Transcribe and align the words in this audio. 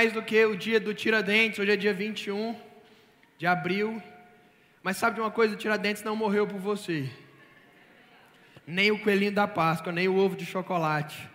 Mais 0.00 0.14
do 0.14 0.22
que 0.22 0.42
o 0.46 0.56
dia 0.56 0.80
do 0.80 0.94
Tiradentes, 0.94 1.58
hoje 1.58 1.72
é 1.72 1.76
dia 1.76 1.92
21 1.92 2.56
de 3.36 3.46
abril. 3.46 4.02
Mas 4.82 4.96
sabe 4.96 5.16
de 5.16 5.20
uma 5.20 5.30
coisa? 5.30 5.52
O 5.52 5.58
Tiradentes 5.58 6.02
não 6.02 6.16
morreu 6.16 6.46
por 6.46 6.58
você. 6.58 7.10
Nem 8.66 8.90
o 8.90 8.98
coelhinho 8.98 9.32
da 9.32 9.46
Páscoa, 9.46 9.92
nem 9.92 10.08
o 10.08 10.16
ovo 10.16 10.36
de 10.36 10.46
chocolate. 10.46 11.28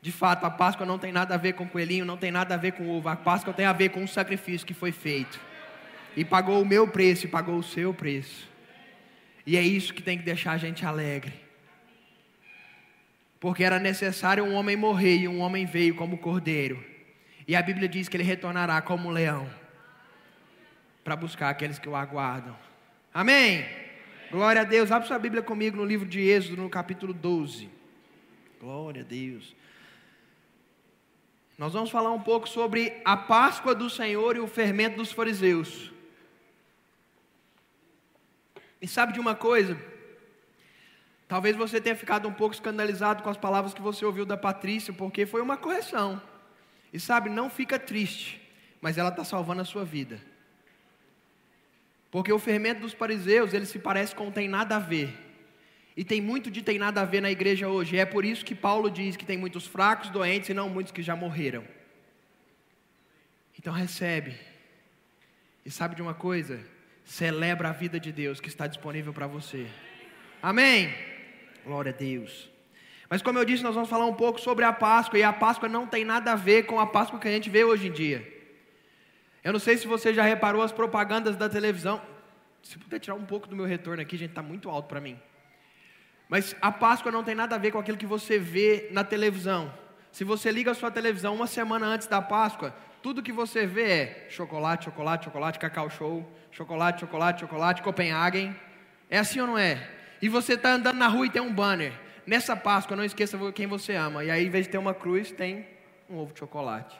De 0.00 0.10
fato, 0.10 0.46
a 0.46 0.50
Páscoa 0.50 0.86
não 0.86 0.98
tem 0.98 1.12
nada 1.12 1.34
a 1.34 1.36
ver 1.36 1.52
com 1.52 1.64
o 1.64 1.68
coelhinho, 1.68 2.06
não 2.06 2.16
tem 2.16 2.30
nada 2.30 2.54
a 2.54 2.56
ver 2.56 2.72
com 2.72 2.84
o 2.84 2.96
ovo. 2.96 3.10
A 3.10 3.14
Páscoa 3.14 3.52
tem 3.52 3.66
a 3.66 3.74
ver 3.74 3.90
com 3.90 4.02
o 4.02 4.08
sacrifício 4.08 4.66
que 4.66 4.72
foi 4.72 4.90
feito. 4.90 5.38
E 6.16 6.24
pagou 6.24 6.62
o 6.62 6.66
meu 6.66 6.88
preço 6.88 7.26
e 7.26 7.28
pagou 7.28 7.58
o 7.58 7.62
seu 7.62 7.92
preço. 7.92 8.48
E 9.44 9.54
é 9.54 9.60
isso 9.60 9.92
que 9.92 10.00
tem 10.00 10.16
que 10.16 10.24
deixar 10.24 10.52
a 10.52 10.56
gente 10.56 10.82
alegre. 10.82 11.34
Porque 13.38 13.62
era 13.62 13.78
necessário 13.78 14.44
um 14.44 14.54
homem 14.54 14.76
morrer 14.76 15.18
e 15.18 15.28
um 15.28 15.40
homem 15.40 15.66
veio 15.66 15.94
como 15.94 16.16
cordeiro. 16.16 16.96
E 17.48 17.56
a 17.56 17.62
Bíblia 17.62 17.88
diz 17.88 18.10
que 18.10 18.16
ele 18.18 18.24
retornará 18.24 18.82
como 18.82 19.08
um 19.08 19.10
leão 19.10 19.48
para 21.02 21.16
buscar 21.16 21.48
aqueles 21.48 21.78
que 21.78 21.88
o 21.88 21.96
aguardam. 21.96 22.54
Amém? 23.12 23.64
Glória 24.30 24.60
a 24.60 24.64
Deus. 24.64 24.92
Abre 24.92 25.08
sua 25.08 25.18
Bíblia 25.18 25.42
comigo 25.42 25.74
no 25.78 25.84
livro 25.86 26.06
de 26.06 26.20
Êxodo, 26.20 26.60
no 26.60 26.68
capítulo 26.68 27.14
12. 27.14 27.70
Glória 28.60 29.00
a 29.00 29.04
Deus. 29.04 29.56
Nós 31.56 31.72
vamos 31.72 31.90
falar 31.90 32.12
um 32.12 32.20
pouco 32.20 32.46
sobre 32.46 33.00
a 33.02 33.16
Páscoa 33.16 33.74
do 33.74 33.88
Senhor 33.88 34.36
e 34.36 34.40
o 34.40 34.46
fermento 34.46 34.98
dos 34.98 35.10
fariseus. 35.10 35.90
E 38.82 38.86
sabe 38.86 39.14
de 39.14 39.20
uma 39.20 39.34
coisa? 39.34 39.80
Talvez 41.26 41.56
você 41.56 41.80
tenha 41.80 41.96
ficado 41.96 42.28
um 42.28 42.32
pouco 42.32 42.54
escandalizado 42.54 43.22
com 43.22 43.30
as 43.30 43.38
palavras 43.38 43.72
que 43.72 43.80
você 43.80 44.04
ouviu 44.04 44.26
da 44.26 44.36
Patrícia, 44.36 44.92
porque 44.92 45.24
foi 45.24 45.40
uma 45.40 45.56
correção. 45.56 46.20
E 46.92 46.98
sabe, 46.98 47.28
não 47.28 47.50
fica 47.50 47.78
triste, 47.78 48.40
mas 48.80 48.96
ela 48.96 49.10
está 49.10 49.24
salvando 49.24 49.62
a 49.62 49.64
sua 49.64 49.84
vida. 49.84 50.20
Porque 52.10 52.32
o 52.32 52.38
fermento 52.38 52.80
dos 52.80 52.92
fariseus, 52.92 53.52
ele 53.52 53.66
se 53.66 53.78
parece 53.78 54.14
com 54.14 54.30
tem 54.30 54.48
nada 54.48 54.76
a 54.76 54.78
ver. 54.78 55.14
E 55.96 56.04
tem 56.04 56.20
muito 56.20 56.50
de 56.50 56.62
tem 56.62 56.78
nada 56.78 57.02
a 57.02 57.04
ver 57.04 57.20
na 57.20 57.30
igreja 57.30 57.68
hoje. 57.68 57.96
E 57.96 57.98
é 57.98 58.06
por 58.06 58.24
isso 58.24 58.44
que 58.44 58.54
Paulo 58.54 58.90
diz 58.90 59.16
que 59.16 59.26
tem 59.26 59.36
muitos 59.36 59.66
fracos, 59.66 60.10
doentes 60.10 60.48
e 60.48 60.54
não 60.54 60.70
muitos 60.70 60.92
que 60.92 61.02
já 61.02 61.14
morreram. 61.14 61.64
Então 63.58 63.72
recebe. 63.72 64.36
E 65.66 65.70
sabe 65.70 65.96
de 65.96 66.02
uma 66.02 66.14
coisa? 66.14 66.64
Celebra 67.04 67.70
a 67.70 67.72
vida 67.72 67.98
de 67.98 68.12
Deus 68.12 68.40
que 68.40 68.48
está 68.48 68.66
disponível 68.66 69.12
para 69.12 69.26
você. 69.26 69.66
Amém. 70.40 70.94
Glória 71.64 71.92
a 71.92 71.94
Deus. 71.94 72.48
Mas 73.08 73.22
como 73.22 73.38
eu 73.38 73.44
disse, 73.44 73.62
nós 73.62 73.74
vamos 73.74 73.88
falar 73.88 74.04
um 74.04 74.14
pouco 74.14 74.40
sobre 74.40 74.64
a 74.64 74.72
Páscoa, 74.72 75.18
e 75.18 75.22
a 75.22 75.32
Páscoa 75.32 75.68
não 75.68 75.86
tem 75.86 76.04
nada 76.04 76.32
a 76.32 76.36
ver 76.36 76.64
com 76.64 76.78
a 76.78 76.86
Páscoa 76.86 77.18
que 77.18 77.28
a 77.28 77.30
gente 77.30 77.48
vê 77.48 77.64
hoje 77.64 77.88
em 77.88 77.92
dia. 77.92 78.26
Eu 79.42 79.52
não 79.52 79.60
sei 79.60 79.78
se 79.78 79.86
você 79.86 80.12
já 80.12 80.22
reparou 80.22 80.62
as 80.62 80.72
propagandas 80.72 81.36
da 81.36 81.48
televisão. 81.48 82.02
Se 82.62 82.76
puder 82.78 82.98
tirar 82.98 83.14
um 83.14 83.24
pouco 83.24 83.48
do 83.48 83.56
meu 83.56 83.64
retorno 83.64 84.02
aqui, 84.02 84.16
gente, 84.16 84.30
está 84.30 84.42
muito 84.42 84.68
alto 84.68 84.88
para 84.88 85.00
mim. 85.00 85.18
Mas 86.28 86.54
a 86.60 86.70
Páscoa 86.70 87.10
não 87.10 87.24
tem 87.24 87.34
nada 87.34 87.54
a 87.54 87.58
ver 87.58 87.70
com 87.70 87.78
aquilo 87.78 87.96
que 87.96 88.04
você 88.04 88.38
vê 88.38 88.88
na 88.90 89.02
televisão. 89.02 89.72
Se 90.12 90.24
você 90.24 90.50
liga 90.50 90.72
a 90.72 90.74
sua 90.74 90.90
televisão 90.90 91.34
uma 91.34 91.46
semana 91.46 91.86
antes 91.86 92.06
da 92.06 92.20
Páscoa, 92.20 92.74
tudo 93.02 93.22
que 93.22 93.32
você 93.32 93.66
vê 93.66 93.90
é 93.90 94.26
chocolate, 94.28 94.84
chocolate, 94.84 95.24
chocolate, 95.24 95.58
cacau 95.58 95.88
show, 95.88 96.30
chocolate, 96.50 97.00
chocolate, 97.00 97.40
chocolate, 97.40 97.82
Copenhagen. 97.82 98.54
É 99.08 99.18
assim 99.18 99.40
ou 99.40 99.46
não 99.46 99.56
é? 99.56 99.96
e 100.20 100.28
você 100.28 100.54
está 100.54 100.72
andando 100.72 100.96
na 100.96 101.08
rua 101.08 101.26
e 101.26 101.30
tem 101.30 101.40
um 101.40 101.52
banner. 101.52 101.92
Nessa 102.28 102.54
Páscoa, 102.54 102.94
não 102.94 103.06
esqueça 103.06 103.38
quem 103.54 103.66
você 103.66 103.94
ama. 103.94 104.22
E 104.22 104.30
aí, 104.30 104.44
em 104.44 104.50
vez 104.50 104.66
de 104.66 104.72
ter 104.72 104.76
uma 104.76 104.92
cruz, 104.92 105.30
tem 105.30 105.66
um 106.10 106.18
ovo 106.18 106.34
de 106.34 106.40
chocolate. 106.40 106.94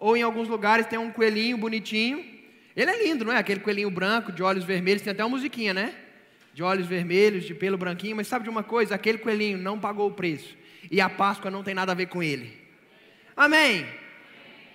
Ou 0.00 0.16
em 0.16 0.22
alguns 0.22 0.48
lugares 0.48 0.84
tem 0.84 0.98
um 0.98 1.12
coelhinho 1.12 1.56
bonitinho. 1.56 2.24
Ele 2.74 2.90
é 2.90 3.04
lindo, 3.04 3.24
não 3.24 3.32
é? 3.32 3.38
Aquele 3.38 3.60
coelhinho 3.60 3.88
branco, 3.88 4.32
de 4.32 4.42
olhos 4.42 4.64
vermelhos. 4.64 5.02
Tem 5.02 5.12
até 5.12 5.22
uma 5.24 5.36
musiquinha, 5.36 5.72
né? 5.72 5.94
De 6.52 6.60
olhos 6.60 6.88
vermelhos, 6.88 7.44
de 7.44 7.54
pelo 7.54 7.78
branquinho. 7.78 8.16
Mas 8.16 8.26
sabe 8.26 8.42
de 8.42 8.50
uma 8.50 8.64
coisa? 8.64 8.96
Aquele 8.96 9.18
coelhinho 9.18 9.58
não 9.58 9.78
pagou 9.78 10.08
o 10.08 10.14
preço. 10.14 10.56
E 10.90 11.00
a 11.00 11.08
Páscoa 11.08 11.48
não 11.48 11.62
tem 11.62 11.72
nada 11.72 11.92
a 11.92 11.94
ver 11.94 12.06
com 12.06 12.20
ele. 12.20 12.52
Amém? 13.36 13.86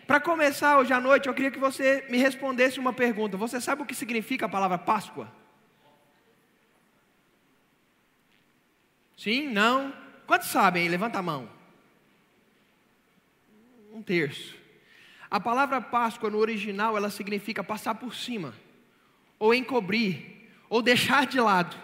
Para 0.07 0.21
começar 0.21 0.79
hoje 0.79 0.93
à 0.93 1.01
noite, 1.01 1.27
eu 1.27 1.33
queria 1.33 1.51
que 1.51 1.59
você 1.59 2.05
me 2.09 2.17
respondesse 2.17 2.79
uma 2.79 2.93
pergunta. 2.93 3.35
Você 3.35 3.59
sabe 3.59 3.81
o 3.81 3.85
que 3.85 3.93
significa 3.93 4.45
a 4.45 4.49
palavra 4.49 4.77
Páscoa? 4.77 5.40
Sim? 9.21 9.49
Não? 9.49 9.93
Quantos 10.25 10.47
sabem? 10.47 10.87
Levanta 10.87 11.19
a 11.19 11.21
mão. 11.21 11.47
Um 13.93 14.01
terço. 14.01 14.55
A 15.29 15.39
palavra 15.39 15.79
Páscoa 15.79 16.27
no 16.27 16.39
original 16.39 16.97
ela 16.97 17.11
significa 17.11 17.63
passar 17.63 17.93
por 17.93 18.15
cima, 18.15 18.55
ou 19.37 19.53
encobrir, 19.53 20.49
ou 20.67 20.81
deixar 20.81 21.27
de 21.27 21.39
lado. 21.39 21.77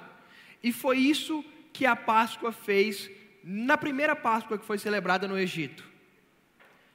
E 0.64 0.74
foi 0.74 0.98
isso 0.98 1.46
que 1.72 1.86
a 1.86 1.96
Páscoa 1.96 2.52
fez 2.52 3.08
na 3.44 3.78
primeira 3.78 4.16
Páscoa 4.16 4.58
que 4.58 4.66
foi 4.66 4.80
celebrada 4.80 5.28
no 5.28 5.38
Egito. 5.38 5.88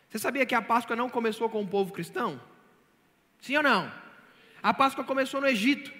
Você 0.09 0.19
sabia 0.19 0.45
que 0.45 0.57
a 0.57 0.61
Páscoa 0.61 0.97
não 0.97 1.09
começou 1.09 1.49
com 1.49 1.63
o 1.63 1.69
povo 1.69 1.93
cristão? 1.93 2.41
Sim 3.41 3.59
ou 3.59 3.63
não? 3.63 3.93
A 4.61 4.75
Páscoa 4.75 5.05
começou 5.05 5.41
no 5.41 5.47
Egito. 5.47 5.93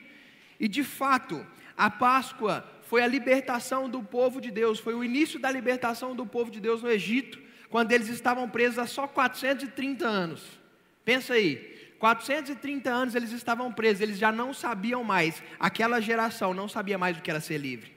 E 0.59 0.67
de 0.67 0.83
fato, 0.83 1.47
a 1.77 1.89
Páscoa 1.89 2.72
foi 2.93 3.03
a 3.03 3.07
libertação 3.07 3.89
do 3.89 4.03
povo 4.03 4.39
de 4.39 4.51
Deus, 4.51 4.79
foi 4.79 4.93
o 4.93 5.03
início 5.03 5.41
da 5.41 5.51
libertação 5.51 6.15
do 6.15 6.27
povo 6.27 6.51
de 6.51 6.61
Deus 6.61 6.83
no 6.83 6.91
Egito, 6.91 7.41
quando 7.71 7.91
eles 7.91 8.11
estavam 8.11 8.47
presos 8.51 8.79
há 8.79 8.87
só 8.87 9.09
430 9.09 10.07
anos. 10.07 10.43
Pensa 11.03 11.33
aí, 11.33 11.95
430 11.99 12.91
anos 12.91 13.15
eles 13.15 13.33
estavam 13.33 13.73
presos, 13.73 14.03
eles 14.03 14.19
já 14.19 14.31
não 14.31 14.53
sabiam 14.53 15.03
mais, 15.03 15.43
aquela 15.59 16.03
geração 16.03 16.53
não 16.53 16.69
sabia 16.69 16.99
mais 16.99 17.17
o 17.17 17.23
que 17.23 17.31
era 17.31 17.41
ser 17.41 17.57
livre. 17.57 17.97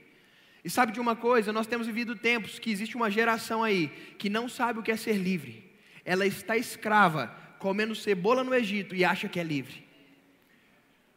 E 0.64 0.70
sabe 0.70 0.92
de 0.92 0.98
uma 0.98 1.14
coisa? 1.14 1.52
Nós 1.52 1.66
temos 1.66 1.86
vivido 1.86 2.16
tempos 2.16 2.58
que 2.58 2.70
existe 2.70 2.96
uma 2.96 3.10
geração 3.10 3.62
aí 3.62 3.88
que 4.16 4.30
não 4.30 4.48
sabe 4.48 4.78
o 4.78 4.82
que 4.82 4.90
é 4.90 4.96
ser 4.96 5.18
livre. 5.18 5.76
Ela 6.06 6.24
está 6.24 6.56
escrava, 6.56 7.36
comendo 7.58 7.94
cebola 7.94 8.42
no 8.42 8.54
Egito 8.54 8.94
e 8.94 9.04
acha 9.04 9.28
que 9.28 9.38
é 9.38 9.44
livre. 9.44 9.86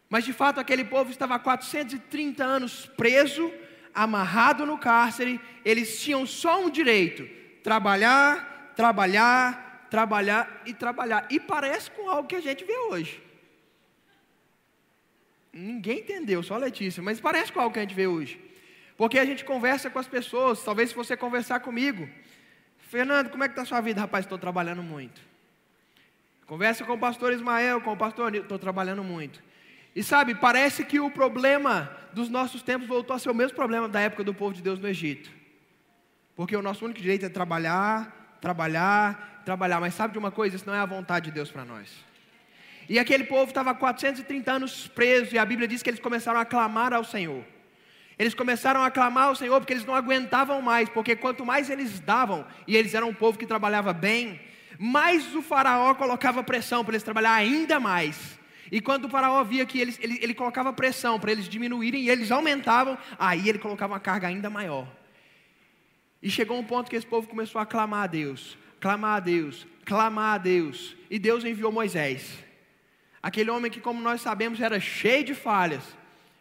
Mas 0.09 0.25
de 0.25 0.33
fato 0.33 0.59
aquele 0.59 0.83
povo 0.83 1.11
estava 1.11 1.35
há 1.35 1.39
430 1.39 2.43
anos 2.43 2.87
preso, 2.97 3.49
amarrado 3.99 4.65
no 4.65 4.77
cárcere, 4.77 5.41
eles 5.65 6.01
tinham 6.01 6.25
só 6.25 6.63
um 6.63 6.69
direito: 6.69 7.27
trabalhar, 7.61 8.71
trabalhar, 8.73 9.87
trabalhar 9.89 10.61
e 10.65 10.73
trabalhar. 10.73 11.27
E 11.29 11.37
parece 11.37 11.91
com 11.91 12.09
algo 12.09 12.27
que 12.27 12.35
a 12.35 12.41
gente 12.41 12.63
vê 12.63 12.77
hoje. 12.77 13.21
Ninguém 15.51 15.99
entendeu, 15.99 16.41
só 16.41 16.55
a 16.55 16.59
Letícia, 16.59 17.03
mas 17.03 17.19
parece 17.19 17.51
com 17.51 17.59
algo 17.59 17.73
que 17.73 17.79
a 17.79 17.81
gente 17.81 17.95
vê 17.95 18.07
hoje. 18.07 18.39
Porque 18.95 19.19
a 19.19 19.25
gente 19.25 19.43
conversa 19.43 19.89
com 19.89 19.99
as 19.99 20.07
pessoas, 20.07 20.63
talvez 20.63 20.89
se 20.89 20.95
você 20.95 21.17
conversar 21.17 21.59
comigo, 21.59 22.07
Fernando, 22.77 23.29
como 23.29 23.43
é 23.43 23.47
que 23.47 23.53
está 23.53 23.63
a 23.63 23.65
sua 23.65 23.81
vida? 23.81 23.99
Rapaz, 23.99 24.25
estou 24.25 24.37
trabalhando 24.37 24.81
muito. 24.81 25.21
Conversa 26.45 26.85
com 26.85 26.93
o 26.93 26.97
pastor 26.97 27.33
Ismael, 27.33 27.81
com 27.81 27.91
o 27.91 27.97
pastor 27.97 28.33
estou 28.33 28.57
trabalhando 28.57 29.03
muito. 29.03 29.41
E 29.95 30.03
sabe, 30.03 30.35
parece 30.35 30.83
que 30.83 30.99
o 30.99 31.09
problema 31.09 31.91
dos 32.13 32.29
nossos 32.29 32.61
tempos 32.61 32.87
voltou 32.87 33.15
a 33.15 33.19
ser 33.19 33.29
o 33.29 33.35
mesmo 33.35 33.55
problema 33.55 33.87
da 33.87 33.99
época 33.99 34.23
do 34.23 34.33
povo 34.33 34.53
de 34.53 34.61
Deus 34.61 34.79
no 34.79 34.87
Egito. 34.87 35.29
Porque 36.35 36.55
o 36.55 36.61
nosso 36.61 36.85
único 36.85 37.01
direito 37.01 37.25
é 37.25 37.29
trabalhar, 37.29 38.37
trabalhar, 38.39 39.41
trabalhar. 39.43 39.79
Mas 39.79 39.93
sabe 39.93 40.13
de 40.13 40.19
uma 40.19 40.31
coisa? 40.31 40.55
Isso 40.55 40.65
não 40.65 40.73
é 40.73 40.79
a 40.79 40.85
vontade 40.85 41.25
de 41.25 41.31
Deus 41.31 41.51
para 41.51 41.65
nós. 41.65 41.89
E 42.87 42.97
aquele 42.97 43.25
povo 43.25 43.49
estava 43.49 43.75
430 43.75 44.51
anos 44.51 44.87
preso, 44.87 45.35
e 45.35 45.37
a 45.37 45.45
Bíblia 45.45 45.67
diz 45.67 45.83
que 45.83 45.89
eles 45.89 45.99
começaram 45.99 46.39
a 46.39 46.45
clamar 46.45 46.93
ao 46.93 47.03
Senhor. 47.03 47.43
Eles 48.17 48.33
começaram 48.33 48.83
a 48.83 48.89
clamar 48.89 49.25
ao 49.25 49.35
Senhor 49.35 49.59
porque 49.59 49.73
eles 49.73 49.85
não 49.85 49.93
aguentavam 49.93 50.61
mais, 50.61 50.89
porque 50.89 51.15
quanto 51.15 51.45
mais 51.45 51.69
eles 51.69 51.99
davam, 51.99 52.45
e 52.67 52.75
eles 52.75 52.93
eram 52.93 53.09
um 53.09 53.13
povo 53.13 53.37
que 53.37 53.45
trabalhava 53.45 53.93
bem, 53.93 54.41
mais 54.79 55.35
o 55.35 55.41
faraó 55.41 55.93
colocava 55.93 56.43
pressão 56.43 56.83
para 56.83 56.93
eles 56.93 57.03
trabalhar 57.03 57.33
ainda 57.33 57.79
mais. 57.79 58.38
E 58.71 58.79
quando 58.79 59.05
o 59.05 59.09
faraó 59.09 59.43
via 59.43 59.65
que 59.65 59.79
eles, 59.79 59.97
ele, 60.01 60.19
ele 60.21 60.33
colocava 60.33 60.71
pressão 60.71 61.19
para 61.19 61.31
eles 61.31 61.47
diminuírem 61.47 62.03
e 62.03 62.09
eles 62.09 62.31
aumentavam, 62.31 62.97
aí 63.17 63.49
ele 63.49 63.59
colocava 63.59 63.93
uma 63.93 63.99
carga 63.99 64.27
ainda 64.27 64.49
maior. 64.49 64.87
E 66.21 66.29
chegou 66.29 66.57
um 66.59 66.63
ponto 66.63 66.89
que 66.89 66.95
esse 66.95 67.05
povo 67.05 67.27
começou 67.27 67.59
a 67.59 67.65
clamar 67.65 68.03
a 68.03 68.07
Deus, 68.07 68.57
clamar 68.79 69.17
a 69.17 69.19
Deus, 69.19 69.65
clamar 69.85 70.35
a 70.35 70.37
Deus. 70.37 70.95
E 71.09 71.17
Deus 71.17 71.43
enviou 71.43 71.71
Moisés. 71.71 72.37
Aquele 73.21 73.49
homem 73.49 73.71
que, 73.71 73.79
como 73.79 74.01
nós 74.01 74.21
sabemos, 74.21 74.61
era 74.61 74.79
cheio 74.79 75.23
de 75.23 75.33
falhas. 75.33 75.83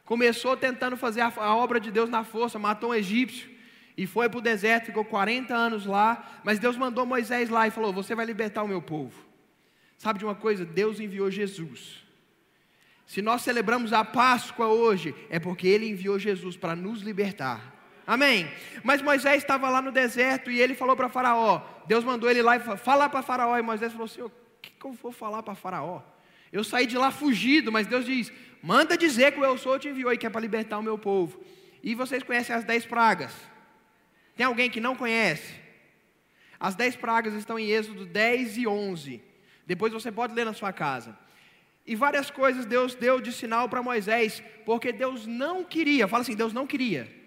Começou 0.04 0.56
tentando 0.56 0.96
fazer 0.96 1.20
a, 1.20 1.32
a 1.36 1.54
obra 1.54 1.78
de 1.78 1.90
Deus 1.90 2.10
na 2.10 2.24
força, 2.24 2.58
matou 2.58 2.90
um 2.90 2.94
egípcio 2.94 3.48
e 3.96 4.06
foi 4.06 4.28
para 4.28 4.38
o 4.38 4.40
deserto, 4.40 4.86
ficou 4.86 5.04
40 5.04 5.54
anos 5.54 5.84
lá. 5.84 6.40
Mas 6.44 6.58
Deus 6.58 6.76
mandou 6.76 7.04
Moisés 7.04 7.48
lá 7.50 7.66
e 7.66 7.70
falou: 7.70 7.92
Você 7.92 8.14
vai 8.14 8.24
libertar 8.24 8.62
o 8.62 8.68
meu 8.68 8.80
povo. 8.80 9.26
Sabe 9.96 10.20
de 10.20 10.24
uma 10.24 10.36
coisa? 10.36 10.64
Deus 10.64 11.00
enviou 11.00 11.28
Jesus. 11.30 12.07
Se 13.08 13.22
nós 13.22 13.40
celebramos 13.40 13.94
a 13.94 14.04
Páscoa 14.04 14.68
hoje, 14.68 15.14
é 15.30 15.40
porque 15.40 15.66
Ele 15.66 15.88
enviou 15.88 16.18
Jesus 16.18 16.58
para 16.58 16.76
nos 16.76 17.00
libertar. 17.00 17.74
Amém? 18.06 18.50
Mas 18.84 19.00
Moisés 19.00 19.38
estava 19.38 19.70
lá 19.70 19.80
no 19.80 19.90
deserto 19.90 20.50
e 20.50 20.60
ele 20.60 20.74
falou 20.74 20.94
para 20.94 21.08
Faraó. 21.08 21.62
Deus 21.86 22.04
mandou 22.04 22.30
ele 22.30 22.40
lá 22.40 22.56
e 22.56 22.60
falar 22.78 23.10
para 23.10 23.20
Faraó. 23.20 23.58
E 23.58 23.62
Moisés 23.62 23.92
falou 23.92 24.06
assim: 24.06 24.22
O 24.22 24.32
que, 24.62 24.70
que 24.70 24.86
eu 24.86 24.92
vou 24.92 25.12
falar 25.12 25.42
para 25.42 25.54
Faraó? 25.54 26.00
Eu 26.50 26.64
saí 26.64 26.86
de 26.86 26.96
lá 26.96 27.10
fugido, 27.10 27.70
mas 27.70 27.86
Deus 27.86 28.06
diz: 28.06 28.32
Manda 28.62 28.96
dizer 28.96 29.32
que 29.32 29.40
o 29.40 29.44
eu 29.44 29.58
sou 29.58 29.78
te 29.78 29.88
enviou 29.88 30.10
e 30.10 30.16
que 30.16 30.26
é 30.26 30.30
para 30.30 30.40
libertar 30.40 30.78
o 30.78 30.82
meu 30.82 30.96
povo. 30.96 31.38
E 31.82 31.94
vocês 31.94 32.22
conhecem 32.22 32.56
as 32.56 32.64
dez 32.64 32.86
pragas? 32.86 33.34
Tem 34.34 34.46
alguém 34.46 34.70
que 34.70 34.80
não 34.80 34.96
conhece? 34.96 35.54
As 36.58 36.74
dez 36.74 36.96
pragas 36.96 37.34
estão 37.34 37.58
em 37.58 37.70
Êxodo 37.70 38.06
10 38.06 38.56
e 38.56 38.66
11. 38.66 39.22
Depois 39.66 39.92
você 39.92 40.10
pode 40.10 40.34
ler 40.34 40.46
na 40.46 40.54
sua 40.54 40.72
casa. 40.72 41.14
E 41.88 41.96
várias 41.96 42.30
coisas 42.30 42.64
Deus 42.64 42.94
deu 42.94 43.20
de 43.20 43.32
sinal 43.32 43.68
para 43.68 43.82
Moisés, 43.82 44.42
porque 44.64 44.92
Deus 44.92 45.26
não 45.26 45.64
queria, 45.64 46.06
fala 46.06 46.22
assim: 46.22 46.36
Deus 46.36 46.52
não 46.52 46.66
queria 46.66 47.18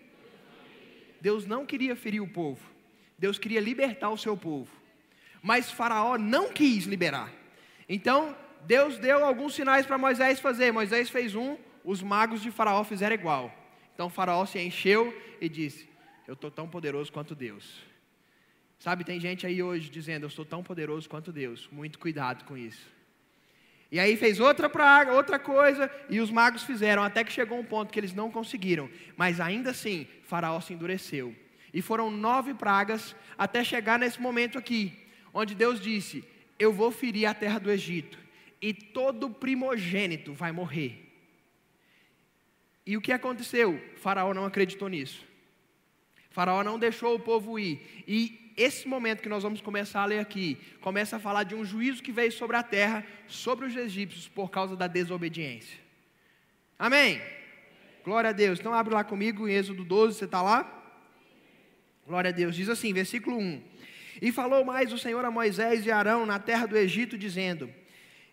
Deus 1.22 1.46
não 1.46 1.66
queria 1.66 1.96
ferir 1.96 2.22
o 2.22 2.28
povo, 2.28 2.60
Deus 3.18 3.38
queria 3.38 3.62
libertar 3.62 4.10
o 4.10 4.18
seu 4.18 4.36
povo, 4.36 4.72
mas 5.42 5.72
Faraó 5.72 6.18
não 6.18 6.52
quis 6.52 6.86
liberar. 6.86 7.32
Então, 7.88 8.36
Deus 8.66 8.98
deu 8.98 9.24
alguns 9.24 9.54
sinais 9.54 9.86
para 9.86 9.98
Moisés 9.98 10.40
fazer. 10.40 10.72
Moisés 10.72 11.10
fez 11.10 11.36
um, 11.36 11.58
os 11.84 12.02
magos 12.02 12.42
de 12.42 12.50
Faraó 12.50 12.84
fizeram 12.84 13.16
igual. 13.16 13.54
Então, 13.94 14.10
Faraó 14.10 14.46
se 14.46 14.60
encheu 14.60 15.16
e 15.40 15.48
disse: 15.48 15.88
Eu 16.28 16.34
estou 16.34 16.50
tão 16.50 16.68
poderoso 16.68 17.12
quanto 17.12 17.36
Deus. 17.36 17.84
Sabe, 18.80 19.04
tem 19.04 19.20
gente 19.20 19.46
aí 19.46 19.62
hoje 19.62 19.92
dizendo: 19.92 20.26
Eu 20.26 20.30
sou 20.30 20.44
tão 20.44 20.64
poderoso 20.64 21.08
quanto 21.08 21.32
Deus. 21.32 21.70
Muito 21.72 22.00
cuidado 22.00 22.46
com 22.46 22.58
isso. 22.58 23.01
E 23.92 24.00
aí 24.00 24.16
fez 24.16 24.40
outra 24.40 24.70
praga, 24.70 25.12
outra 25.12 25.38
coisa, 25.38 25.92
e 26.10 26.22
os 26.22 26.32
magos 26.32 26.64
fizeram, 26.64 27.04
até 27.04 27.26
que 27.26 27.32
chegou 27.32 27.60
um 27.60 27.66
ponto 27.66 27.92
que 27.92 28.00
eles 28.00 28.14
não 28.14 28.32
conseguiram. 28.32 28.90
Mas 29.18 29.42
ainda 29.42 29.72
assim, 29.72 30.08
Faraó 30.24 30.62
se 30.62 30.74
endureceu. 30.74 31.36
E 31.74 31.82
foram 31.82 32.10
nove 32.10 32.54
pragas 32.54 33.14
até 33.38 33.64
chegar 33.64 34.00
nesse 34.00 34.22
momento 34.22 34.58
aqui, 34.58 34.94
onde 35.34 35.54
Deus 35.54 35.82
disse: 35.82 36.24
Eu 36.58 36.72
vou 36.72 36.90
ferir 36.90 37.26
a 37.26 37.34
terra 37.34 37.60
do 37.60 37.70
Egito, 37.70 38.18
e 38.62 38.74
todo 38.74 39.30
primogênito 39.30 40.34
vai 40.34 40.54
morrer. 40.54 41.12
E 42.86 42.96
o 42.96 43.02
que 43.02 43.12
aconteceu? 43.12 43.80
Faraó 43.98 44.34
não 44.34 44.46
acreditou 44.46 44.88
nisso. 44.88 45.26
Faraó 46.30 46.64
não 46.64 46.80
deixou 46.80 47.16
o 47.16 47.20
povo 47.20 47.60
ir. 47.60 48.04
E 48.08 48.41
esse 48.58 48.88
momento 48.88 49.22
que 49.22 49.30
nós 49.30 49.44
vamos 49.44 49.62
começar 49.62 50.02
a 50.02 50.06
ler 50.06 50.20
aqui, 50.20 50.58
começa 50.82 51.18
a 51.18 51.20
falar 51.20 51.44
de 51.44 51.56
um 51.56 51.64
juízo 51.64 52.04
que 52.04 52.12
veio 52.12 52.32
sobre 52.32 52.56
a 52.56 52.64
terra, 52.64 53.06
sobre 53.28 53.66
os 53.66 53.76
egípcios, 53.76 54.28
por 54.28 54.50
causa 54.50 54.76
da 54.76 54.88
desobediência. 54.88 55.80
Amém? 56.78 57.22
Glória 58.04 58.32
a 58.32 58.34
Deus. 58.34 58.60
Então 58.60 58.74
abre 58.74 58.94
lá 58.94 59.04
comigo 59.04 59.48
em 59.48 59.54
Êxodo 59.54 59.84
12, 59.84 60.18
você 60.18 60.26
está 60.26 60.42
lá? 60.42 61.00
Glória 62.06 62.30
a 62.30 62.34
Deus. 62.34 62.56
Diz 62.56 62.70
assim, 62.70 62.94
versículo 62.94 63.38
1. 63.38 63.62
E 64.22 64.32
falou 64.32 64.66
mais 64.66 64.92
o 64.92 64.98
Senhor 64.98 65.24
a 65.24 65.32
Moisés 65.32 65.86
e 65.86 65.92
Arão 65.92 66.26
na 66.26 66.40
terra 66.40 66.66
do 66.66 66.78
Egito, 66.78 67.18
dizendo: 67.18 67.70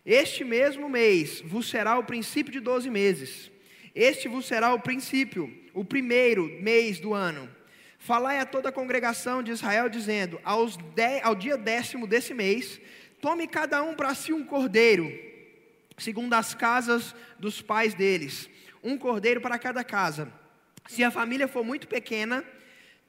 Este 0.05 0.43
mesmo 0.43 0.89
mês 0.89 1.41
vos 1.41 1.69
será 1.69 1.97
o 1.97 2.03
princípio 2.03 2.51
de 2.51 2.59
doze 2.59 2.89
meses. 2.89 3.51
Este 3.95 4.27
vos 4.27 4.45
será 4.45 4.73
o 4.73 4.79
princípio, 4.79 5.51
o 5.73 5.85
primeiro 5.85 6.45
mês 6.61 6.99
do 6.99 7.13
ano 7.13 7.58
Falai 7.99 8.39
a 8.39 8.45
toda 8.45 8.69
a 8.69 8.71
congregação 8.71 9.43
de 9.43 9.51
Israel, 9.51 9.89
dizendo: 9.89 10.39
ao 11.21 11.35
dia 11.35 11.57
décimo 11.57 12.07
desse 12.07 12.33
mês, 12.33 12.79
tome 13.21 13.45
cada 13.45 13.83
um 13.83 13.93
para 13.93 14.15
si 14.15 14.31
um 14.31 14.45
cordeiro, 14.45 15.11
segundo 15.97 16.33
as 16.33 16.55
casas 16.55 17.13
dos 17.37 17.61
pais 17.61 17.93
deles, 17.93 18.49
um 18.81 18.97
cordeiro 18.97 19.41
para 19.41 19.59
cada 19.59 19.83
casa. 19.83 20.31
Se 20.87 21.03
a 21.03 21.11
família 21.11 21.47
for 21.47 21.63
muito 21.63 21.89
pequena, 21.89 22.43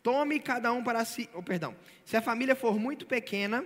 tome 0.02 0.40
cada 0.40 0.72
um 0.72 0.82
para 0.82 1.04
si, 1.04 1.30
oh, 1.32 1.42
perdão, 1.42 1.74
se 2.04 2.16
a 2.16 2.20
família 2.20 2.56
for 2.56 2.78
muito 2.78 3.06
pequena, 3.06 3.64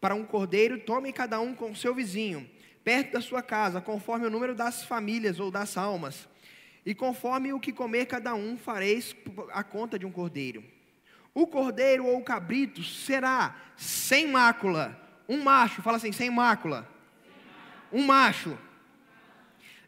para 0.00 0.14
um 0.14 0.24
cordeiro, 0.24 0.78
tome 0.78 1.12
cada 1.12 1.38
um 1.38 1.54
com 1.54 1.74
seu 1.74 1.94
vizinho, 1.94 2.48
perto 2.82 3.12
da 3.12 3.20
sua 3.20 3.42
casa, 3.42 3.82
conforme 3.82 4.26
o 4.26 4.30
número 4.30 4.54
das 4.54 4.82
famílias 4.84 5.38
ou 5.38 5.50
das 5.50 5.76
almas. 5.76 6.26
E 6.84 6.94
conforme 6.94 7.52
o 7.52 7.60
que 7.60 7.72
comer 7.72 8.06
cada 8.06 8.34
um, 8.34 8.56
fareis 8.56 9.14
a 9.52 9.62
conta 9.62 9.98
de 9.98 10.06
um 10.06 10.10
cordeiro. 10.10 10.64
O 11.34 11.46
cordeiro 11.46 12.06
ou 12.06 12.18
o 12.18 12.24
cabrito 12.24 12.82
será 12.82 13.56
sem 13.76 14.26
mácula. 14.26 14.98
Um 15.28 15.42
macho, 15.42 15.82
fala 15.82 15.96
assim, 15.96 16.12
sem 16.12 16.30
mácula. 16.30 16.88
Um 17.92 18.04
macho. 18.04 18.58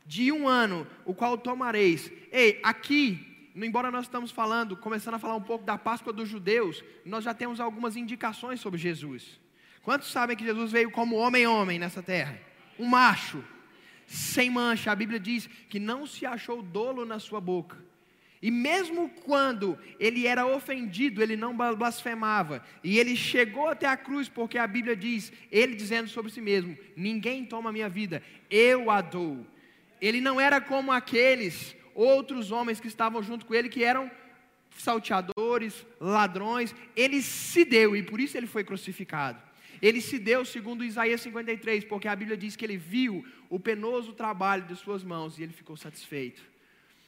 De 0.07 0.31
um 0.31 0.47
ano, 0.47 0.87
o 1.05 1.15
qual 1.15 1.39
tomareis. 1.39 2.11
Ei, 2.31 2.61
aqui, 2.63 3.51
embora 3.57 3.91
nós 3.91 4.05
estamos 4.05 4.31
falando, 4.31 4.77
começando 4.77 5.15
a 5.15 5.19
falar 5.19 5.35
um 5.35 5.43
pouco 5.43 5.65
da 5.65 5.79
Páscoa 5.79 6.13
dos 6.13 6.29
judeus, 6.29 6.85
nós 7.05 7.25
já 7.25 7.33
temos 7.33 7.59
algumas 7.59 7.97
indicações 7.97 8.61
sobre 8.61 8.79
Jesus. 8.79 9.41
Quantos 9.83 10.13
sabem 10.13 10.37
que 10.37 10.45
Jesus 10.45 10.71
veio 10.71 10.91
como 10.91 11.17
homem-homem 11.17 11.79
nessa 11.79 12.03
terra? 12.03 12.39
Um 12.79 12.87
macho 12.87 13.43
sem 14.13 14.51
mancha. 14.51 14.93
A 14.93 14.95
Bíblia 14.95 15.19
diz 15.19 15.49
que 15.69 15.81
não 15.81 16.07
se 16.07 16.27
achou 16.27 16.63
dolo 16.63 17.05
na 17.05 17.19
sua 17.19 17.41
boca. 17.41 17.79
E 18.43 18.51
mesmo 18.51 19.09
quando 19.25 19.79
ele 20.01 20.27
era 20.27 20.45
ofendido, 20.45 21.23
ele 21.23 21.37
não 21.37 21.57
blasfemava. 21.57 22.63
E 22.83 22.99
ele 22.99 23.17
chegou 23.17 23.69
até 23.69 23.87
a 23.87 23.97
cruz, 23.97 24.29
porque 24.29 24.59
a 24.59 24.67
Bíblia 24.67 24.97
diz, 24.97 25.33
ele 25.51 25.77
dizendo 25.77 26.09
sobre 26.09 26.31
si 26.31 26.41
mesmo: 26.41 26.77
Ninguém 26.97 27.45
toma 27.45 27.71
a 27.71 27.73
minha 27.73 27.89
vida, 27.89 28.23
eu 28.51 28.91
a 28.91 29.01
dou. 29.01 29.47
Ele 30.01 30.21
não 30.21 30.41
era 30.41 30.61
como 30.61 30.91
aqueles 30.91 31.77
outros 31.95 32.51
homens 32.51 32.81
que 32.81 32.89
estavam 32.89 33.23
junto 33.23 33.47
com 33.47 33.55
ele, 33.55 33.69
que 33.69 33.85
eram 33.85 34.11
salteadores, 34.77 35.87
ladrões. 36.01 36.75
Ele 36.97 37.23
se 37.23 37.65
deu 37.65 37.95
e 37.95 38.03
por 38.03 38.21
isso 38.21 38.37
ele 38.37 38.49
foi 38.49 38.65
crucificado. 38.65 39.41
Ele 39.83 40.01
se 40.01 40.17
deu 40.17 40.45
segundo 40.45 40.85
Isaías 40.85 41.21
53, 41.23 41.85
porque 41.85 42.07
a 42.07 42.15
Bíblia 42.15 42.37
diz 42.37 42.55
que 42.55 42.65
ele 42.65 42.77
viu 42.77 43.27
o 43.51 43.59
penoso 43.59 44.13
trabalho 44.13 44.65
de 44.65 44.77
suas 44.77 45.03
mãos 45.03 45.39
e 45.39 45.43
ele 45.43 45.53
ficou 45.53 45.77
satisfeito. 45.77 46.41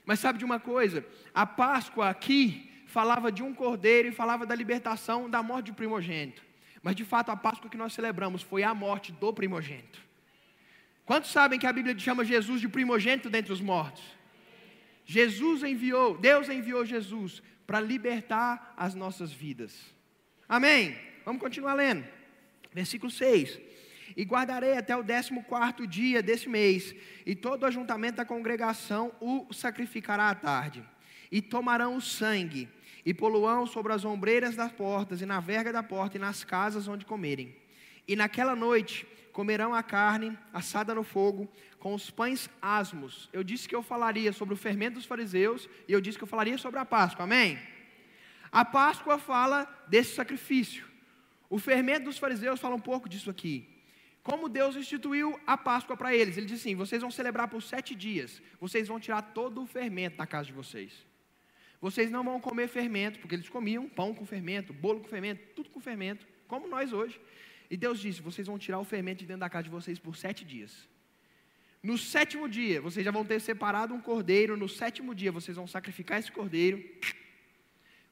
Mas 0.04 0.18
sabe 0.18 0.40
de 0.40 0.44
uma 0.44 0.58
coisa? 0.58 1.06
A 1.32 1.46
Páscoa 1.46 2.08
aqui 2.08 2.68
falava 2.88 3.30
de 3.30 3.44
um 3.44 3.54
cordeiro 3.54 4.08
e 4.08 4.12
falava 4.12 4.44
da 4.44 4.56
libertação 4.56 5.30
da 5.30 5.40
morte 5.40 5.66
de 5.66 5.72
primogênito. 5.72 6.42
Mas 6.82 6.96
de 6.96 7.04
fato 7.04 7.30
a 7.30 7.36
Páscoa 7.36 7.70
que 7.70 7.76
nós 7.76 7.92
celebramos 7.92 8.42
foi 8.42 8.64
a 8.64 8.74
morte 8.74 9.12
do 9.12 9.32
primogênito. 9.32 10.02
Quantos 11.06 11.30
sabem 11.30 11.58
que 11.58 11.66
a 11.66 11.72
Bíblia 11.72 11.96
chama 11.96 12.24
Jesus 12.24 12.60
de 12.60 12.68
primogênito 12.68 13.30
dentre 13.30 13.52
os 13.52 13.60
mortos? 13.60 14.02
Jesus 15.06 15.62
enviou, 15.62 16.18
Deus 16.18 16.48
enviou 16.48 16.84
Jesus 16.84 17.40
para 17.66 17.80
libertar 17.80 18.74
as 18.76 18.94
nossas 18.94 19.32
vidas. 19.32 19.94
Amém? 20.48 20.98
Vamos 21.24 21.40
continuar 21.40 21.74
lendo. 21.74 22.04
Versículo 22.74 23.10
6. 23.10 23.60
E 24.16 24.24
guardarei 24.24 24.76
até 24.76 24.94
o 24.96 25.02
décimo 25.02 25.44
quarto 25.44 25.86
dia 25.86 26.22
desse 26.22 26.48
mês, 26.48 26.94
e 27.24 27.34
todo 27.34 27.62
o 27.62 27.66
ajuntamento 27.66 28.16
da 28.16 28.24
congregação 28.24 29.12
o 29.20 29.52
sacrificará 29.52 30.28
à 30.28 30.34
tarde. 30.34 30.84
E 31.30 31.40
tomarão 31.40 31.96
o 31.96 32.00
sangue, 32.00 32.68
e 33.06 33.14
poluão 33.14 33.66
sobre 33.66 33.92
as 33.92 34.04
ombreiras 34.04 34.56
das 34.56 34.72
portas, 34.72 35.20
e 35.22 35.26
na 35.26 35.40
verga 35.40 35.72
da 35.72 35.82
porta, 35.82 36.16
e 36.16 36.20
nas 36.20 36.44
casas 36.44 36.88
onde 36.88 37.06
comerem. 37.06 37.56
E 38.06 38.14
naquela 38.14 38.54
noite 38.54 39.06
comerão 39.32 39.74
a 39.74 39.82
carne 39.82 40.38
assada 40.52 40.94
no 40.94 41.02
fogo, 41.02 41.50
com 41.78 41.94
os 41.94 42.10
pães 42.10 42.48
asmos. 42.62 43.28
Eu 43.32 43.42
disse 43.42 43.68
que 43.68 43.74
eu 43.74 43.82
falaria 43.82 44.32
sobre 44.32 44.54
o 44.54 44.56
fermento 44.56 44.94
dos 44.94 45.06
fariseus, 45.06 45.68
e 45.88 45.92
eu 45.92 46.00
disse 46.00 46.18
que 46.18 46.24
eu 46.24 46.28
falaria 46.28 46.58
sobre 46.58 46.78
a 46.78 46.84
Páscoa, 46.84 47.24
amém? 47.24 47.58
A 48.52 48.64
Páscoa 48.64 49.18
fala 49.18 49.66
desse 49.88 50.14
sacrifício. 50.14 50.93
O 51.54 51.58
fermento 51.60 52.06
dos 52.06 52.18
fariseus 52.18 52.58
fala 52.58 52.74
um 52.74 52.80
pouco 52.80 53.08
disso 53.08 53.30
aqui. 53.30 53.54
Como 54.24 54.48
Deus 54.48 54.74
instituiu 54.74 55.38
a 55.46 55.56
Páscoa 55.56 55.96
para 55.96 56.12
eles. 56.12 56.36
Ele 56.36 56.46
disse 56.46 56.62
assim: 56.62 56.74
vocês 56.74 57.00
vão 57.00 57.12
celebrar 57.12 57.46
por 57.46 57.62
sete 57.62 57.94
dias. 57.94 58.42
Vocês 58.60 58.88
vão 58.88 58.98
tirar 58.98 59.22
todo 59.22 59.62
o 59.62 59.66
fermento 59.74 60.16
da 60.16 60.26
casa 60.26 60.46
de 60.46 60.52
vocês. 60.52 60.92
Vocês 61.80 62.10
não 62.10 62.24
vão 62.24 62.40
comer 62.40 62.66
fermento, 62.66 63.20
porque 63.20 63.36
eles 63.36 63.48
comiam 63.48 63.88
pão 63.88 64.12
com 64.12 64.26
fermento, 64.26 64.72
bolo 64.72 64.98
com 64.98 65.06
fermento, 65.06 65.42
tudo 65.54 65.70
com 65.70 65.78
fermento, 65.78 66.26
como 66.48 66.66
nós 66.66 66.92
hoje. 66.92 67.20
E 67.70 67.76
Deus 67.76 68.00
disse: 68.00 68.20
vocês 68.20 68.48
vão 68.48 68.58
tirar 68.58 68.80
o 68.80 68.84
fermento 68.84 69.20
de 69.20 69.26
dentro 69.26 69.42
da 69.42 69.48
casa 69.48 69.62
de 69.62 69.70
vocês 69.70 69.96
por 70.00 70.16
sete 70.16 70.44
dias. 70.44 70.88
No 71.80 71.96
sétimo 71.96 72.48
dia, 72.48 72.80
vocês 72.80 73.04
já 73.04 73.12
vão 73.12 73.24
ter 73.24 73.40
separado 73.40 73.94
um 73.94 74.00
cordeiro. 74.00 74.56
No 74.56 74.68
sétimo 74.68 75.14
dia, 75.14 75.30
vocês 75.30 75.56
vão 75.56 75.68
sacrificar 75.68 76.18
esse 76.18 76.32
cordeiro 76.32 76.82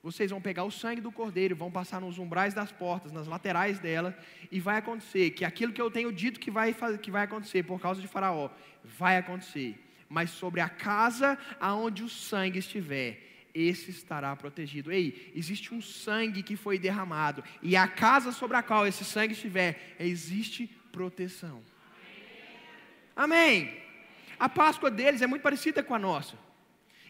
vocês 0.03 0.31
vão 0.31 0.41
pegar 0.41 0.65
o 0.65 0.71
sangue 0.71 1.01
do 1.01 1.13
cordeiro, 1.13 1.55
vão 1.55 1.71
passar 1.71 2.01
nos 2.01 2.19
umbrais 2.19 2.53
das 2.53 2.73
portas, 2.73 3.13
nas 3.13 3.29
laterais 3.29 3.79
dela, 3.79 4.17
e 4.51 4.59
vai 4.59 4.79
acontecer 4.79 5.31
que 5.31 5.45
aquilo 5.45 5.73
que 5.73 5.81
eu 5.81 5.91
tenho 5.91 6.13
dito 6.13 6.41
que 6.41 6.51
vai, 6.51 6.75
que 7.01 7.11
vai 7.11 7.23
acontecer 7.23 7.63
por 7.63 7.81
causa 7.81 8.01
de 8.01 8.09
Faraó, 8.09 8.51
vai 8.83 9.17
acontecer. 9.17 9.79
Mas 10.09 10.31
sobre 10.31 10.61
a 10.61 10.69
casa 10.69 11.39
aonde 11.61 12.03
o 12.03 12.09
sangue 12.09 12.59
estiver, 12.59 13.47
esse 13.55 13.91
estará 13.91 14.35
protegido. 14.35 14.91
Ei, 14.91 15.31
existe 15.37 15.73
um 15.73 15.81
sangue 15.81 16.43
que 16.43 16.57
foi 16.57 16.81
derramado, 16.81 17.45
e 17.63 17.77
a 17.77 17.87
casa 17.87 18.33
sobre 18.33 18.57
a 18.57 18.63
qual 18.63 18.87
esse 18.87 19.05
sangue 19.05 19.35
estiver, 19.35 19.95
existe 20.01 20.67
proteção. 20.91 21.63
Amém. 23.15 23.81
A 24.37 24.49
Páscoa 24.49 24.91
deles 24.91 25.23
é 25.23 25.29
muito 25.29 25.43
parecida 25.43 25.81
com 25.81 25.95
a 25.95 25.99
nossa. 25.99 26.37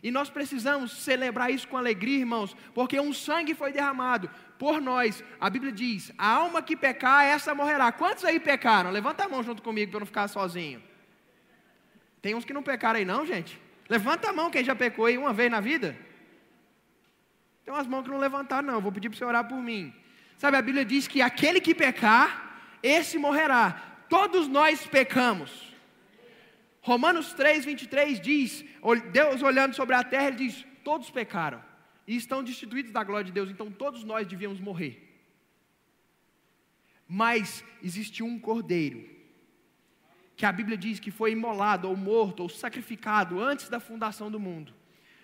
E 0.03 0.11
nós 0.11 0.29
precisamos 0.29 0.93
celebrar 0.93 1.51
isso 1.51 1.69
com 1.69 1.77
alegria, 1.77 2.19
irmãos, 2.19 2.57
porque 2.75 2.99
um 2.99 3.13
sangue 3.13 3.55
foi 3.55 3.71
derramado 3.71 4.29
por 4.59 4.81
nós. 4.81 5.23
A 5.41 5.49
Bíblia 5.49 5.71
diz: 5.71 6.13
a 6.19 6.27
alma 6.27 6.61
que 6.61 6.77
pecar, 6.77 7.25
essa 7.25 7.55
morrerá. 7.55 7.93
Quantos 7.93 8.25
aí 8.25 8.41
pecaram? 8.41 8.91
Levanta 8.91 9.25
a 9.25 9.29
mão 9.29 9.43
junto 9.43 9.63
comigo 9.63 9.91
para 9.91 9.97
eu 9.99 10.01
não 10.01 10.07
ficar 10.07 10.27
sozinho. 10.27 10.83
Tem 12.21 12.35
uns 12.35 12.45
que 12.45 12.53
não 12.53 12.63
pecaram 12.63 12.99
aí, 12.99 13.05
não, 13.05 13.25
gente? 13.25 13.61
Levanta 13.89 14.31
a 14.31 14.33
mão 14.33 14.51
quem 14.51 14.65
já 14.65 14.75
pecou 14.75 15.07
aí 15.07 15.17
uma 15.17 15.33
vez 15.33 15.51
na 15.51 15.61
vida. 15.61 15.97
Tem 17.65 17.73
umas 17.73 17.87
mãos 17.87 18.03
que 18.03 18.11
não 18.11 18.19
levantaram, 18.19 18.67
não. 18.67 18.81
Vou 18.81 18.91
pedir 18.91 19.09
para 19.09 19.19
você 19.19 19.25
orar 19.25 19.47
por 19.49 19.59
mim. 19.59 19.95
Sabe, 20.37 20.57
a 20.57 20.63
Bíblia 20.63 20.85
diz 20.85 21.07
que 21.07 21.23
aquele 21.23 21.61
que 21.61 21.75
pecar, 21.75 22.59
esse 22.83 23.19
morrerá. 23.19 23.81
Todos 24.09 24.49
nós 24.49 24.85
pecamos. 24.85 25.72
Romanos 26.83 27.33
3, 27.33 27.65
23 27.65 28.21
diz: 28.21 28.65
Deus 29.13 29.41
olhando 29.41 29.75
sobre 29.75 29.95
a 29.95 30.03
terra, 30.03 30.29
ele 30.29 30.49
diz: 30.49 30.67
Todos 30.83 31.11
pecaram 31.11 31.63
e 32.07 32.17
estão 32.17 32.43
destituídos 32.43 32.91
da 32.91 33.05
glória 33.05 33.25
de 33.25 33.33
Deus, 33.33 33.49
então 33.49 33.71
todos 33.71 34.03
nós 34.03 34.27
devíamos 34.27 34.61
morrer. 34.61 35.09
Mas 37.07 37.65
existe 37.83 38.23
um 38.23 38.39
cordeiro, 38.39 39.09
que 40.37 40.45
a 40.45 40.51
Bíblia 40.51 40.77
diz 40.77 40.99
que 40.99 41.13
foi 41.13 41.33
imolado, 41.33 41.89
ou 41.89 41.97
morto, 41.97 42.41
ou 42.41 42.49
sacrificado 42.49 43.41
antes 43.41 43.69
da 43.69 43.79
fundação 43.79 44.29
do 44.29 44.41
mundo. 44.41 44.75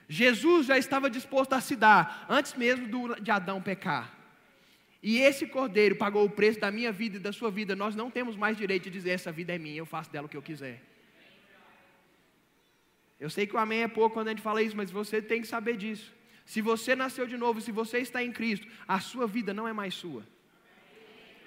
Jesus 0.08 0.66
já 0.66 0.78
estava 0.78 1.10
disposto 1.10 1.54
a 1.54 1.60
se 1.60 1.74
dar, 1.74 2.24
antes 2.28 2.54
mesmo 2.54 3.16
de 3.20 3.30
Adão 3.30 3.60
pecar. 3.60 4.16
E 5.02 5.18
esse 5.18 5.46
cordeiro 5.46 5.96
pagou 5.96 6.24
o 6.24 6.30
preço 6.30 6.60
da 6.60 6.70
minha 6.70 6.92
vida 6.92 7.16
e 7.16 7.20
da 7.20 7.32
sua 7.32 7.50
vida. 7.50 7.74
Nós 7.74 7.96
não 7.96 8.10
temos 8.10 8.36
mais 8.36 8.56
direito 8.56 8.84
de 8.84 8.90
dizer: 8.90 9.10
essa 9.10 9.32
vida 9.32 9.54
é 9.54 9.58
minha, 9.58 9.76
eu 9.76 9.86
faço 9.86 10.10
dela 10.10 10.26
o 10.26 10.28
que 10.28 10.36
eu 10.36 10.42
quiser. 10.42 10.88
Eu 13.20 13.28
sei 13.28 13.46
que 13.46 13.56
o 13.56 13.58
amém 13.58 13.82
é 13.82 13.88
pouco 13.88 14.14
quando 14.14 14.28
a 14.28 14.30
gente 14.30 14.42
fala 14.42 14.62
isso, 14.62 14.76
mas 14.76 14.90
você 14.90 15.20
tem 15.20 15.40
que 15.40 15.48
saber 15.48 15.76
disso. 15.76 16.14
Se 16.46 16.60
você 16.60 16.94
nasceu 16.94 17.26
de 17.26 17.37
novo, 17.37 17.60
se 17.60 17.72
você 17.72 17.98
está 17.98 18.22
em 18.22 18.32
Cristo, 18.32 18.66
a 18.87 19.00
sua 19.00 19.26
vida 19.26 19.52
não 19.52 19.66
é 19.66 19.72
mais 19.72 19.94
sua. 19.94 20.22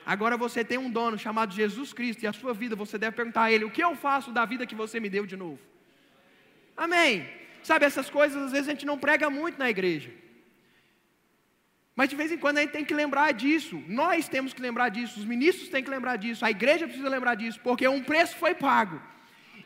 Agora 0.05 0.35
você 0.35 0.63
tem 0.63 0.77
um 0.77 0.89
dono 0.89 1.17
chamado 1.17 1.53
Jesus 1.53 1.93
Cristo, 1.93 2.23
e 2.23 2.27
a 2.27 2.33
sua 2.33 2.53
vida 2.53 2.75
você 2.75 2.97
deve 2.97 3.15
perguntar 3.15 3.43
a 3.43 3.51
Ele: 3.51 3.65
o 3.65 3.71
que 3.71 3.83
eu 3.83 3.95
faço 3.95 4.31
da 4.31 4.45
vida 4.45 4.65
que 4.65 4.75
você 4.75 4.99
me 4.99 5.09
deu 5.09 5.25
de 5.25 5.37
novo? 5.37 5.59
Amém. 6.75 7.27
Sabe, 7.63 7.85
essas 7.85 8.09
coisas 8.09 8.41
às 8.41 8.51
vezes 8.51 8.67
a 8.67 8.71
gente 8.71 8.85
não 8.85 8.97
prega 8.97 9.29
muito 9.29 9.57
na 9.57 9.69
igreja. 9.69 10.11
Mas 11.95 12.09
de 12.09 12.15
vez 12.15 12.31
em 12.31 12.37
quando 12.37 12.57
a 12.57 12.61
gente 12.61 12.71
tem 12.71 12.85
que 12.85 12.93
lembrar 12.93 13.31
disso. 13.31 13.83
Nós 13.87 14.27
temos 14.27 14.53
que 14.53 14.61
lembrar 14.61 14.89
disso, 14.89 15.19
os 15.19 15.25
ministros 15.25 15.69
têm 15.69 15.83
que 15.83 15.89
lembrar 15.89 16.15
disso, 16.15 16.43
a 16.43 16.51
igreja 16.51 16.87
precisa 16.87 17.09
lembrar 17.09 17.35
disso, 17.35 17.59
porque 17.61 17.87
um 17.87 18.03
preço 18.03 18.35
foi 18.37 18.55
pago. 18.55 19.01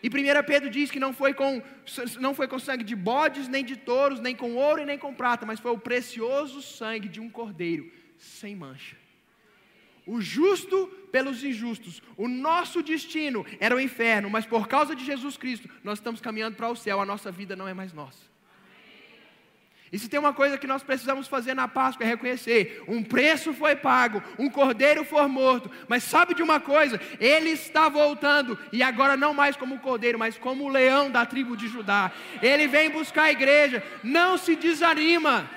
E 0.06 0.08
1 0.08 0.44
Pedro 0.46 0.70
diz 0.70 0.92
que 0.92 1.00
não 1.00 1.12
foi, 1.12 1.34
com, 1.34 1.64
não 2.20 2.36
foi 2.36 2.48
com 2.48 2.60
sangue 2.60 2.84
de 2.84 2.96
bodes, 2.96 3.48
nem 3.48 3.66
de 3.66 3.76
touros, 3.76 4.20
nem 4.20 4.36
com 4.36 4.54
ouro 4.54 4.84
e 4.84 4.86
nem 4.86 5.00
com 5.00 5.12
prata, 5.12 5.48
mas 5.48 5.60
foi 5.60 5.72
o 5.72 5.80
precioso 5.80 6.62
sangue 6.62 7.08
de 7.08 7.20
um 7.20 7.28
cordeiro, 7.28 7.92
sem 8.16 8.56
mancha. 8.56 8.96
O 10.06 10.22
justo 10.22 10.86
pelos 11.12 11.44
injustos. 11.44 12.04
O 12.16 12.28
nosso 12.28 12.84
destino 12.84 13.44
era 13.60 13.76
o 13.76 13.80
inferno, 13.80 14.30
mas 14.30 14.46
por 14.46 14.68
causa 14.68 14.96
de 14.96 15.04
Jesus 15.04 15.38
Cristo, 15.38 15.68
nós 15.84 15.98
estamos 15.98 16.22
caminhando 16.22 16.56
para 16.56 16.70
o 16.70 16.76
céu, 16.76 17.02
a 17.02 17.06
nossa 17.06 17.32
vida 17.32 17.56
não 17.56 17.68
é 17.68 17.74
mais 17.74 17.92
nossa. 17.92 18.35
E 19.96 19.98
se 19.98 20.10
tem 20.10 20.20
uma 20.20 20.34
coisa 20.34 20.58
que 20.58 20.68
nós 20.68 20.84
precisamos 20.84 21.26
fazer 21.26 21.54
na 21.54 21.70
Páscoa 21.70 22.06
é 22.06 22.10
reconhecer: 22.10 22.84
um 22.86 23.02
preço 23.02 23.54
foi 23.54 23.78
pago, 23.78 24.22
um 24.38 24.50
cordeiro 24.50 25.06
foi 25.06 25.26
morto, 25.28 25.72
mas 25.88 26.04
sabe 26.04 26.34
de 26.34 26.44
uma 26.44 26.60
coisa? 26.60 27.00
Ele 27.18 27.52
está 27.52 27.88
voltando, 27.88 28.60
e 28.74 28.84
agora 28.84 29.16
não 29.16 29.34
mais 29.34 29.56
como 29.56 29.80
cordeiro, 29.80 30.20
mas 30.20 30.38
como 30.38 30.66
o 30.66 30.68
leão 30.68 31.10
da 31.10 31.26
tribo 31.26 31.56
de 31.56 31.70
Judá. 31.70 32.12
Ele 32.42 32.68
vem 32.68 32.90
buscar 32.90 33.24
a 33.24 33.32
igreja, 33.32 33.82
não 34.04 34.38
se 34.38 34.58
desanima. 34.58 35.50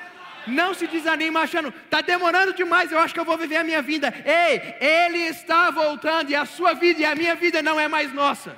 Não 0.46 0.72
se 0.72 0.86
desanima 0.86 1.40
achando, 1.40 1.74
está 1.84 2.00
demorando 2.00 2.54
demais, 2.54 2.92
eu 2.92 3.00
acho 3.00 3.12
que 3.12 3.18
eu 3.18 3.24
vou 3.24 3.36
viver 3.36 3.56
a 3.56 3.64
minha 3.64 3.82
vida. 3.82 4.14
Ei, 4.24 4.76
Ele 4.80 5.18
está 5.18 5.68
voltando 5.72 6.30
e 6.30 6.36
a 6.36 6.46
sua 6.46 6.74
vida 6.74 7.00
e 7.00 7.04
a 7.04 7.16
minha 7.16 7.34
vida 7.34 7.60
não 7.60 7.78
é 7.78 7.88
mais 7.88 8.14
nossa. 8.14 8.56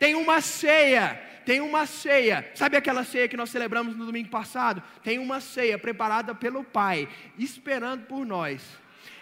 Tem 0.00 0.16
uma 0.16 0.40
ceia 0.40 1.27
tem 1.48 1.62
uma 1.62 1.86
ceia, 1.86 2.46
sabe 2.54 2.76
aquela 2.76 3.02
ceia 3.02 3.26
que 3.26 3.34
nós 3.34 3.48
celebramos 3.48 3.96
no 3.96 4.04
domingo 4.04 4.28
passado? 4.28 4.82
Tem 5.02 5.18
uma 5.18 5.40
ceia 5.40 5.78
preparada 5.78 6.34
pelo 6.34 6.62
Pai, 6.62 7.08
esperando 7.38 8.04
por 8.04 8.26
nós, 8.26 8.62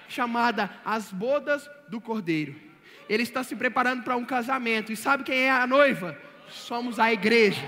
chamada 0.08 0.68
As 0.84 1.12
Bodas 1.12 1.70
do 1.88 2.00
Cordeiro. 2.00 2.56
Ele 3.08 3.22
está 3.22 3.44
se 3.44 3.54
preparando 3.54 4.02
para 4.02 4.16
um 4.16 4.24
casamento, 4.24 4.90
e 4.90 4.96
sabe 4.96 5.22
quem 5.22 5.42
é 5.42 5.52
a 5.52 5.68
noiva? 5.68 6.20
Somos 6.48 6.98
a 6.98 7.12
igreja. 7.12 7.62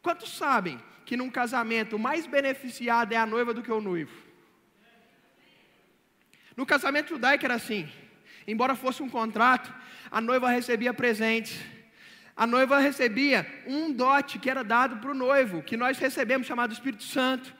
Quantos 0.00 0.34
sabem 0.38 0.80
que 1.04 1.18
num 1.18 1.28
casamento 1.28 1.98
mais 1.98 2.26
beneficiado 2.26 3.12
é 3.12 3.18
a 3.18 3.26
noiva 3.26 3.52
do 3.52 3.62
que 3.62 3.70
o 3.70 3.82
noivo? 3.82 4.16
No 6.56 6.64
casamento 6.64 7.10
judaico 7.10 7.44
era 7.44 7.56
assim. 7.56 7.86
Embora 8.46 8.76
fosse 8.76 9.02
um 9.02 9.08
contrato, 9.08 9.72
a 10.10 10.20
noiva 10.20 10.50
recebia 10.50 10.94
presentes. 10.94 11.58
A 12.36 12.46
noiva 12.46 12.78
recebia 12.78 13.46
um 13.66 13.92
dote 13.92 14.38
que 14.38 14.48
era 14.48 14.62
dado 14.62 14.98
para 14.98 15.10
o 15.10 15.14
noivo, 15.14 15.62
que 15.62 15.76
nós 15.76 15.98
recebemos, 15.98 16.46
chamado 16.46 16.72
Espírito 16.72 17.02
Santo. 17.02 17.54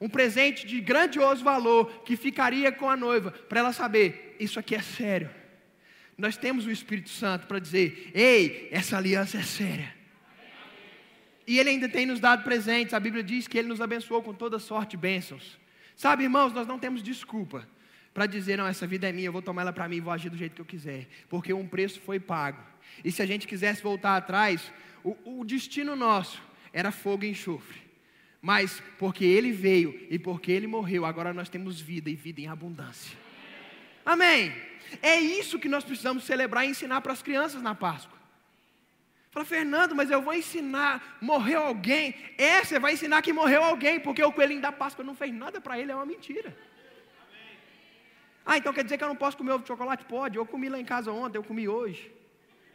Um 0.00 0.08
presente 0.08 0.66
de 0.66 0.80
grandioso 0.80 1.42
valor 1.42 2.02
que 2.04 2.16
ficaria 2.16 2.70
com 2.70 2.88
a 2.88 2.96
noiva, 2.96 3.30
para 3.30 3.60
ela 3.60 3.72
saber: 3.72 4.36
isso 4.38 4.58
aqui 4.58 4.74
é 4.74 4.82
sério. 4.82 5.30
Nós 6.16 6.36
temos 6.36 6.66
o 6.66 6.70
Espírito 6.70 7.10
Santo 7.10 7.46
para 7.46 7.58
dizer: 7.58 8.10
ei, 8.14 8.68
essa 8.70 8.96
aliança 8.96 9.38
é 9.38 9.42
séria. 9.42 9.94
E 11.46 11.58
Ele 11.58 11.70
ainda 11.70 11.88
tem 11.88 12.06
nos 12.06 12.20
dado 12.20 12.44
presentes. 12.44 12.94
A 12.94 13.00
Bíblia 13.00 13.24
diz 13.24 13.48
que 13.48 13.58
Ele 13.58 13.68
nos 13.68 13.80
abençoou 13.80 14.22
com 14.22 14.32
toda 14.32 14.58
sorte 14.58 14.92
de 14.92 14.98
bênçãos. 14.98 15.58
Sabe, 15.96 16.22
irmãos, 16.24 16.52
nós 16.52 16.66
não 16.66 16.78
temos 16.78 17.02
desculpa 17.02 17.66
para 18.12 18.26
dizer: 18.26 18.56
não, 18.56 18.66
essa 18.66 18.86
vida 18.86 19.08
é 19.08 19.12
minha, 19.12 19.28
eu 19.28 19.32
vou 19.32 19.42
tomar 19.42 19.62
ela 19.62 19.72
para 19.72 19.88
mim 19.88 19.96
e 19.96 20.00
vou 20.00 20.12
agir 20.12 20.30
do 20.30 20.36
jeito 20.36 20.54
que 20.54 20.60
eu 20.60 20.66
quiser, 20.66 21.08
porque 21.28 21.52
um 21.52 21.66
preço 21.66 22.00
foi 22.00 22.18
pago. 22.18 22.62
E 23.04 23.10
se 23.12 23.22
a 23.22 23.26
gente 23.26 23.46
quisesse 23.46 23.82
voltar 23.82 24.16
atrás, 24.16 24.72
o, 25.04 25.40
o 25.40 25.44
destino 25.44 25.94
nosso 25.94 26.42
era 26.72 26.90
fogo 26.90 27.24
e 27.24 27.30
enxofre. 27.30 27.80
Mas 28.42 28.82
porque 28.98 29.24
ele 29.24 29.52
veio 29.52 30.06
e 30.10 30.18
porque 30.18 30.50
ele 30.50 30.66
morreu, 30.66 31.04
agora 31.04 31.32
nós 31.32 31.48
temos 31.48 31.80
vida 31.80 32.08
e 32.08 32.14
vida 32.14 32.40
em 32.40 32.48
abundância. 32.48 33.16
Amém. 34.04 34.52
É 35.02 35.20
isso 35.20 35.58
que 35.58 35.68
nós 35.68 35.84
precisamos 35.84 36.24
celebrar 36.24 36.66
e 36.66 36.70
ensinar 36.70 37.00
para 37.00 37.12
as 37.12 37.22
crianças 37.22 37.62
na 37.62 37.74
Páscoa. 37.74 38.18
Fala, 39.30 39.44
Fernando, 39.44 39.94
mas 39.94 40.10
eu 40.10 40.20
vou 40.20 40.34
ensinar, 40.34 41.18
morreu 41.20 41.62
alguém. 41.62 42.14
É, 42.36 42.64
você 42.64 42.80
vai 42.80 42.94
ensinar 42.94 43.22
que 43.22 43.32
morreu 43.32 43.62
alguém, 43.62 44.00
porque 44.00 44.22
o 44.24 44.32
coelhinho 44.32 44.60
da 44.60 44.72
Páscoa 44.72 45.04
não 45.04 45.14
fez 45.14 45.32
nada 45.32 45.60
para 45.60 45.78
ele, 45.78 45.92
é 45.92 45.94
uma 45.94 46.06
mentira. 46.06 46.56
Ah, 48.50 48.58
então 48.58 48.72
quer 48.72 48.82
dizer 48.82 48.98
que 48.98 49.04
eu 49.04 49.08
não 49.08 49.14
posso 49.14 49.36
comer 49.36 49.52
ovo 49.52 49.62
de 49.62 49.68
chocolate? 49.68 50.04
Pode, 50.06 50.36
eu 50.36 50.44
comi 50.44 50.68
lá 50.68 50.80
em 50.80 50.84
casa 50.84 51.12
ontem, 51.12 51.38
eu 51.38 51.44
comi 51.44 51.68
hoje. 51.68 52.10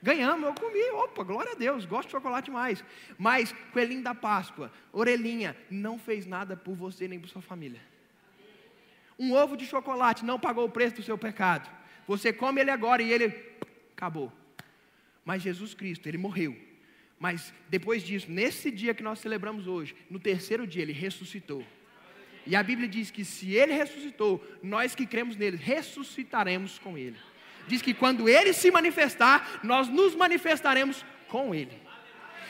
Ganhamos, 0.01 0.47
eu 0.47 0.53
comi, 0.53 0.81
opa, 0.91 1.21
glória 1.21 1.51
a 1.51 1.55
Deus, 1.55 1.85
gosto 1.85 2.07
de 2.07 2.13
chocolate 2.13 2.49
mais. 2.49 2.81
Mas, 3.17 3.53
coelhinho 3.73 4.01
da 4.01 4.15
Páscoa, 4.15 4.71
orelhinha, 4.93 5.53
não 5.69 5.99
fez 5.99 6.25
nada 6.25 6.55
por 6.55 6.75
você 6.75 7.09
nem 7.09 7.19
por 7.19 7.27
sua 7.27 7.41
família. 7.41 7.81
Um 9.19 9.33
ovo 9.33 9.57
de 9.57 9.65
chocolate 9.65 10.23
não 10.23 10.39
pagou 10.39 10.63
o 10.63 10.71
preço 10.71 10.95
do 10.95 11.03
seu 11.03 11.17
pecado. 11.17 11.69
Você 12.07 12.31
come 12.31 12.61
ele 12.61 12.71
agora 12.71 13.01
e 13.01 13.11
ele 13.11 13.35
acabou. 13.91 14.31
Mas 15.25 15.41
Jesus 15.41 15.73
Cristo, 15.73 16.07
ele 16.07 16.17
morreu. 16.17 16.55
Mas 17.19 17.53
depois 17.67 18.01
disso, 18.01 18.31
nesse 18.31 18.71
dia 18.71 18.93
que 18.93 19.03
nós 19.03 19.19
celebramos 19.19 19.67
hoje, 19.67 19.93
no 20.09 20.21
terceiro 20.21 20.65
dia, 20.65 20.83
ele 20.83 20.93
ressuscitou. 20.93 21.65
E 22.45 22.55
a 22.55 22.61
Bíblia 22.61 22.87
diz 22.87 23.09
que 23.09 23.25
se 23.25 23.53
ele 23.53 23.73
ressuscitou, 23.73 24.45
nós 24.61 24.93
que 24.93 25.05
cremos 25.05 25.35
nele, 25.35 25.57
ressuscitaremos 25.57 26.77
com 26.77 26.97
ele. 26.97 27.17
Diz 27.67 27.81
que 27.81 27.93
quando 27.93 28.29
ele 28.29 28.53
se 28.53 28.69
manifestar, 28.69 29.59
nós 29.63 29.87
nos 29.87 30.15
manifestaremos 30.15 31.03
com 31.27 31.55
ele. 31.55 31.81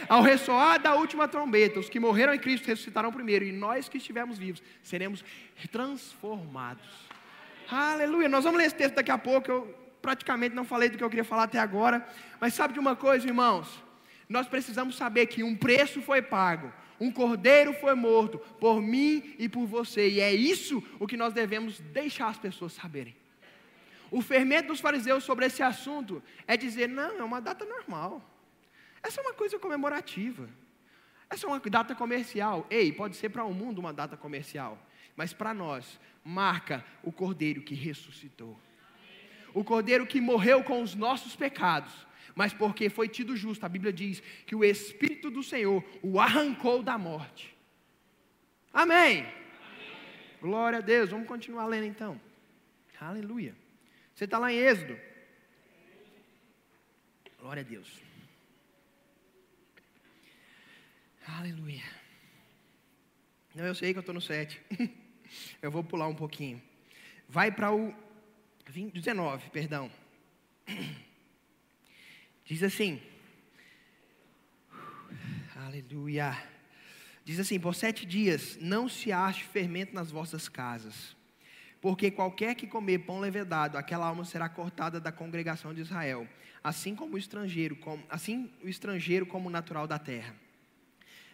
Ao 0.10 0.22
ressoar 0.22 0.80
da 0.80 0.96
última 0.96 1.28
trombeta, 1.28 1.80
os 1.80 1.90
que 1.90 2.00
morreram 2.00 2.34
em 2.34 2.40
Cristo 2.40 2.68
ressuscitarão 2.68 3.14
primeiro, 3.14 3.46
e 3.46 3.52
nós 3.54 3.88
que 3.88 3.98
estivermos 3.98 4.38
vivos 4.38 4.62
seremos 4.84 5.24
transformados. 5.72 6.86
Aleluia. 7.70 8.28
Nós 8.28 8.44
vamos 8.44 8.60
ler 8.60 8.68
esse 8.68 8.76
texto 8.76 8.96
daqui 8.96 9.12
a 9.12 9.18
pouco. 9.18 9.50
Eu 9.50 9.76
praticamente 10.02 10.54
não 10.54 10.66
falei 10.66 10.90
do 10.90 10.98
que 10.98 11.04
eu 11.04 11.10
queria 11.10 11.24
falar 11.24 11.44
até 11.44 11.58
agora, 11.58 12.06
mas 12.40 12.54
sabe 12.54 12.74
de 12.74 12.80
uma 12.80 12.96
coisa, 12.96 13.26
irmãos? 13.26 13.82
Nós 14.28 14.48
precisamos 14.48 14.98
saber 14.98 15.28
que 15.28 15.42
um 15.42 15.56
preço 15.56 16.02
foi 16.02 16.22
pago 16.22 16.72
um 17.00 17.12
cordeiro 17.12 17.74
foi 17.74 17.94
morto 17.94 18.40
por 18.60 18.82
mim 18.82 19.36
e 19.38 19.50
por 19.50 19.66
você, 19.66 20.10
e 20.10 20.20
é 20.20 20.34
isso 20.34 20.84
o 21.00 21.08
que 21.08 21.18
nós 21.18 21.34
devemos 21.34 21.80
deixar 21.80 22.28
as 22.28 22.38
pessoas 22.38 22.74
saberem. 22.74 23.16
O 24.12 24.22
fermento 24.22 24.70
dos 24.70 24.80
fariseus 24.80 25.24
sobre 25.24 25.46
esse 25.46 25.62
assunto 25.62 26.24
é 26.48 26.56
dizer: 26.56 26.88
não, 26.88 27.18
é 27.18 27.24
uma 27.24 27.42
data 27.42 27.66
normal. 27.66 28.22
Essa 29.04 29.20
é 29.20 29.24
uma 29.24 29.34
coisa 29.34 29.60
comemorativa. 29.60 30.50
Essa 31.30 31.46
é 31.46 31.50
uma 31.50 31.60
data 31.60 31.94
comercial. 31.94 32.66
Ei, 32.70 32.92
pode 32.92 33.16
ser 33.16 33.30
para 33.30 33.44
o 33.44 33.54
mundo 33.54 33.80
uma 33.80 33.92
data 33.92 34.16
comercial, 34.16 34.78
mas 35.16 35.34
para 35.34 35.54
nós 35.54 36.00
marca 36.24 36.86
o 37.04 37.12
cordeiro 37.12 37.62
que 37.62 37.76
ressuscitou. 37.76 38.58
O 39.54 39.64
cordeiro 39.64 40.06
que 40.06 40.22
morreu 40.22 40.64
com 40.64 40.82
os 40.82 40.96
nossos 40.96 41.36
pecados 41.36 41.92
mas 42.36 42.54
porque 42.54 42.90
foi 42.90 43.08
tido 43.08 43.36
justo. 43.36 43.66
A 43.66 43.70
Bíblia 43.70 43.94
diz 43.94 44.22
que 44.46 44.54
o 44.54 44.64
Espírito 44.64 45.32
do 45.32 45.42
Senhor 45.42 45.84
o 46.04 46.20
arrancou 46.20 46.84
da 46.84 46.98
morte. 46.98 47.56
Amém. 48.74 49.22
Amém. 49.22 49.32
Glória 50.42 50.80
a 50.80 50.82
Deus. 50.82 51.10
Vamos 51.10 51.28
continuar 51.28 51.66
lendo 51.66 51.86
então. 51.86 52.20
Aleluia. 53.00 53.56
Você 54.14 54.26
está 54.26 54.38
lá 54.38 54.52
em 54.52 54.58
Êxodo. 54.58 55.00
Glória 57.40 57.62
a 57.62 57.64
Deus. 57.64 58.02
Aleluia. 61.26 61.84
Não, 63.56 63.66
eu 63.66 63.74
sei 63.74 63.94
que 63.94 63.98
eu 63.98 64.02
estou 64.02 64.14
no 64.14 64.22
7. 64.22 64.62
eu 65.62 65.72
vou 65.72 65.84
pular 65.84 66.08
um 66.08 66.16
pouquinho. 66.16 66.62
Vai 67.28 67.52
para 67.52 67.74
o 67.74 67.94
20, 68.68 68.94
19, 68.94 69.50
perdão. 69.50 69.90
Diz 72.46 72.62
assim. 72.62 73.02
Aleluia. 75.56 76.38
Diz 77.24 77.40
assim: 77.40 77.60
Por 77.60 77.74
sete 77.74 78.06
dias 78.06 78.56
não 78.62 78.88
se 78.88 79.12
ache 79.12 79.44
fermento 79.46 79.96
nas 79.96 80.12
vossas 80.12 80.48
casas, 80.48 81.18
porque 81.82 82.12
qualquer 82.12 82.54
que 82.54 82.68
comer 82.68 83.00
pão 83.00 83.20
levedado, 83.20 83.80
aquela 83.80 84.06
alma 84.06 84.24
será 84.24 84.48
cortada 84.48 85.00
da 85.00 85.12
congregação 85.12 85.74
de 85.74 85.82
Israel, 85.82 86.30
assim 86.64 86.96
como 86.96 87.16
o 87.16 87.18
estrangeiro, 87.18 87.76
como, 87.78 88.04
assim 88.10 88.52
o 88.64 88.70
estrangeiro 88.70 89.26
como 89.26 89.50
natural 89.50 89.88
da 89.88 89.98
terra. 89.98 90.36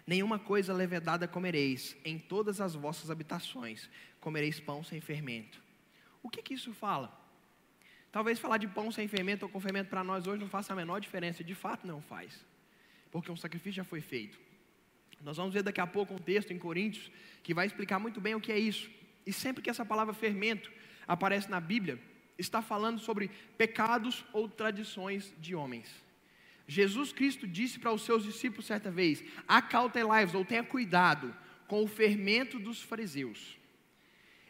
Nenhuma 0.08 0.40
coisa 0.40 0.74
levedada 0.74 1.28
comereis, 1.28 1.96
em 2.06 2.18
todas 2.18 2.62
as 2.62 2.74
vossas 2.74 3.12
habitações 3.12 3.90
comereis 4.22 4.62
pão 4.62 4.82
sem 4.82 5.02
fermento. 5.02 5.62
O 6.24 6.30
que, 6.30 6.42
que 6.42 6.54
isso 6.54 6.74
fala? 6.74 7.21
Talvez 8.12 8.40
falar 8.40 8.58
de 8.58 8.68
pão 8.68 8.92
sem 8.92 9.08
fermento 9.08 9.46
ou 9.46 9.50
com 9.50 9.60
fermento 9.60 9.90
para 9.90 10.04
nós 10.04 10.28
hoje 10.28 10.42
não 10.42 10.50
faça 10.50 10.74
a 10.74 10.76
menor 10.76 11.00
diferença, 11.00 11.44
de 11.44 11.56
fato 11.56 11.88
não 11.88 12.02
faz, 12.02 12.46
porque 13.10 13.32
um 13.32 13.38
sacrifício 13.38 13.78
já 13.78 13.84
foi 13.84 14.02
feito. 14.02 14.38
Nós 15.22 15.38
vamos 15.38 15.54
ver 15.54 15.64
daqui 15.64 15.80
a 15.80 15.88
pouco 15.88 16.14
um 16.14 16.18
texto 16.18 16.52
em 16.52 16.60
Coríntios 16.60 17.12
que 17.44 17.54
vai 17.54 17.66
explicar 17.66 18.00
muito 18.00 18.20
bem 18.20 18.36
o 18.36 18.42
que 18.42 18.52
é 18.52 18.60
isso. 18.60 18.90
E 19.26 19.32
sempre 19.32 19.62
que 19.62 19.70
essa 19.70 19.86
palavra 19.86 20.14
fermento 20.14 20.72
aparece 21.08 21.50
na 21.50 21.60
Bíblia, 21.60 22.00
está 22.38 22.62
falando 22.62 23.00
sobre 23.00 23.30
pecados 23.58 24.26
ou 24.34 24.50
tradições 24.50 25.34
de 25.40 25.56
homens. 25.56 26.04
Jesus 26.68 27.14
Cristo 27.14 27.48
disse 27.48 27.80
para 27.80 27.92
os 27.92 28.02
seus 28.02 28.24
discípulos 28.24 28.66
certa 28.66 28.90
vez: 28.90 29.24
acautelai-vos, 29.48 30.36
ou 30.36 30.44
tenha 30.44 30.64
cuidado 30.64 31.36
com 31.68 31.84
o 31.84 31.88
fermento 31.88 32.60
dos 32.60 32.82
fariseus. 32.82 33.61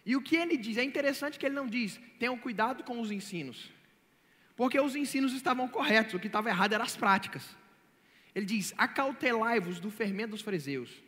E 0.05 0.15
o 0.15 0.21
que 0.21 0.35
ele 0.35 0.57
diz? 0.57 0.77
É 0.77 0.83
interessante 0.83 1.37
que 1.37 1.45
ele 1.45 1.55
não 1.55 1.67
diz, 1.67 1.99
tenham 2.19 2.37
cuidado 2.37 2.83
com 2.83 2.99
os 2.99 3.11
ensinos. 3.11 3.71
Porque 4.55 4.79
os 4.79 4.95
ensinos 4.95 5.33
estavam 5.33 5.67
corretos, 5.67 6.13
o 6.13 6.19
que 6.19 6.27
estava 6.27 6.49
errado 6.49 6.73
eram 6.73 6.85
as 6.85 6.95
práticas. 6.95 7.55
Ele 8.33 8.45
diz: 8.45 8.73
acautelai-vos 8.77 9.79
do 9.79 9.89
fermento 9.89 10.31
dos 10.31 10.41
fariseus. 10.41 11.01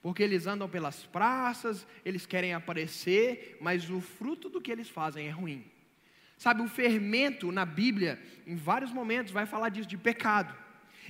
Porque 0.00 0.22
eles 0.22 0.46
andam 0.46 0.68
pelas 0.68 1.04
praças, 1.06 1.86
eles 2.04 2.26
querem 2.26 2.54
aparecer, 2.54 3.56
mas 3.60 3.88
o 3.88 4.00
fruto 4.00 4.48
do 4.48 4.60
que 4.60 4.72
eles 4.72 4.88
fazem 4.88 5.28
é 5.28 5.30
ruim. 5.30 5.64
Sabe, 6.36 6.60
o 6.60 6.68
fermento 6.68 7.52
na 7.52 7.64
Bíblia, 7.64 8.20
em 8.44 8.56
vários 8.56 8.92
momentos, 8.92 9.32
vai 9.32 9.46
falar 9.46 9.68
disso, 9.68 9.88
de 9.88 9.96
pecado. 9.96 10.61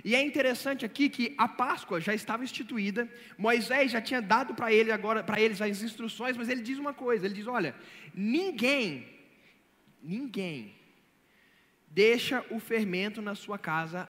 E 0.04 0.14
é 0.14 0.22
interessante 0.22 0.84
aqui 0.84 1.08
que 1.08 1.34
a 1.36 1.46
Páscoa 1.46 2.00
já 2.00 2.14
estava 2.14 2.44
instituída, 2.44 3.08
Moisés 3.36 3.92
já 3.92 4.00
tinha 4.00 4.22
dado 4.22 4.54
para 4.54 4.72
ele 4.72 4.90
agora 4.90 5.22
para 5.22 5.40
eles 5.40 5.60
as 5.60 5.82
instruções, 5.82 6.36
mas 6.36 6.48
ele 6.48 6.62
diz 6.62 6.78
uma 6.78 6.94
coisa, 6.94 7.26
ele 7.26 7.34
diz: 7.34 7.46
"Olha, 7.46 7.74
ninguém 8.14 9.06
ninguém 10.02 10.74
deixa 11.86 12.44
o 12.50 12.58
fermento 12.58 13.22
na 13.22 13.34
sua 13.34 13.58
casa 13.58 14.08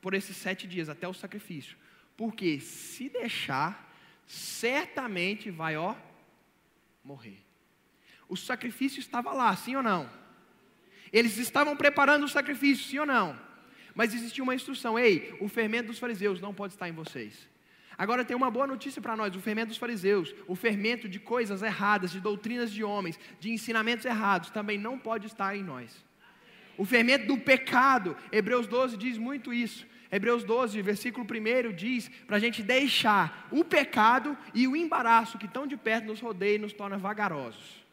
por 0.00 0.14
esses 0.14 0.36
sete 0.36 0.66
dias 0.66 0.88
até 0.88 1.06
o 1.06 1.14
sacrifício, 1.14 1.76
porque 2.16 2.60
se 2.60 3.08
deixar, 3.08 3.92
certamente 4.26 5.50
vai 5.50 5.76
ó 5.76 5.94
morrer. 7.02 7.44
O 8.28 8.36
sacrifício 8.36 9.00
estava 9.00 9.32
lá, 9.32 9.54
sim 9.56 9.76
ou 9.76 9.82
não? 9.82 10.08
Eles 11.12 11.36
estavam 11.36 11.76
preparando 11.76 12.24
o 12.24 12.28
sacrifício, 12.28 12.84
sim 12.86 12.98
ou 12.98 13.06
não? 13.06 13.38
Mas 13.94 14.14
existia 14.14 14.42
uma 14.42 14.54
instrução: 14.54 14.98
ei, 14.98 15.36
o 15.40 15.48
fermento 15.48 15.88
dos 15.88 15.98
fariseus 15.98 16.40
não 16.40 16.54
pode 16.54 16.74
estar 16.74 16.88
em 16.88 16.92
vocês. 16.92 17.48
Agora 17.96 18.24
tem 18.24 18.36
uma 18.36 18.50
boa 18.50 18.66
notícia 18.66 19.00
para 19.00 19.16
nós: 19.16 19.34
o 19.36 19.40
fermento 19.40 19.68
dos 19.68 19.78
fariseus, 19.78 20.34
o 20.46 20.54
fermento 20.54 21.08
de 21.08 21.20
coisas 21.20 21.62
erradas, 21.62 22.10
de 22.10 22.20
doutrinas 22.20 22.72
de 22.72 22.82
homens, 22.82 23.18
de 23.38 23.50
ensinamentos 23.50 24.04
errados, 24.04 24.50
também 24.50 24.78
não 24.78 24.98
pode 24.98 25.26
estar 25.26 25.56
em 25.56 25.62
nós. 25.62 26.04
O 26.76 26.84
fermento 26.84 27.26
do 27.26 27.38
pecado, 27.38 28.16
Hebreus 28.32 28.66
12 28.66 28.96
diz 28.96 29.16
muito 29.16 29.52
isso. 29.52 29.86
Hebreus 30.10 30.44
12, 30.44 30.80
versículo 30.82 31.26
1 31.26 31.72
diz 31.72 32.08
para 32.26 32.36
a 32.36 32.40
gente 32.40 32.62
deixar 32.62 33.48
o 33.50 33.64
pecado 33.64 34.36
e 34.52 34.66
o 34.68 34.76
embaraço 34.76 35.38
que 35.38 35.48
tão 35.48 35.66
de 35.66 35.76
perto 35.76 36.06
nos 36.06 36.20
rodeia 36.20 36.56
e 36.56 36.58
nos 36.58 36.72
torna 36.72 36.96
vagarosos. 36.96 37.83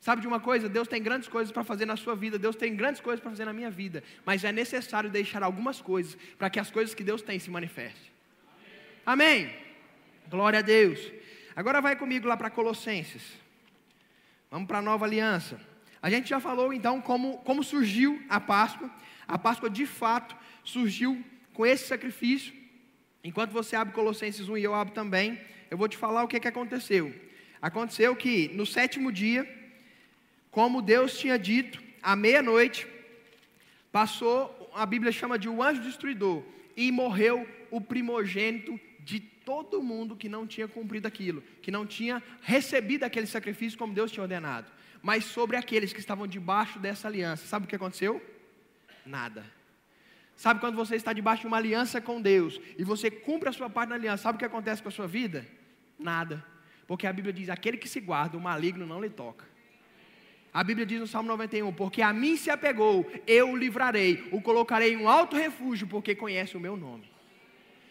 Sabe 0.00 0.22
de 0.22 0.26
uma 0.26 0.40
coisa? 0.40 0.66
Deus 0.66 0.88
tem 0.88 1.02
grandes 1.02 1.28
coisas 1.28 1.52
para 1.52 1.62
fazer 1.62 1.84
na 1.84 1.94
sua 1.94 2.16
vida, 2.16 2.38
Deus 2.38 2.56
tem 2.56 2.74
grandes 2.74 3.02
coisas 3.02 3.20
para 3.20 3.30
fazer 3.30 3.44
na 3.44 3.52
minha 3.52 3.70
vida, 3.70 4.02
mas 4.24 4.42
é 4.44 4.50
necessário 4.50 5.10
deixar 5.10 5.42
algumas 5.42 5.80
coisas 5.80 6.16
para 6.38 6.48
que 6.48 6.58
as 6.58 6.70
coisas 6.70 6.94
que 6.94 7.04
Deus 7.04 7.20
tem 7.20 7.38
se 7.38 7.50
manifestem. 7.50 8.10
Amém. 9.04 9.44
Amém. 9.44 9.54
Glória 10.30 10.60
a 10.60 10.62
Deus. 10.62 11.00
Agora 11.54 11.80
vai 11.82 11.96
comigo 11.96 12.26
lá 12.26 12.36
para 12.36 12.48
Colossenses. 12.48 13.22
Vamos 14.50 14.66
para 14.66 14.78
a 14.78 14.82
nova 14.82 15.04
aliança. 15.04 15.60
A 16.00 16.08
gente 16.08 16.30
já 16.30 16.40
falou 16.40 16.72
então 16.72 17.00
como, 17.00 17.38
como 17.38 17.62
surgiu 17.62 18.22
a 18.28 18.40
Páscoa. 18.40 18.90
A 19.28 19.36
Páscoa 19.36 19.68
de 19.68 19.84
fato 19.84 20.34
surgiu 20.64 21.22
com 21.52 21.66
esse 21.66 21.86
sacrifício. 21.86 22.54
Enquanto 23.22 23.50
você 23.50 23.76
abre 23.76 23.92
Colossenses 23.92 24.48
1 24.48 24.56
e 24.56 24.64
eu 24.64 24.74
abro 24.74 24.94
também, 24.94 25.38
eu 25.70 25.76
vou 25.76 25.88
te 25.88 25.96
falar 25.96 26.22
o 26.22 26.28
que, 26.28 26.40
que 26.40 26.48
aconteceu. 26.48 27.14
Aconteceu 27.60 28.16
que 28.16 28.48
no 28.54 28.64
sétimo 28.64 29.12
dia, 29.12 29.59
como 30.50 30.82
Deus 30.82 31.18
tinha 31.18 31.38
dito, 31.38 31.82
à 32.02 32.16
meia-noite, 32.16 32.86
passou, 33.92 34.70
a 34.74 34.84
Bíblia 34.84 35.12
chama 35.12 35.38
de 35.38 35.48
o 35.48 35.62
anjo 35.62 35.82
destruidor, 35.82 36.42
e 36.76 36.90
morreu 36.90 37.46
o 37.70 37.80
primogênito 37.80 38.78
de 39.00 39.20
todo 39.20 39.82
mundo 39.82 40.16
que 40.16 40.28
não 40.28 40.46
tinha 40.46 40.68
cumprido 40.68 41.06
aquilo, 41.06 41.42
que 41.62 41.70
não 41.70 41.86
tinha 41.86 42.22
recebido 42.42 43.04
aquele 43.04 43.26
sacrifício 43.26 43.78
como 43.78 43.94
Deus 43.94 44.10
tinha 44.10 44.22
ordenado. 44.22 44.70
Mas 45.02 45.24
sobre 45.24 45.56
aqueles 45.56 45.92
que 45.92 46.00
estavam 46.00 46.26
debaixo 46.26 46.78
dessa 46.78 47.08
aliança, 47.08 47.46
sabe 47.46 47.64
o 47.64 47.68
que 47.68 47.76
aconteceu? 47.76 48.22
Nada. 49.04 49.44
Sabe 50.36 50.60
quando 50.60 50.76
você 50.76 50.96
está 50.96 51.12
debaixo 51.12 51.42
de 51.42 51.46
uma 51.48 51.56
aliança 51.56 52.00
com 52.00 52.20
Deus 52.20 52.60
e 52.78 52.84
você 52.84 53.10
cumpre 53.10 53.48
a 53.48 53.52
sua 53.52 53.68
parte 53.68 53.90
na 53.90 53.94
aliança, 53.94 54.22
sabe 54.22 54.36
o 54.36 54.38
que 54.38 54.44
acontece 54.44 54.82
com 54.82 54.88
a 54.88 54.92
sua 54.92 55.06
vida? 55.06 55.46
Nada. 55.98 56.44
Porque 56.86 57.06
a 57.06 57.12
Bíblia 57.12 57.32
diz: 57.32 57.50
aquele 57.50 57.76
que 57.76 57.88
se 57.88 58.00
guarda, 58.00 58.36
o 58.36 58.40
maligno 58.40 58.86
não 58.86 59.02
lhe 59.02 59.10
toca. 59.10 59.44
A 60.52 60.64
Bíblia 60.64 60.84
diz 60.84 60.98
no 60.98 61.06
Salmo 61.06 61.28
91: 61.28 61.72
Porque 61.72 62.02
a 62.02 62.12
mim 62.12 62.36
se 62.36 62.50
apegou, 62.50 63.10
eu 63.26 63.50
o 63.50 63.56
livrarei, 63.56 64.28
o 64.32 64.42
colocarei 64.42 64.94
em 64.94 64.96
um 64.96 65.08
alto 65.08 65.36
refúgio, 65.36 65.86
porque 65.86 66.14
conhece 66.14 66.56
o 66.56 66.60
meu 66.60 66.76
nome. 66.76 67.10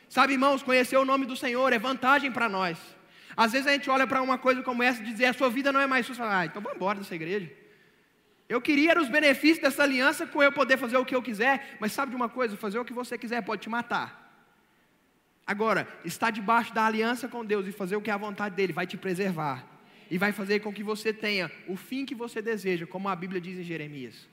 Sabe, 0.09 0.33
irmãos, 0.33 0.61
conhecer 0.61 0.97
o 0.97 1.05
nome 1.05 1.25
do 1.25 1.35
Senhor 1.35 1.71
é 1.71 1.79
vantagem 1.79 2.31
para 2.31 2.49
nós. 2.49 2.77
Às 3.37 3.53
vezes 3.53 3.67
a 3.67 3.71
gente 3.71 3.89
olha 3.89 4.05
para 4.05 4.21
uma 4.21 4.37
coisa 4.37 4.61
como 4.61 4.83
essa 4.83 5.01
e 5.01 5.05
diz: 5.05 5.21
a 5.21 5.33
sua 5.33 5.49
vida 5.49 5.71
não 5.71 5.79
é 5.79 5.87
mais 5.87 6.05
sua. 6.05 6.39
Ah, 6.39 6.45
então 6.45 6.61
vamos 6.61 6.75
embora 6.75 6.99
dessa 6.99 7.15
igreja. 7.15 7.49
Eu 8.49 8.59
queria 8.59 8.99
os 8.99 9.07
benefícios 9.07 9.59
dessa 9.59 9.83
aliança 9.83 10.25
com 10.25 10.41
eu 10.43 10.51
poder 10.51 10.75
fazer 10.75 10.97
o 10.97 11.05
que 11.05 11.15
eu 11.15 11.21
quiser, 11.21 11.77
mas 11.79 11.93
sabe 11.93 12.09
de 12.09 12.15
uma 12.15 12.27
coisa? 12.27 12.57
Fazer 12.57 12.79
o 12.79 12.83
que 12.83 12.91
você 12.91 13.17
quiser 13.17 13.41
pode 13.43 13.61
te 13.61 13.69
matar. 13.69 14.27
Agora, 15.45 15.87
estar 16.03 16.31
debaixo 16.31 16.73
da 16.73 16.85
aliança 16.85 17.27
com 17.27 17.45
Deus 17.45 17.67
e 17.67 17.71
fazer 17.71 17.95
o 17.95 18.01
que 18.01 18.09
é 18.09 18.13
a 18.13 18.17
vontade 18.17 18.55
dele 18.55 18.73
vai 18.73 18.85
te 18.85 18.97
preservar 18.97 19.78
e 20.09 20.17
vai 20.17 20.31
fazer 20.31 20.59
com 20.59 20.73
que 20.73 20.83
você 20.83 21.13
tenha 21.13 21.51
o 21.67 21.75
fim 21.75 22.05
que 22.05 22.15
você 22.15 22.41
deseja, 22.41 22.87
como 22.87 23.07
a 23.07 23.15
Bíblia 23.15 23.39
diz 23.39 23.57
em 23.57 23.63
Jeremias. 23.63 24.27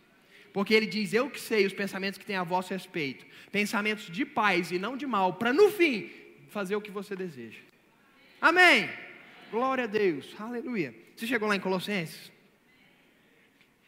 Porque 0.52 0.72
ele 0.72 0.86
diz: 0.86 1.12
Eu 1.12 1.28
que 1.28 1.40
sei 1.40 1.66
os 1.66 1.72
pensamentos 1.72 2.18
que 2.18 2.24
tem 2.24 2.36
a 2.36 2.42
vosso 2.42 2.72
respeito, 2.72 3.26
pensamentos 3.52 4.06
de 4.06 4.24
paz 4.24 4.70
e 4.70 4.78
não 4.78 4.96
de 4.96 5.06
mal, 5.06 5.34
para 5.34 5.52
no 5.52 5.70
fim 5.70 6.10
fazer 6.48 6.74
o 6.76 6.80
que 6.80 6.90
você 6.90 7.14
deseja. 7.14 7.60
Amém. 8.40 8.88
Glória 9.50 9.84
a 9.84 9.86
Deus. 9.86 10.34
Aleluia. 10.38 10.94
Você 11.14 11.26
chegou 11.26 11.48
lá 11.48 11.56
em 11.56 11.60
Colossenses? 11.60 12.32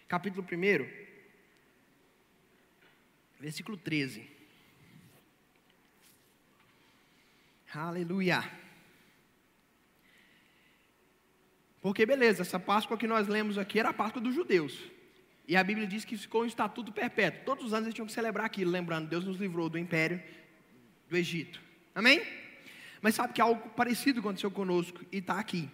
Capítulo 0.07 0.47
1, 0.51 0.87
versículo 3.41 3.77
13. 3.77 4.29
Aleluia. 7.75 8.68
Porque, 11.89 12.05
beleza, 12.05 12.43
essa 12.43 12.61
Páscoa 12.61 12.99
que 12.99 13.07
nós 13.07 13.27
lemos 13.29 13.57
aqui 13.57 13.79
era 13.79 13.89
a 13.89 13.95
Páscoa 13.95 14.21
dos 14.21 14.35
judeus. 14.35 14.79
E 15.49 15.57
a 15.57 15.65
Bíblia 15.65 15.87
diz 15.87 16.05
que 16.05 16.19
ficou 16.19 16.43
um 16.43 16.45
estatuto 16.45 16.93
perpétuo. 16.93 17.47
Todos 17.47 17.65
os 17.65 17.73
anos 17.73 17.87
eles 17.87 17.95
tinham 17.95 18.07
que 18.07 18.13
celebrar 18.13 18.45
aquilo, 18.45 18.71
lembrando, 18.71 19.09
Deus 19.09 19.25
nos 19.25 19.39
livrou 19.39 19.71
do 19.71 19.79
império 19.79 20.23
do 21.09 21.17
Egito. 21.17 21.63
Amém? 21.95 22.21
Mas 23.01 23.15
sabe 23.15 23.33
que 23.33 23.41
algo 23.41 23.71
parecido 23.71 24.21
aconteceu 24.21 24.51
conosco 24.51 25.01
e 25.11 25.17
está 25.17 25.39
aqui. 25.39 25.67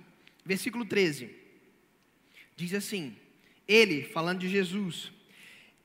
Versículo 0.44 0.85
13. 0.85 1.35
Diz 2.55 2.74
assim: 2.74 3.16
Ele, 3.66 4.05
falando 4.05 4.38
de 4.38 4.48
Jesus, 4.48 5.11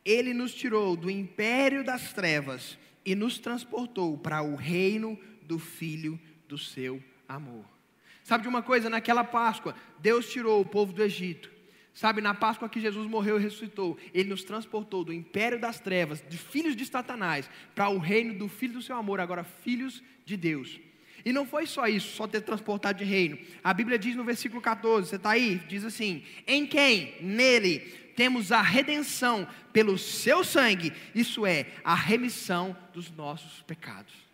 Ele 0.06 0.32
nos 0.32 0.54
tirou 0.54 0.96
do 0.96 1.10
império 1.10 1.84
das 1.84 2.14
trevas 2.14 2.78
e 3.04 3.16
nos 3.16 3.40
transportou 3.40 4.16
para 4.16 4.44
o 4.44 4.56
reino 4.56 5.20
do 5.42 5.58
Filho 5.58 6.20
do 6.48 6.56
seu 6.56 7.04
amor. 7.28 7.79
Sabe 8.30 8.44
de 8.44 8.48
uma 8.48 8.62
coisa? 8.62 8.92
Naquela 8.92 9.24
Páscoa, 9.24 9.74
Deus 9.98 10.32
tirou 10.32 10.62
o 10.62 10.66
povo 10.66 10.94
do 10.94 11.02
Egito. 11.02 11.50
Sabe, 11.96 12.22
na 12.22 12.36
Páscoa 12.36 12.70
que 12.70 12.80
Jesus 12.80 13.10
morreu 13.10 13.40
e 13.40 13.42
ressuscitou, 13.42 13.98
Ele 14.14 14.30
nos 14.30 14.44
transportou 14.44 15.04
do 15.04 15.12
império 15.12 15.60
das 15.60 15.80
trevas, 15.80 16.24
de 16.30 16.38
filhos 16.38 16.76
de 16.76 16.86
Satanás, 16.86 17.50
para 17.74 17.90
o 17.90 17.98
reino 17.98 18.36
do 18.36 18.48
Filho 18.48 18.74
do 18.74 18.84
seu 18.84 18.96
amor, 18.96 19.20
agora 19.20 19.44
filhos 19.44 20.04
de 20.28 20.38
Deus. 20.38 20.80
E 21.26 21.34
não 21.34 21.44
foi 21.44 21.66
só 21.66 21.88
isso, 21.88 22.16
só 22.16 22.28
ter 22.28 22.42
transportado 22.42 23.00
de 23.00 23.04
reino. 23.04 23.36
A 23.64 23.74
Bíblia 23.74 23.98
diz 23.98 24.16
no 24.16 24.24
versículo 24.24 24.62
14, 24.62 25.10
você 25.10 25.16
está 25.16 25.32
aí? 25.32 25.56
Diz 25.68 25.84
assim: 25.84 26.24
Em 26.46 26.68
quem? 26.68 27.16
Nele 27.22 27.80
temos 28.16 28.52
a 28.52 28.62
redenção 28.62 29.48
pelo 29.74 29.98
seu 29.98 30.44
sangue, 30.44 30.94
isso 31.16 31.48
é, 31.48 31.66
a 31.84 31.96
remissão 31.96 32.78
dos 32.94 33.10
nossos 33.10 33.64
pecados. 33.64 34.29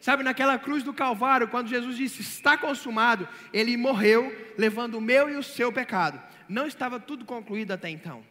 Sabe, 0.00 0.22
naquela 0.22 0.58
cruz 0.58 0.82
do 0.82 0.94
Calvário, 0.94 1.48
quando 1.48 1.68
Jesus 1.68 1.96
disse 1.96 2.22
está 2.22 2.56
consumado, 2.56 3.28
ele 3.52 3.76
morreu, 3.76 4.34
levando 4.56 4.94
o 4.96 5.00
meu 5.00 5.28
e 5.28 5.36
o 5.36 5.42
seu 5.42 5.70
pecado. 5.70 6.20
Não 6.48 6.66
estava 6.66 6.98
tudo 6.98 7.24
concluído 7.24 7.72
até 7.72 7.90
então. 7.90 8.24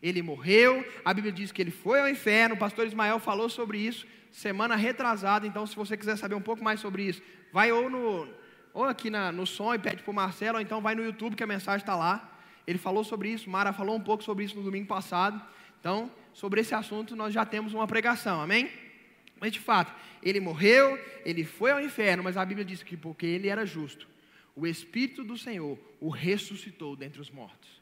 Ele 0.00 0.22
morreu, 0.22 0.86
a 1.04 1.12
Bíblia 1.12 1.32
diz 1.32 1.50
que 1.50 1.60
ele 1.60 1.72
foi 1.72 2.00
ao 2.00 2.08
inferno, 2.08 2.54
o 2.54 2.58
pastor 2.58 2.86
Ismael 2.86 3.18
falou 3.18 3.48
sobre 3.48 3.78
isso 3.78 4.06
semana 4.30 4.76
retrasada, 4.76 5.46
então 5.46 5.66
se 5.66 5.74
você 5.74 5.96
quiser 5.96 6.16
saber 6.16 6.34
um 6.34 6.40
pouco 6.40 6.62
mais 6.62 6.80
sobre 6.80 7.02
isso, 7.02 7.22
vai 7.52 7.72
ou 7.72 7.88
no 7.90 8.28
ou 8.74 8.84
aqui 8.84 9.10
na, 9.10 9.32
no 9.32 9.44
som 9.46 9.74
e 9.74 9.78
pede 9.78 10.02
para 10.02 10.10
o 10.10 10.14
Marcelo, 10.14 10.58
ou 10.58 10.62
então 10.62 10.80
vai 10.80 10.94
no 10.94 11.02
YouTube 11.02 11.34
que 11.34 11.42
a 11.42 11.46
mensagem 11.46 11.80
está 11.80 11.96
lá. 11.96 12.30
Ele 12.64 12.78
falou 12.78 13.02
sobre 13.02 13.30
isso, 13.30 13.50
Mara 13.50 13.72
falou 13.72 13.96
um 13.96 14.00
pouco 14.00 14.22
sobre 14.22 14.44
isso 14.44 14.54
no 14.54 14.62
domingo 14.62 14.86
passado. 14.86 15.40
Então, 15.80 16.10
sobre 16.32 16.60
esse 16.60 16.74
assunto 16.74 17.16
nós 17.16 17.34
já 17.34 17.44
temos 17.44 17.74
uma 17.74 17.88
pregação, 17.88 18.40
amém? 18.40 18.70
Mas 19.40 19.52
de 19.52 19.60
fato, 19.60 19.94
ele 20.22 20.40
morreu, 20.40 20.98
ele 21.24 21.44
foi 21.44 21.70
ao 21.70 21.80
inferno, 21.80 22.22
mas 22.22 22.36
a 22.36 22.44
Bíblia 22.44 22.64
diz 22.64 22.82
que 22.82 22.96
porque 22.96 23.26
ele 23.26 23.48
era 23.48 23.64
justo, 23.64 24.08
o 24.54 24.66
Espírito 24.66 25.22
do 25.22 25.38
Senhor 25.38 25.78
o 26.00 26.08
ressuscitou 26.08 26.96
dentre 26.96 27.20
os 27.20 27.30
mortos. 27.30 27.78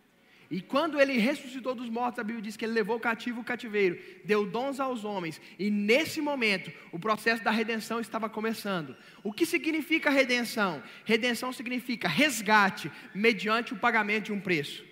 E 0.51 0.61
quando 0.61 1.01
ele 1.01 1.19
ressuscitou 1.19 1.75
dos 1.75 1.88
mortos, 1.88 2.21
a 2.21 2.25
Bíblia 2.25 2.42
diz 2.42 2.57
que 2.57 2.64
ele 2.64 2.73
levou 2.73 3.01
cativo 3.01 3.40
o 3.40 3.45
cativeiro, 3.45 3.99
deu 4.25 4.47
dons 4.47 4.79
aos 4.79 5.05
homens, 5.05 5.40
e 5.59 5.71
nesse 5.71 6.21
momento 6.21 6.71
o 6.92 6.99
processo 6.99 7.42
da 7.42 7.51
redenção 7.51 7.99
estava 7.99 8.29
começando. 8.29 8.97
O 9.25 9.33
que 9.33 9.45
significa 9.45 10.09
redenção? 10.09 10.83
Redenção 11.05 11.53
significa 11.53 12.07
resgate 12.07 12.90
mediante 13.12 13.73
o 13.73 13.79
pagamento 13.79 14.27
de 14.27 14.33
um 14.33 14.40
preço. 14.40 14.85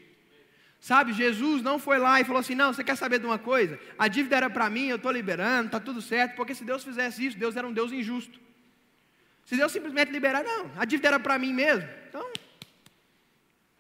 Sabe, 0.84 1.14
Jesus 1.14 1.62
não 1.62 1.78
foi 1.78 1.98
lá 1.98 2.20
e 2.20 2.24
falou 2.24 2.40
assim: 2.40 2.54
não, 2.54 2.70
você 2.70 2.84
quer 2.84 2.94
saber 2.94 3.18
de 3.18 3.24
uma 3.24 3.38
coisa? 3.38 3.80
A 3.98 4.06
dívida 4.06 4.36
era 4.36 4.50
para 4.50 4.68
mim, 4.68 4.88
eu 4.88 4.96
estou 4.96 5.10
liberando, 5.10 5.68
está 5.68 5.80
tudo 5.80 6.02
certo, 6.02 6.36
porque 6.36 6.54
se 6.54 6.62
Deus 6.62 6.84
fizesse 6.84 7.24
isso, 7.24 7.38
Deus 7.38 7.56
era 7.56 7.66
um 7.66 7.72
Deus 7.72 7.90
injusto. 7.90 8.38
Se 9.46 9.56
Deus 9.56 9.72
simplesmente 9.72 10.12
liberar, 10.12 10.44
não, 10.44 10.70
a 10.76 10.84
dívida 10.84 11.08
era 11.08 11.18
para 11.18 11.38
mim 11.38 11.54
mesmo, 11.54 11.88
então 12.06 12.30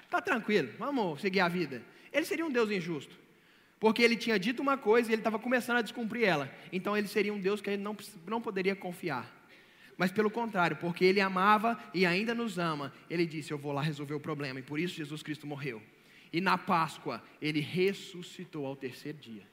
Está 0.02 0.22
tranquilo, 0.22 0.70
vamos 0.78 1.20
seguir 1.20 1.40
a 1.40 1.48
vida. 1.48 1.82
Ele 2.10 2.24
seria 2.24 2.46
um 2.46 2.50
Deus 2.50 2.70
injusto. 2.70 3.14
Porque 3.78 4.02
ele 4.02 4.16
tinha 4.16 4.38
dito 4.38 4.62
uma 4.62 4.78
coisa 4.78 5.10
e 5.10 5.12
ele 5.12 5.20
estava 5.20 5.38
começando 5.38 5.76
a 5.76 5.82
descumprir 5.82 6.26
ela. 6.26 6.50
Então 6.72 6.96
ele 6.96 7.06
seria 7.06 7.34
um 7.34 7.38
Deus 7.38 7.60
que 7.60 7.68
ele 7.68 7.82
não, 7.82 7.94
não 8.26 8.40
poderia 8.40 8.74
confiar. 8.74 9.30
Mas 9.98 10.10
pelo 10.10 10.30
contrário, 10.30 10.78
porque 10.78 11.04
ele 11.04 11.20
amava 11.20 11.78
e 11.92 12.06
ainda 12.06 12.34
nos 12.34 12.58
ama, 12.58 12.94
ele 13.10 13.26
disse: 13.26 13.52
Eu 13.52 13.58
vou 13.58 13.72
lá 13.72 13.82
resolver 13.82 14.14
o 14.14 14.20
problema. 14.20 14.58
E 14.58 14.62
por 14.62 14.78
isso 14.78 14.94
Jesus 14.94 15.22
Cristo 15.22 15.46
morreu. 15.46 15.82
E 16.34 16.40
na 16.40 16.58
Páscoa, 16.58 17.22
ele 17.40 17.60
ressuscitou 17.60 18.66
ao 18.66 18.74
terceiro 18.74 19.18
dia. 19.18 19.46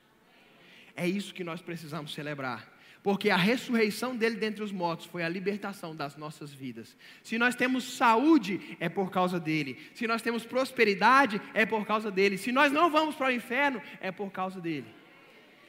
É 0.95 1.07
isso 1.07 1.31
que 1.31 1.43
nós 1.43 1.61
precisamos 1.61 2.11
celebrar 2.11 2.81
porque 3.03 3.31
a 3.31 3.37
ressurreição 3.37 4.15
dele 4.15 4.35
dentre 4.35 4.63
os 4.63 4.71
mortos 4.71 5.07
foi 5.07 5.23
a 5.23 5.29
libertação 5.29 5.95
das 5.95 6.15
nossas 6.15 6.53
vidas. 6.53 6.95
Se 7.23 7.37
nós 7.37 7.55
temos 7.55 7.95
saúde, 7.95 8.77
é 8.79 8.87
por 8.87 9.09
causa 9.09 9.39
dele. 9.39 9.77
Se 9.95 10.05
nós 10.05 10.21
temos 10.21 10.45
prosperidade, 10.45 11.41
é 11.53 11.65
por 11.65 11.85
causa 11.85 12.11
dele. 12.11 12.37
Se 12.37 12.51
nós 12.51 12.71
não 12.71 12.91
vamos 12.91 13.15
para 13.15 13.29
o 13.29 13.31
inferno, 13.31 13.81
é 13.99 14.11
por 14.11 14.31
causa 14.31 14.61
dele. 14.61 14.85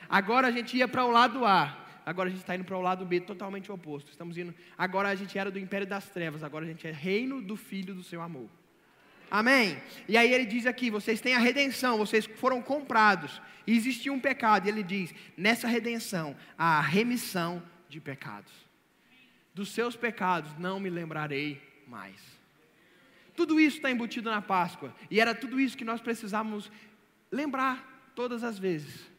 Agora 0.08 0.48
a 0.48 0.50
gente 0.50 0.76
ia 0.76 0.86
para 0.86 1.06
o 1.06 1.10
lado 1.10 1.46
A, 1.46 1.74
agora 2.04 2.28
a 2.28 2.30
gente 2.30 2.42
está 2.42 2.54
indo 2.54 2.64
para 2.64 2.76
o 2.76 2.82
lado 2.82 3.06
B, 3.06 3.20
totalmente 3.20 3.72
oposto. 3.72 4.10
Estamos 4.10 4.36
indo. 4.36 4.54
Agora 4.76 5.08
a 5.08 5.14
gente 5.14 5.38
era 5.38 5.50
do 5.50 5.58
império 5.58 5.86
das 5.86 6.10
trevas, 6.10 6.42
agora 6.42 6.66
a 6.66 6.68
gente 6.68 6.86
é 6.86 6.90
reino 6.90 7.40
do 7.40 7.56
Filho 7.56 7.94
do 7.94 8.02
seu 8.02 8.20
amor. 8.20 8.61
Amém? 9.32 9.82
E 10.06 10.14
aí 10.14 10.30
ele 10.30 10.44
diz 10.44 10.66
aqui: 10.66 10.90
vocês 10.90 11.18
têm 11.18 11.34
a 11.34 11.38
redenção, 11.38 11.96
vocês 11.96 12.26
foram 12.26 12.60
comprados. 12.60 13.40
E 13.66 13.74
existia 13.74 14.12
um 14.12 14.20
pecado, 14.20 14.66
e 14.66 14.68
ele 14.68 14.82
diz: 14.82 15.14
nessa 15.38 15.66
redenção, 15.66 16.36
há 16.58 16.76
a 16.76 16.82
remissão 16.82 17.62
de 17.88 17.98
pecados. 17.98 18.52
Dos 19.54 19.70
seus 19.70 19.96
pecados 19.96 20.54
não 20.58 20.78
me 20.78 20.90
lembrarei 20.90 21.62
mais. 21.88 22.20
Tudo 23.34 23.58
isso 23.58 23.78
está 23.78 23.90
embutido 23.90 24.30
na 24.30 24.42
Páscoa, 24.42 24.94
e 25.10 25.18
era 25.18 25.34
tudo 25.34 25.58
isso 25.58 25.78
que 25.78 25.84
nós 25.84 26.02
precisávamos 26.02 26.70
lembrar 27.30 28.12
todas 28.14 28.44
as 28.44 28.58
vezes. 28.58 29.10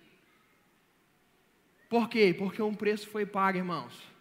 Por 1.90 2.08
quê? 2.08 2.36
Porque 2.38 2.62
um 2.62 2.76
preço 2.76 3.10
foi 3.10 3.26
pago, 3.26 3.58
irmãos. 3.58 4.13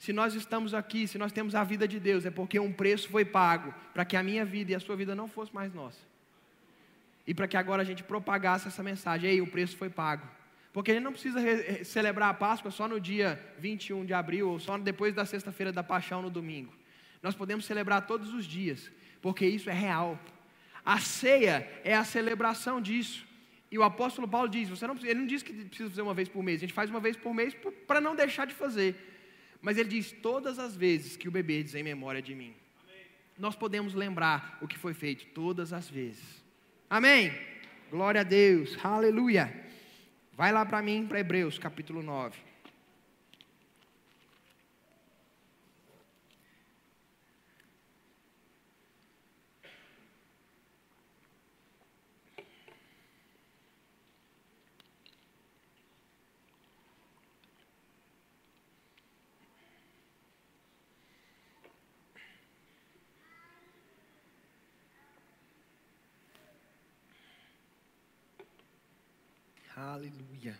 Se 0.00 0.12
nós 0.12 0.34
estamos 0.34 0.74
aqui, 0.74 1.06
se 1.06 1.18
nós 1.18 1.30
temos 1.30 1.54
a 1.54 1.62
vida 1.62 1.86
de 1.86 2.00
Deus, 2.00 2.26
é 2.26 2.30
porque 2.32 2.58
um 2.58 2.72
preço 2.72 3.08
foi 3.08 3.24
pago 3.24 3.72
para 3.94 4.04
que 4.04 4.16
a 4.16 4.22
minha 4.22 4.44
vida 4.44 4.72
e 4.72 4.74
a 4.74 4.80
sua 4.80 4.96
vida 4.96 5.14
não 5.14 5.28
fosse 5.28 5.54
mais 5.54 5.72
nossa 5.72 6.10
e 7.30 7.34
para 7.34 7.46
que 7.46 7.56
agora 7.56 7.82
a 7.82 7.84
gente 7.84 8.02
propagasse 8.02 8.66
essa 8.66 8.82
mensagem. 8.82 9.30
Ei, 9.30 9.40
o 9.40 9.46
preço 9.46 9.76
foi 9.76 9.88
pago. 9.88 10.26
Porque 10.72 10.90
a 10.90 10.94
gente 10.94 11.04
não 11.04 11.12
precisa 11.12 11.38
celebrar 11.84 12.30
a 12.30 12.34
Páscoa 12.34 12.72
só 12.72 12.88
no 12.88 13.00
dia 13.00 13.40
21 13.58 14.04
de 14.04 14.12
abril 14.12 14.50
ou 14.50 14.58
só 14.58 14.76
depois 14.76 15.14
da 15.14 15.24
sexta-feira 15.24 15.70
da 15.70 15.82
paixão 15.82 16.22
no 16.22 16.28
domingo. 16.28 16.72
Nós 17.22 17.36
podemos 17.36 17.64
celebrar 17.64 18.04
todos 18.04 18.34
os 18.34 18.44
dias, 18.44 18.90
porque 19.22 19.46
isso 19.46 19.70
é 19.70 19.72
real. 19.72 20.18
A 20.84 20.98
ceia 20.98 21.68
é 21.84 21.94
a 21.94 22.02
celebração 22.02 22.80
disso. 22.80 23.24
E 23.70 23.78
o 23.78 23.84
apóstolo 23.84 24.26
Paulo 24.26 24.48
diz: 24.48 24.68
você 24.68 24.84
não, 24.86 24.96
ele 24.96 25.20
não 25.20 25.26
diz 25.26 25.42
que 25.42 25.52
precisa 25.52 25.88
fazer 25.88 26.02
uma 26.02 26.14
vez 26.14 26.28
por 26.28 26.42
mês, 26.42 26.58
a 26.58 26.62
gente 26.62 26.72
faz 26.72 26.90
uma 26.90 26.98
vez 26.98 27.16
por 27.16 27.32
mês 27.32 27.54
para 27.86 28.00
não 28.00 28.16
deixar 28.16 28.44
de 28.44 28.54
fazer. 28.54 29.09
Mas 29.60 29.76
ele 29.76 29.88
diz: 29.88 30.12
todas 30.12 30.58
as 30.58 30.76
vezes 30.76 31.16
que 31.16 31.28
o 31.28 31.30
bebê 31.30 31.62
diz 31.62 31.74
em 31.74 31.82
memória 31.82 32.22
de 32.22 32.34
mim. 32.34 32.54
Amém. 32.82 33.04
Nós 33.38 33.54
podemos 33.54 33.94
lembrar 33.94 34.58
o 34.60 34.68
que 34.68 34.78
foi 34.78 34.94
feito 34.94 35.26
todas 35.26 35.72
as 35.72 35.88
vezes. 35.88 36.42
Amém? 36.88 37.32
Glória 37.90 38.20
a 38.20 38.24
Deus, 38.24 38.76
aleluia. 38.84 39.52
Vai 40.32 40.52
lá 40.52 40.64
para 40.64 40.80
mim, 40.80 41.06
para 41.06 41.20
Hebreus 41.20 41.58
capítulo 41.58 42.02
9. 42.02 42.50
Aleluia. 69.80 70.58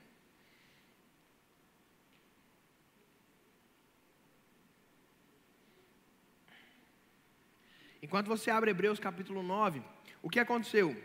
Enquanto 8.10 8.26
você 8.26 8.50
abre 8.50 8.72
Hebreus 8.72 8.98
capítulo 8.98 9.40
9, 9.40 9.80
o 10.20 10.28
que 10.28 10.40
aconteceu? 10.40 11.00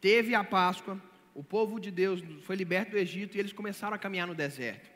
Teve 0.00 0.32
a 0.32 0.44
Páscoa, 0.44 0.96
o 1.34 1.42
povo 1.42 1.80
de 1.80 1.90
Deus 1.90 2.22
foi 2.44 2.54
liberto 2.54 2.92
do 2.92 2.98
Egito 2.98 3.36
e 3.36 3.40
eles 3.40 3.52
começaram 3.52 3.96
a 3.96 3.98
caminhar 3.98 4.24
no 4.24 4.32
deserto. 4.32 4.88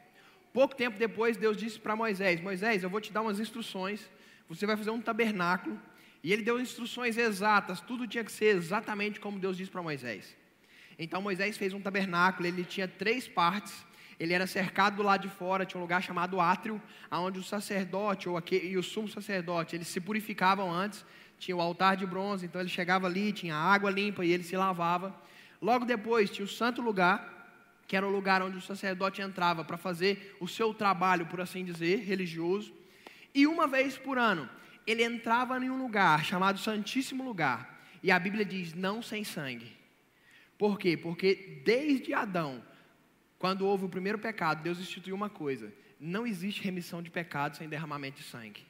Pouco 0.52 0.76
tempo 0.76 0.96
depois, 0.96 1.36
Deus 1.36 1.56
disse 1.56 1.76
para 1.76 1.96
Moisés: 1.96 2.40
Moisés, 2.40 2.84
eu 2.84 2.88
vou 2.88 3.00
te 3.00 3.12
dar 3.12 3.22
umas 3.22 3.40
instruções, 3.40 4.08
você 4.48 4.64
vai 4.64 4.76
fazer 4.76 4.90
um 4.90 5.00
tabernáculo. 5.00 5.76
E 6.22 6.32
ele 6.32 6.42
deu 6.42 6.60
instruções 6.60 7.16
exatas, 7.16 7.80
tudo 7.80 8.06
tinha 8.06 8.22
que 8.22 8.30
ser 8.30 8.54
exatamente 8.54 9.18
como 9.18 9.40
Deus 9.40 9.56
disse 9.56 9.72
para 9.72 9.82
Moisés. 9.82 10.36
Então 10.96 11.20
Moisés 11.20 11.58
fez 11.58 11.72
um 11.72 11.80
tabernáculo, 11.80 12.46
ele 12.46 12.62
tinha 12.62 12.86
três 12.86 13.26
partes. 13.26 13.74
Ele 14.18 14.34
era 14.34 14.46
cercado 14.46 14.96
do 14.96 15.02
lado 15.02 15.22
de 15.22 15.28
fora, 15.28 15.64
tinha 15.64 15.78
um 15.78 15.82
lugar 15.82 16.02
chamado 16.02 16.40
átrio, 16.40 16.82
onde 17.10 17.38
o 17.38 17.42
sacerdote 17.42 18.28
ou 18.28 18.36
aquele, 18.36 18.68
e 18.68 18.76
o 18.76 18.82
sumo 18.82 19.08
sacerdote, 19.08 19.76
eles 19.76 19.86
se 19.86 20.00
purificavam 20.00 20.72
antes. 20.72 21.04
Tinha 21.38 21.56
o 21.56 21.60
altar 21.60 21.96
de 21.96 22.04
bronze, 22.04 22.46
então 22.46 22.60
ele 22.60 22.68
chegava 22.68 23.06
ali, 23.06 23.32
tinha 23.32 23.54
água 23.54 23.90
limpa 23.90 24.24
e 24.24 24.32
ele 24.32 24.42
se 24.42 24.56
lavava. 24.56 25.14
Logo 25.62 25.84
depois 25.84 26.30
tinha 26.30 26.44
o 26.44 26.48
santo 26.48 26.82
lugar, 26.82 27.36
que 27.86 27.96
era 27.96 28.06
o 28.06 28.10
lugar 28.10 28.42
onde 28.42 28.56
o 28.56 28.60
sacerdote 28.60 29.22
entrava 29.22 29.64
para 29.64 29.76
fazer 29.76 30.36
o 30.40 30.48
seu 30.48 30.74
trabalho, 30.74 31.26
por 31.26 31.40
assim 31.40 31.64
dizer, 31.64 32.00
religioso. 32.00 32.72
E 33.32 33.46
uma 33.46 33.68
vez 33.68 33.96
por 33.96 34.18
ano, 34.18 34.48
ele 34.84 35.04
entrava 35.04 35.56
em 35.64 35.70
um 35.70 35.80
lugar 35.80 36.24
chamado 36.24 36.58
Santíssimo 36.58 37.22
Lugar. 37.22 37.78
E 38.02 38.10
a 38.10 38.18
Bíblia 38.18 38.44
diz: 38.44 38.74
não 38.74 39.00
sem 39.00 39.22
sangue. 39.22 39.72
Por 40.56 40.78
quê? 40.78 40.96
Porque 40.96 41.62
desde 41.64 42.12
Adão, 42.12 42.62
quando 43.38 43.66
houve 43.66 43.84
o 43.84 43.88
primeiro 43.88 44.18
pecado, 44.18 44.62
Deus 44.62 44.78
instituiu 44.78 45.14
uma 45.14 45.30
coisa: 45.30 45.72
não 46.00 46.26
existe 46.26 46.62
remissão 46.62 47.02
de 47.02 47.10
pecados 47.10 47.58
sem 47.58 47.68
derramamento 47.68 48.18
de 48.18 48.24
sangue. 48.24 48.66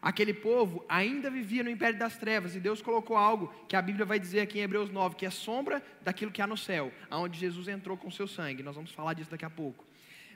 Aquele 0.00 0.34
povo 0.34 0.84
ainda 0.88 1.30
vivia 1.30 1.64
no 1.64 1.70
império 1.70 1.98
das 1.98 2.16
trevas 2.16 2.54
e 2.54 2.60
Deus 2.60 2.82
colocou 2.82 3.16
algo 3.16 3.52
que 3.66 3.74
a 3.74 3.82
Bíblia 3.82 4.04
vai 4.04 4.20
dizer 4.20 4.40
aqui 4.40 4.58
em 4.58 4.62
Hebreus 4.62 4.90
9, 4.90 5.16
que 5.16 5.26
é 5.26 5.30
sombra 5.30 5.82
daquilo 6.02 6.30
que 6.30 6.42
há 6.42 6.46
no 6.46 6.56
céu, 6.56 6.92
aonde 7.10 7.38
Jesus 7.38 7.66
entrou 7.66 7.96
com 7.96 8.10
seu 8.10 8.28
sangue. 8.28 8.62
Nós 8.62 8.76
vamos 8.76 8.92
falar 8.92 9.14
disso 9.14 9.30
daqui 9.30 9.44
a 9.44 9.50
pouco. 9.50 9.84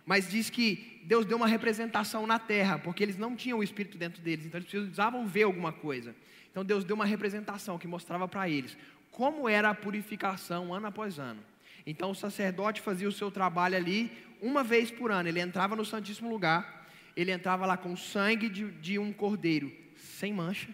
Mas 0.05 0.31
diz 0.31 0.49
que 0.49 1.01
Deus 1.05 1.27
deu 1.27 1.37
uma 1.37 1.47
representação 1.47 2.27
na 2.27 2.39
terra, 2.39 2.79
porque 2.79 3.03
eles 3.03 3.19
não 3.19 3.37
tinham 3.37 3.59
o 3.59 3.63
Espírito 3.63 3.99
dentro 3.99 4.21
deles, 4.23 4.47
então 4.47 4.59
eles 4.59 4.69
precisavam 4.69 5.27
ver 5.27 5.43
alguma 5.43 5.73
coisa. 5.73 6.17
Então 6.51 6.65
Deus 6.65 6.83
deu 6.83 6.97
uma 6.97 7.05
representação 7.05 7.79
que 7.79 7.87
mostrava 7.87 8.27
para 8.27 8.49
eles 8.49 8.77
como 9.11 9.49
era 9.49 9.71
a 9.71 9.75
purificação 9.75 10.73
ano 10.73 10.87
após 10.87 11.19
ano. 11.19 11.43
Então 11.87 12.11
o 12.11 12.15
sacerdote 12.15 12.81
fazia 12.81 13.09
o 13.09 13.13
seu 13.13 13.31
trabalho 13.31 13.77
ali 13.77 14.11
uma 14.41 14.63
vez 14.63 14.91
por 14.91 15.11
ano. 15.11 15.29
Ele 15.29 15.41
entrava 15.41 15.77
no 15.77 15.85
Santíssimo 15.85 16.31
Lugar, 16.31 16.89
ele 17.17 17.31
entrava 17.31 17.67
lá 17.67 17.77
com 17.77 17.97
sangue 17.97 18.49
de, 18.49 18.71
de 18.73 18.99
um 18.99 19.13
cordeiro 19.13 19.73
sem 19.97 20.33
mancha. 20.33 20.69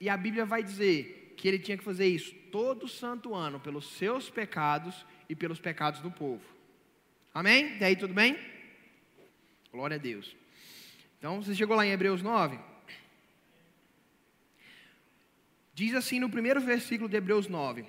E 0.00 0.08
a 0.08 0.16
Bíblia 0.16 0.44
vai 0.44 0.62
dizer 0.62 1.34
que 1.36 1.48
ele 1.48 1.58
tinha 1.58 1.76
que 1.76 1.84
fazer 1.84 2.06
isso 2.06 2.34
todo 2.50 2.86
santo 2.86 3.34
ano 3.34 3.58
pelos 3.58 3.96
seus 3.96 4.28
pecados 4.28 5.06
e 5.28 5.34
pelos 5.34 5.60
pecados 5.60 6.00
do 6.00 6.10
povo. 6.10 6.44
Amém? 7.34 7.78
E 7.80 7.84
aí 7.84 7.96
tudo 7.96 8.12
bem? 8.12 8.38
Glória 9.72 9.96
a 9.96 9.98
Deus. 9.98 10.36
Então, 11.18 11.42
você 11.42 11.54
chegou 11.54 11.76
lá 11.76 11.86
em 11.86 11.90
Hebreus 11.90 12.20
9? 12.20 12.58
Diz 15.72 15.94
assim 15.94 16.20
no 16.20 16.28
primeiro 16.28 16.60
versículo 16.60 17.08
de 17.08 17.16
Hebreus 17.16 17.48
9: 17.48 17.86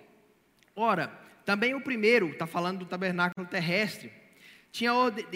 Ora, 0.76 1.12
também 1.46 1.74
o 1.74 1.82
primeiro, 1.82 2.30
está 2.30 2.48
falando 2.48 2.80
do 2.80 2.86
tabernáculo 2.86 3.46
terrestre, 3.46 4.12
tinha 4.72 4.92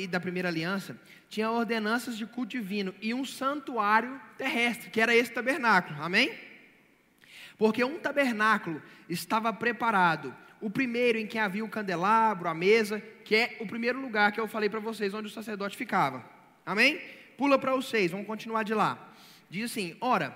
da 0.10 0.20
primeira 0.20 0.48
aliança, 0.48 1.00
tinha 1.30 1.52
ordenanças 1.52 2.18
de 2.18 2.26
culto 2.26 2.52
divino 2.52 2.94
e 3.02 3.14
um 3.14 3.24
santuário 3.24 4.20
terrestre, 4.38 4.90
que 4.90 5.00
era 5.00 5.16
esse 5.16 5.32
tabernáculo. 5.32 6.02
Amém? 6.02 6.32
Porque 7.58 7.84
um 7.84 8.00
tabernáculo 8.00 8.82
estava 9.10 9.52
preparado, 9.52 10.36
o 10.62 10.70
primeiro 10.70 11.18
em 11.18 11.28
que 11.28 11.38
havia 11.38 11.64
o 11.64 11.70
candelabro, 11.70 12.48
a 12.48 12.54
mesa, 12.54 13.00
que 13.24 13.36
é 13.36 13.58
o 13.60 13.68
primeiro 13.68 14.00
lugar 14.00 14.32
que 14.32 14.40
eu 14.40 14.48
falei 14.48 14.70
para 14.70 14.80
vocês, 14.80 15.14
onde 15.14 15.28
o 15.28 15.32
sacerdote 15.32 15.78
ficava. 15.78 16.24
Amém? 16.66 17.00
Pula 17.38 17.60
para 17.60 17.76
os 17.76 17.90
seis, 17.90 18.12
vamos 18.12 18.26
continuar 18.26 18.64
de 18.64 18.74
lá. 18.74 19.12
Diz 19.50 19.72
assim: 19.72 19.96
Ora, 20.02 20.36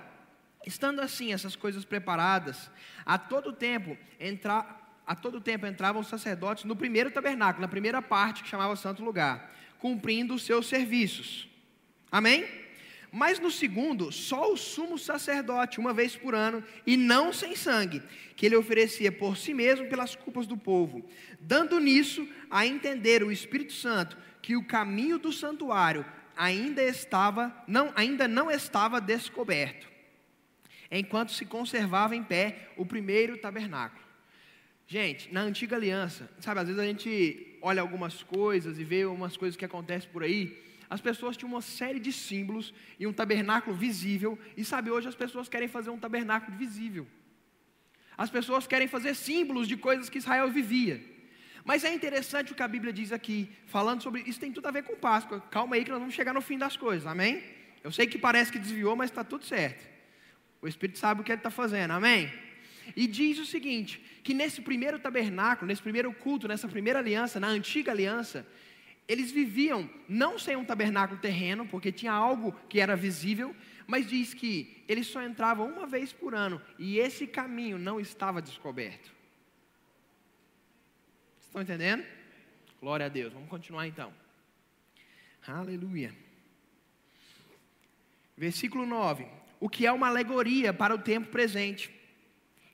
estando 0.66 1.00
assim 1.00 1.32
essas 1.32 1.56
coisas 1.56 1.84
preparadas, 1.84 2.70
a 3.04 3.18
todo 3.18 3.52
tempo 3.52 3.96
entrar 4.20 4.81
a 5.12 5.14
todo 5.14 5.42
tempo 5.42 5.66
entravam 5.66 6.00
os 6.00 6.08
sacerdotes 6.08 6.64
no 6.64 6.74
primeiro 6.74 7.10
tabernáculo, 7.10 7.60
na 7.60 7.68
primeira 7.68 8.00
parte 8.00 8.42
que 8.42 8.48
chamava 8.48 8.74
Santo 8.76 9.04
Lugar, 9.04 9.54
cumprindo 9.78 10.32
os 10.32 10.42
seus 10.42 10.66
serviços. 10.66 11.46
Amém? 12.10 12.48
Mas 13.12 13.38
no 13.38 13.50
segundo, 13.50 14.10
só 14.10 14.50
o 14.50 14.56
sumo 14.56 14.98
sacerdote, 14.98 15.78
uma 15.78 15.92
vez 15.92 16.16
por 16.16 16.34
ano, 16.34 16.64
e 16.86 16.96
não 16.96 17.30
sem 17.30 17.54
sangue, 17.54 18.02
que 18.34 18.46
ele 18.46 18.56
oferecia 18.56 19.12
por 19.12 19.36
si 19.36 19.52
mesmo 19.52 19.86
pelas 19.86 20.14
culpas 20.14 20.46
do 20.46 20.56
povo, 20.56 21.06
dando 21.38 21.78
nisso 21.78 22.26
a 22.50 22.66
entender 22.66 23.22
o 23.22 23.30
Espírito 23.30 23.74
Santo 23.74 24.16
que 24.40 24.56
o 24.56 24.64
caminho 24.64 25.18
do 25.18 25.30
santuário 25.30 26.06
ainda 26.34 26.82
estava, 26.82 27.54
não, 27.68 27.92
ainda 27.94 28.26
não 28.26 28.50
estava 28.50 28.98
descoberto, 28.98 29.86
enquanto 30.90 31.32
se 31.32 31.44
conservava 31.44 32.16
em 32.16 32.24
pé 32.24 32.70
o 32.78 32.86
primeiro 32.86 33.36
tabernáculo. 33.36 34.11
Gente, 34.86 35.32
na 35.32 35.40
antiga 35.40 35.76
aliança, 35.76 36.30
sabe, 36.40 36.60
às 36.60 36.66
vezes 36.66 36.80
a 36.80 36.84
gente 36.84 37.58
olha 37.62 37.80
algumas 37.80 38.22
coisas 38.22 38.78
e 38.78 38.84
vê 38.84 39.04
umas 39.04 39.36
coisas 39.36 39.56
que 39.56 39.64
acontecem 39.64 40.10
por 40.10 40.22
aí. 40.22 40.60
As 40.90 41.00
pessoas 41.00 41.36
tinham 41.36 41.50
uma 41.50 41.62
série 41.62 41.98
de 41.98 42.12
símbolos 42.12 42.74
e 42.98 43.06
um 43.06 43.12
tabernáculo 43.12 43.74
visível, 43.74 44.38
e 44.56 44.64
sabe, 44.64 44.90
hoje 44.90 45.08
as 45.08 45.14
pessoas 45.14 45.48
querem 45.48 45.68
fazer 45.68 45.88
um 45.88 45.98
tabernáculo 45.98 46.56
visível. 46.58 47.06
As 48.18 48.28
pessoas 48.28 48.66
querem 48.66 48.86
fazer 48.86 49.14
símbolos 49.14 49.66
de 49.66 49.76
coisas 49.76 50.10
que 50.10 50.18
Israel 50.18 50.50
vivia. 50.50 51.02
Mas 51.64 51.84
é 51.84 51.94
interessante 51.94 52.52
o 52.52 52.54
que 52.54 52.62
a 52.62 52.68
Bíblia 52.68 52.92
diz 52.92 53.12
aqui, 53.12 53.48
falando 53.66 54.02
sobre 54.02 54.22
isso, 54.26 54.38
tem 54.38 54.52
tudo 54.52 54.66
a 54.66 54.70
ver 54.70 54.82
com 54.82 54.94
Páscoa. 54.96 55.40
Calma 55.50 55.76
aí 55.76 55.84
que 55.84 55.90
nós 55.90 56.00
vamos 56.00 56.14
chegar 56.14 56.34
no 56.34 56.40
fim 56.40 56.58
das 56.58 56.76
coisas, 56.76 57.06
amém? 57.06 57.42
Eu 57.82 57.90
sei 57.90 58.06
que 58.06 58.18
parece 58.18 58.52
que 58.52 58.58
desviou, 58.58 58.94
mas 58.94 59.10
está 59.10 59.24
tudo 59.24 59.44
certo. 59.44 59.88
O 60.60 60.68
Espírito 60.68 60.98
sabe 60.98 61.20
o 61.20 61.24
que 61.24 61.32
ele 61.32 61.38
está 61.38 61.50
fazendo, 61.50 61.92
amém? 61.92 62.30
E 62.96 63.06
diz 63.06 63.38
o 63.38 63.46
seguinte: 63.46 64.00
que 64.22 64.34
nesse 64.34 64.60
primeiro 64.60 64.98
tabernáculo, 64.98 65.66
nesse 65.66 65.82
primeiro 65.82 66.12
culto, 66.12 66.48
nessa 66.48 66.68
primeira 66.68 66.98
aliança, 66.98 67.40
na 67.40 67.48
antiga 67.48 67.92
aliança, 67.92 68.46
eles 69.08 69.30
viviam 69.30 69.88
não 70.08 70.38
sem 70.38 70.56
um 70.56 70.64
tabernáculo 70.64 71.20
terreno, 71.20 71.66
porque 71.66 71.90
tinha 71.92 72.12
algo 72.12 72.52
que 72.68 72.80
era 72.80 72.96
visível, 72.96 73.54
mas 73.86 74.06
diz 74.08 74.32
que 74.32 74.82
eles 74.88 75.06
só 75.06 75.22
entravam 75.22 75.68
uma 75.68 75.86
vez 75.86 76.12
por 76.12 76.34
ano 76.34 76.60
e 76.78 76.98
esse 76.98 77.26
caminho 77.26 77.78
não 77.78 78.00
estava 78.00 78.40
descoberto. 78.40 79.12
Estão 81.40 81.60
entendendo? 81.60 82.04
Glória 82.80 83.06
a 83.06 83.08
Deus. 83.08 83.32
Vamos 83.32 83.48
continuar 83.48 83.86
então. 83.86 84.12
Aleluia. 85.46 86.14
Versículo 88.36 88.86
9. 88.86 89.26
O 89.60 89.68
que 89.68 89.86
é 89.86 89.92
uma 89.92 90.08
alegoria 90.08 90.72
para 90.72 90.94
o 90.94 90.98
tempo 90.98 91.28
presente 91.28 91.90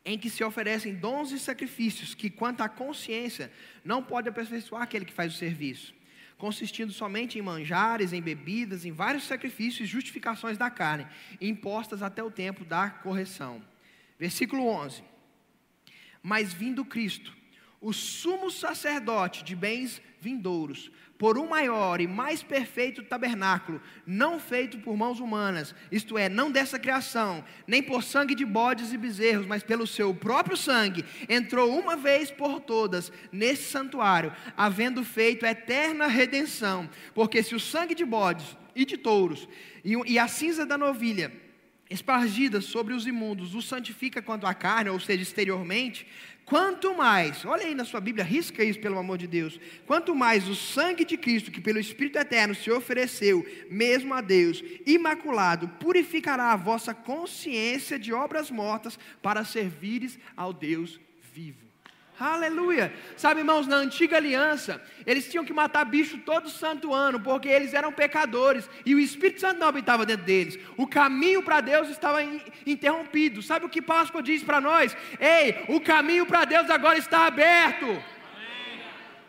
em 0.08 0.16
que 0.16 0.30
se 0.30 0.42
oferecem 0.42 0.94
dons 0.94 1.32
e 1.32 1.38
sacrifícios 1.38 2.14
que, 2.14 2.30
quanto 2.30 2.62
à 2.62 2.68
consciência, 2.68 3.52
não 3.84 4.02
pode 4.02 4.26
aperfeiçoar 4.26 4.80
aquele 4.80 5.04
que 5.04 5.12
faz 5.12 5.34
o 5.34 5.36
serviço, 5.36 5.94
consistindo 6.38 6.90
somente 6.94 7.38
em 7.38 7.42
manjares, 7.42 8.14
em 8.14 8.22
bebidas, 8.22 8.86
em 8.86 8.90
vários 8.90 9.24
sacrifícios 9.24 9.86
e 9.86 9.92
justificações 9.92 10.56
da 10.56 10.70
carne, 10.70 11.06
impostas 11.38 12.02
até 12.02 12.22
o 12.22 12.30
tempo 12.30 12.64
da 12.64 12.88
correção. 12.88 13.62
Versículo 14.18 14.66
11: 14.66 15.04
Mas 16.22 16.54
vindo 16.54 16.86
Cristo, 16.86 17.36
o 17.80 17.92
sumo 17.92 18.50
sacerdote 18.50 19.44
de 19.44 19.54
bens 19.54 20.02
vindouros, 20.20 20.90
por 21.16 21.36
um 21.36 21.48
maior 21.48 22.00
e 22.00 22.06
mais 22.06 22.42
perfeito 22.42 23.02
tabernáculo, 23.02 23.80
não 24.06 24.38
feito 24.38 24.78
por 24.78 24.96
mãos 24.96 25.18
humanas, 25.18 25.74
isto 25.90 26.16
é, 26.16 26.28
não 26.28 26.50
dessa 26.50 26.78
criação, 26.78 27.44
nem 27.66 27.82
por 27.82 28.02
sangue 28.02 28.34
de 28.34 28.44
bodes 28.44 28.92
e 28.92 28.96
bezerros, 28.96 29.46
mas 29.46 29.62
pelo 29.62 29.86
seu 29.86 30.14
próprio 30.14 30.56
sangue, 30.56 31.04
entrou 31.28 31.76
uma 31.76 31.96
vez 31.96 32.30
por 32.30 32.60
todas 32.60 33.12
nesse 33.32 33.64
santuário, 33.64 34.32
havendo 34.56 35.04
feito 35.04 35.44
eterna 35.44 36.06
redenção. 36.06 36.88
Porque 37.14 37.42
se 37.42 37.54
o 37.54 37.60
sangue 37.60 37.94
de 37.94 38.04
bodes 38.04 38.56
e 38.74 38.84
de 38.84 38.96
touros 38.96 39.48
e, 39.84 39.94
e 40.12 40.18
a 40.18 40.28
cinza 40.28 40.64
da 40.64 40.78
novilha 40.78 41.32
espargida 41.90 42.60
sobre 42.60 42.94
os 42.94 43.06
imundos 43.06 43.54
o 43.54 43.62
santifica 43.62 44.20
quanto 44.20 44.46
à 44.46 44.54
carne, 44.54 44.90
ou 44.90 45.00
seja, 45.00 45.22
exteriormente, 45.22 46.06
Quanto 46.48 46.96
mais, 46.96 47.44
olha 47.44 47.66
aí 47.66 47.74
na 47.74 47.84
sua 47.84 48.00
Bíblia, 48.00 48.24
risca 48.24 48.64
isso 48.64 48.80
pelo 48.80 48.98
amor 48.98 49.18
de 49.18 49.26
Deus. 49.26 49.60
Quanto 49.86 50.14
mais 50.14 50.48
o 50.48 50.54
sangue 50.54 51.04
de 51.04 51.18
Cristo, 51.18 51.50
que 51.50 51.60
pelo 51.60 51.78
Espírito 51.78 52.16
Eterno 52.16 52.54
se 52.54 52.70
ofereceu, 52.70 53.46
mesmo 53.70 54.14
a 54.14 54.22
Deus, 54.22 54.64
imaculado, 54.86 55.68
purificará 55.78 56.50
a 56.50 56.56
vossa 56.56 56.94
consciência 56.94 57.98
de 57.98 58.14
obras 58.14 58.50
mortas 58.50 58.98
para 59.20 59.44
servires 59.44 60.18
ao 60.34 60.50
Deus 60.54 60.98
vivo. 61.34 61.67
Aleluia. 62.20 62.92
Sabe, 63.16 63.40
irmãos, 63.40 63.66
na 63.68 63.76
antiga 63.76 64.16
aliança, 64.16 64.82
eles 65.06 65.30
tinham 65.30 65.44
que 65.44 65.52
matar 65.52 65.84
bicho 65.84 66.18
todo 66.18 66.50
santo 66.50 66.92
ano, 66.92 67.20
porque 67.20 67.48
eles 67.48 67.74
eram 67.74 67.92
pecadores 67.92 68.68
e 68.84 68.92
o 68.92 68.98
Espírito 68.98 69.40
Santo 69.40 69.60
não 69.60 69.68
habitava 69.68 70.04
dentro 70.04 70.26
deles. 70.26 70.58
O 70.76 70.86
caminho 70.86 71.42
para 71.42 71.60
Deus 71.60 71.88
estava 71.88 72.18
interrompido. 72.66 73.40
Sabe 73.40 73.66
o 73.66 73.68
que 73.68 73.80
Páscoa 73.80 74.20
diz 74.20 74.42
para 74.42 74.60
nós? 74.60 74.96
Ei, 75.20 75.64
o 75.68 75.80
caminho 75.80 76.26
para 76.26 76.44
Deus 76.44 76.68
agora 76.68 76.98
está 76.98 77.26
aberto. 77.26 77.86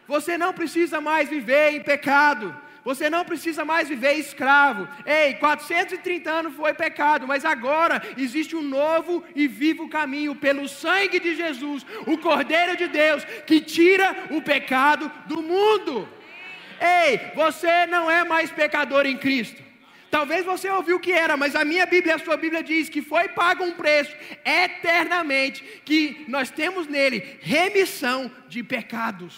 Você 0.08 0.39
não 0.39 0.52
precisa 0.52 0.99
mais 0.99 1.30
viver 1.30 1.75
em 1.75 1.84
pecado. 1.84 2.68
Você 2.83 3.09
não 3.09 3.25
precisa 3.25 3.65
mais 3.65 3.89
viver 3.89 4.13
escravo. 4.13 4.87
Ei, 5.05 5.35
430 5.35 6.29
anos 6.29 6.55
foi 6.55 6.73
pecado, 6.73 7.27
mas 7.27 7.43
agora 7.43 8.01
existe 8.17 8.55
um 8.55 8.61
novo 8.61 9.23
e 9.35 9.47
vivo 9.47 9.89
caminho 9.89 10.35
pelo 10.35 10.67
sangue 10.67 11.19
de 11.19 11.35
Jesus, 11.35 11.85
o 12.05 12.17
Cordeiro 12.17 12.77
de 12.77 12.87
Deus, 12.87 13.23
que 13.45 13.59
tira 13.59 14.27
o 14.31 14.41
pecado 14.41 15.11
do 15.25 15.41
mundo. 15.41 16.07
Ei, 16.79 17.19
você 17.35 17.85
não 17.87 18.09
é 18.09 18.23
mais 18.23 18.51
pecador 18.51 19.05
em 19.05 19.17
Cristo. 19.17 19.69
Talvez 20.09 20.43
você 20.43 20.69
ouviu 20.69 20.99
que 20.99 21.11
era, 21.11 21.37
mas 21.37 21.55
a 21.55 21.63
minha 21.63 21.85
Bíblia, 21.85 22.15
a 22.15 22.19
sua 22.19 22.35
Bíblia 22.35 22.63
diz 22.63 22.89
que 22.89 23.01
foi 23.01 23.29
pago 23.29 23.63
um 23.63 23.73
preço 23.73 24.15
eternamente, 24.43 25.63
que 25.85 26.25
nós 26.27 26.49
temos 26.49 26.87
nele 26.87 27.37
remissão 27.41 28.31
de 28.47 28.63
pecados. 28.63 29.37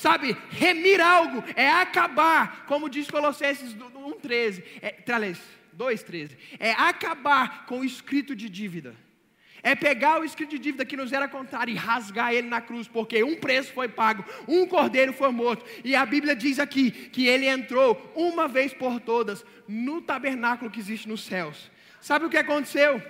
Sabe, 0.00 0.34
remir 0.48 0.98
algo 0.98 1.44
é 1.54 1.68
acabar, 1.68 2.64
como 2.64 2.88
diz 2.88 3.10
Colossenses 3.10 3.74
1,13, 3.76 4.64
é, 4.80 4.94
2,13, 5.76 6.38
é 6.58 6.72
acabar 6.72 7.66
com 7.66 7.80
o 7.80 7.84
escrito 7.84 8.34
de 8.34 8.48
dívida. 8.48 8.96
É 9.62 9.74
pegar 9.74 10.18
o 10.18 10.24
escrito 10.24 10.52
de 10.52 10.58
dívida 10.58 10.86
que 10.86 10.96
nos 10.96 11.12
era 11.12 11.28
contado 11.28 11.68
e 11.68 11.74
rasgar 11.74 12.32
ele 12.32 12.48
na 12.48 12.62
cruz, 12.62 12.88
porque 12.88 13.22
um 13.22 13.36
preço 13.36 13.74
foi 13.74 13.88
pago, 13.88 14.24
um 14.48 14.66
cordeiro 14.66 15.12
foi 15.12 15.30
morto. 15.30 15.66
E 15.84 15.94
a 15.94 16.06
Bíblia 16.06 16.34
diz 16.34 16.58
aqui 16.58 16.90
que 16.90 17.26
ele 17.26 17.46
entrou 17.46 18.10
uma 18.16 18.48
vez 18.48 18.72
por 18.72 19.00
todas 19.00 19.44
no 19.68 20.00
tabernáculo 20.00 20.70
que 20.70 20.80
existe 20.80 21.06
nos 21.10 21.24
céus. 21.24 21.70
Sabe 22.00 22.24
o 22.24 22.30
que 22.30 22.38
aconteceu? 22.38 23.02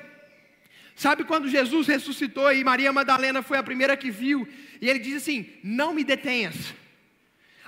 Sabe 1.01 1.25
quando 1.25 1.49
Jesus 1.49 1.87
ressuscitou 1.87 2.53
e 2.53 2.63
Maria 2.63 2.93
Madalena 2.93 3.43
foi 3.43 3.57
a 3.57 3.63
primeira 3.63 3.97
que 3.97 4.11
viu, 4.11 4.47
e 4.83 4.87
ele 4.87 4.99
diz 4.99 5.23
assim: 5.23 5.51
Não 5.65 5.95
me 5.95 6.05
detenhas. 6.05 6.75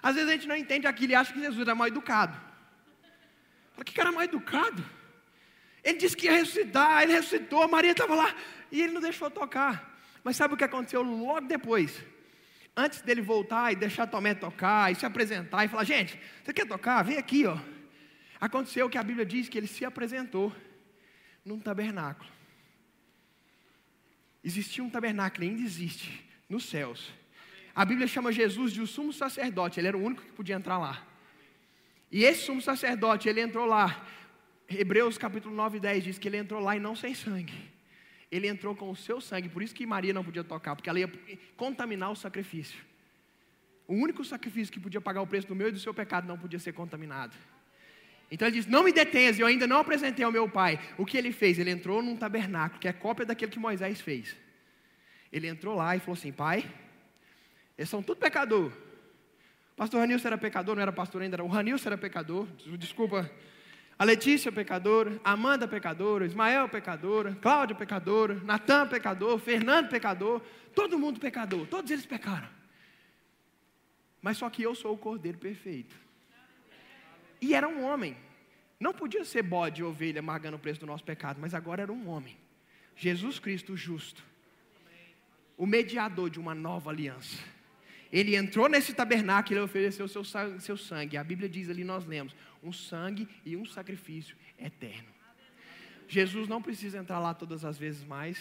Às 0.02 0.16
vezes 0.16 0.28
a 0.28 0.32
gente 0.34 0.46
não 0.46 0.54
entende 0.54 0.86
aquilo 0.86 1.12
e 1.12 1.14
acha 1.14 1.32
que 1.32 1.40
Jesus 1.40 1.58
era 1.62 1.74
mal 1.74 1.88
educado. 1.88 2.38
Fala, 3.72 3.84
que 3.86 3.94
cara 3.94 4.12
mal 4.12 4.22
educado? 4.22 4.84
Ele 5.82 5.96
disse 5.96 6.14
que 6.14 6.26
ia 6.26 6.32
ressuscitar, 6.32 7.04
ele 7.04 7.12
ressuscitou, 7.12 7.66
Maria 7.68 7.92
estava 7.92 8.14
lá 8.14 8.34
e 8.70 8.82
ele 8.82 8.92
não 8.92 9.00
deixou 9.00 9.30
tocar. 9.30 9.98
Mas 10.22 10.36
sabe 10.36 10.52
o 10.52 10.56
que 10.58 10.64
aconteceu 10.64 11.00
logo 11.00 11.48
depois? 11.48 12.04
Antes 12.76 13.00
dele 13.00 13.22
voltar 13.22 13.72
e 13.72 13.76
deixar 13.76 14.06
Tomé 14.08 14.34
tocar 14.34 14.92
e 14.92 14.94
se 14.94 15.06
apresentar 15.06 15.64
e 15.64 15.68
falar: 15.68 15.84
Gente, 15.84 16.20
você 16.44 16.52
quer 16.52 16.66
tocar? 16.66 17.02
Vem 17.02 17.16
aqui, 17.16 17.46
ó. 17.46 17.56
Aconteceu 18.38 18.90
que 18.90 18.98
a 18.98 19.02
Bíblia 19.02 19.24
diz 19.24 19.48
que 19.48 19.56
ele 19.56 19.66
se 19.66 19.86
apresentou 19.86 20.54
num 21.42 21.58
tabernáculo. 21.58 22.41
Existia 24.44 24.82
um 24.82 24.90
tabernáculo, 24.90 25.44
ainda 25.44 25.62
existe, 25.62 26.24
nos 26.48 26.64
céus. 26.64 27.12
A 27.74 27.84
Bíblia 27.84 28.06
chama 28.06 28.32
Jesus 28.32 28.72
de 28.72 28.80
o 28.80 28.86
sumo 28.86 29.12
sacerdote, 29.12 29.80
ele 29.80 29.88
era 29.88 29.96
o 29.96 30.02
único 30.02 30.22
que 30.22 30.32
podia 30.32 30.56
entrar 30.56 30.78
lá. 30.78 31.06
E 32.10 32.24
esse 32.24 32.44
sumo 32.44 32.60
sacerdote, 32.60 33.28
ele 33.28 33.40
entrou 33.40 33.64
lá. 33.64 34.06
Hebreus 34.68 35.16
capítulo 35.16 35.54
9 35.54 35.78
e 35.78 35.80
10 35.80 36.04
diz 36.04 36.18
que 36.18 36.28
ele 36.28 36.36
entrou 36.36 36.60
lá 36.60 36.76
e 36.76 36.80
não 36.80 36.94
sem 36.94 37.14
sangue. 37.14 37.54
Ele 38.30 38.48
entrou 38.48 38.74
com 38.74 38.90
o 38.90 38.96
seu 38.96 39.20
sangue, 39.20 39.48
por 39.48 39.62
isso 39.62 39.74
que 39.74 39.86
Maria 39.86 40.12
não 40.12 40.24
podia 40.24 40.42
tocar, 40.42 40.74
porque 40.74 40.88
ela 40.88 40.98
ia 40.98 41.10
contaminar 41.56 42.10
o 42.10 42.16
sacrifício. 42.16 42.78
O 43.86 43.94
único 43.94 44.24
sacrifício 44.24 44.72
que 44.72 44.80
podia 44.80 45.00
pagar 45.00 45.22
o 45.22 45.26
preço 45.26 45.46
do 45.46 45.54
meu 45.54 45.68
e 45.68 45.72
do 45.72 45.78
seu 45.78 45.92
pecado 45.92 46.26
não 46.26 46.38
podia 46.38 46.58
ser 46.58 46.72
contaminado. 46.72 47.36
Então 48.32 48.48
ele 48.48 48.56
diz: 48.56 48.66
Não 48.66 48.82
me 48.82 48.92
detenhas, 48.92 49.38
eu 49.38 49.46
ainda 49.46 49.66
não 49.66 49.76
apresentei 49.76 50.24
ao 50.24 50.32
meu 50.32 50.48
pai. 50.48 50.80
O 50.96 51.04
que 51.04 51.18
ele 51.18 51.32
fez? 51.32 51.58
Ele 51.58 51.70
entrou 51.70 52.02
num 52.02 52.16
tabernáculo, 52.16 52.80
que 52.80 52.88
é 52.88 52.92
cópia 52.92 53.26
daquele 53.26 53.52
que 53.52 53.58
Moisés 53.58 54.00
fez. 54.00 54.34
Ele 55.30 55.46
entrou 55.46 55.76
lá 55.76 55.94
e 55.94 56.00
falou 56.00 56.14
assim: 56.14 56.32
Pai, 56.32 56.64
eles 57.76 57.90
são 57.90 58.02
tudo 58.02 58.16
pecador. 58.16 58.72
Pastor 59.76 60.00
Ranilson 60.00 60.28
era 60.28 60.38
pecador, 60.38 60.74
não 60.74 60.82
era 60.82 60.92
pastor 60.92 61.20
ainda, 61.20 61.36
era 61.36 61.44
o 61.44 61.46
Ranilson 61.46 61.90
era 61.90 61.98
pecador. 61.98 62.48
Desculpa. 62.78 63.30
A 63.98 64.04
Letícia 64.04 64.50
pecadora, 64.50 65.20
Amanda 65.22 65.68
pecadora, 65.68 66.24
Ismael 66.24 66.68
pecadora, 66.70 67.36
Cláudia 67.40 67.76
pecadora, 67.76 68.34
Natan 68.42 68.88
pecador, 68.88 69.38
Fernando 69.38 69.90
pecador, 69.90 70.40
todo 70.74 70.98
mundo 70.98 71.20
pecador, 71.20 71.66
todos 71.66 71.90
eles 71.90 72.06
pecaram. 72.06 72.48
Mas 74.22 74.38
só 74.38 74.48
que 74.48 74.62
eu 74.62 74.74
sou 74.74 74.94
o 74.94 74.98
cordeiro 74.98 75.36
perfeito. 75.36 76.01
E 77.42 77.54
era 77.54 77.68
um 77.68 77.84
homem. 77.84 78.16
Não 78.78 78.94
podia 78.94 79.24
ser 79.24 79.42
bode 79.42 79.82
ou 79.82 79.90
ovelha 79.90 80.20
amargando 80.20 80.56
o 80.56 80.60
preço 80.60 80.80
do 80.80 80.86
nosso 80.86 81.02
pecado, 81.02 81.40
mas 81.40 81.54
agora 81.54 81.82
era 81.82 81.92
um 81.92 82.08
homem. 82.08 82.36
Jesus 82.96 83.40
Cristo 83.40 83.76
justo. 83.76 84.24
O 85.58 85.66
mediador 85.66 86.30
de 86.30 86.38
uma 86.38 86.54
nova 86.54 86.90
aliança. 86.90 87.38
Ele 88.12 88.36
entrou 88.36 88.68
nesse 88.68 88.94
tabernáculo 88.94 89.58
e 89.58 89.60
ofereceu 89.62 90.06
seu, 90.06 90.22
seu 90.60 90.76
sangue. 90.76 91.16
A 91.16 91.24
Bíblia 91.24 91.48
diz 91.48 91.68
ali, 91.68 91.82
nós 91.82 92.06
lemos, 92.06 92.34
um 92.62 92.72
sangue 92.72 93.28
e 93.44 93.56
um 93.56 93.64
sacrifício 93.64 94.36
eterno. 94.58 95.08
Jesus 96.06 96.46
não 96.46 96.62
precisa 96.62 96.98
entrar 96.98 97.18
lá 97.18 97.34
todas 97.34 97.64
as 97.64 97.76
vezes 97.76 98.04
mais. 98.04 98.38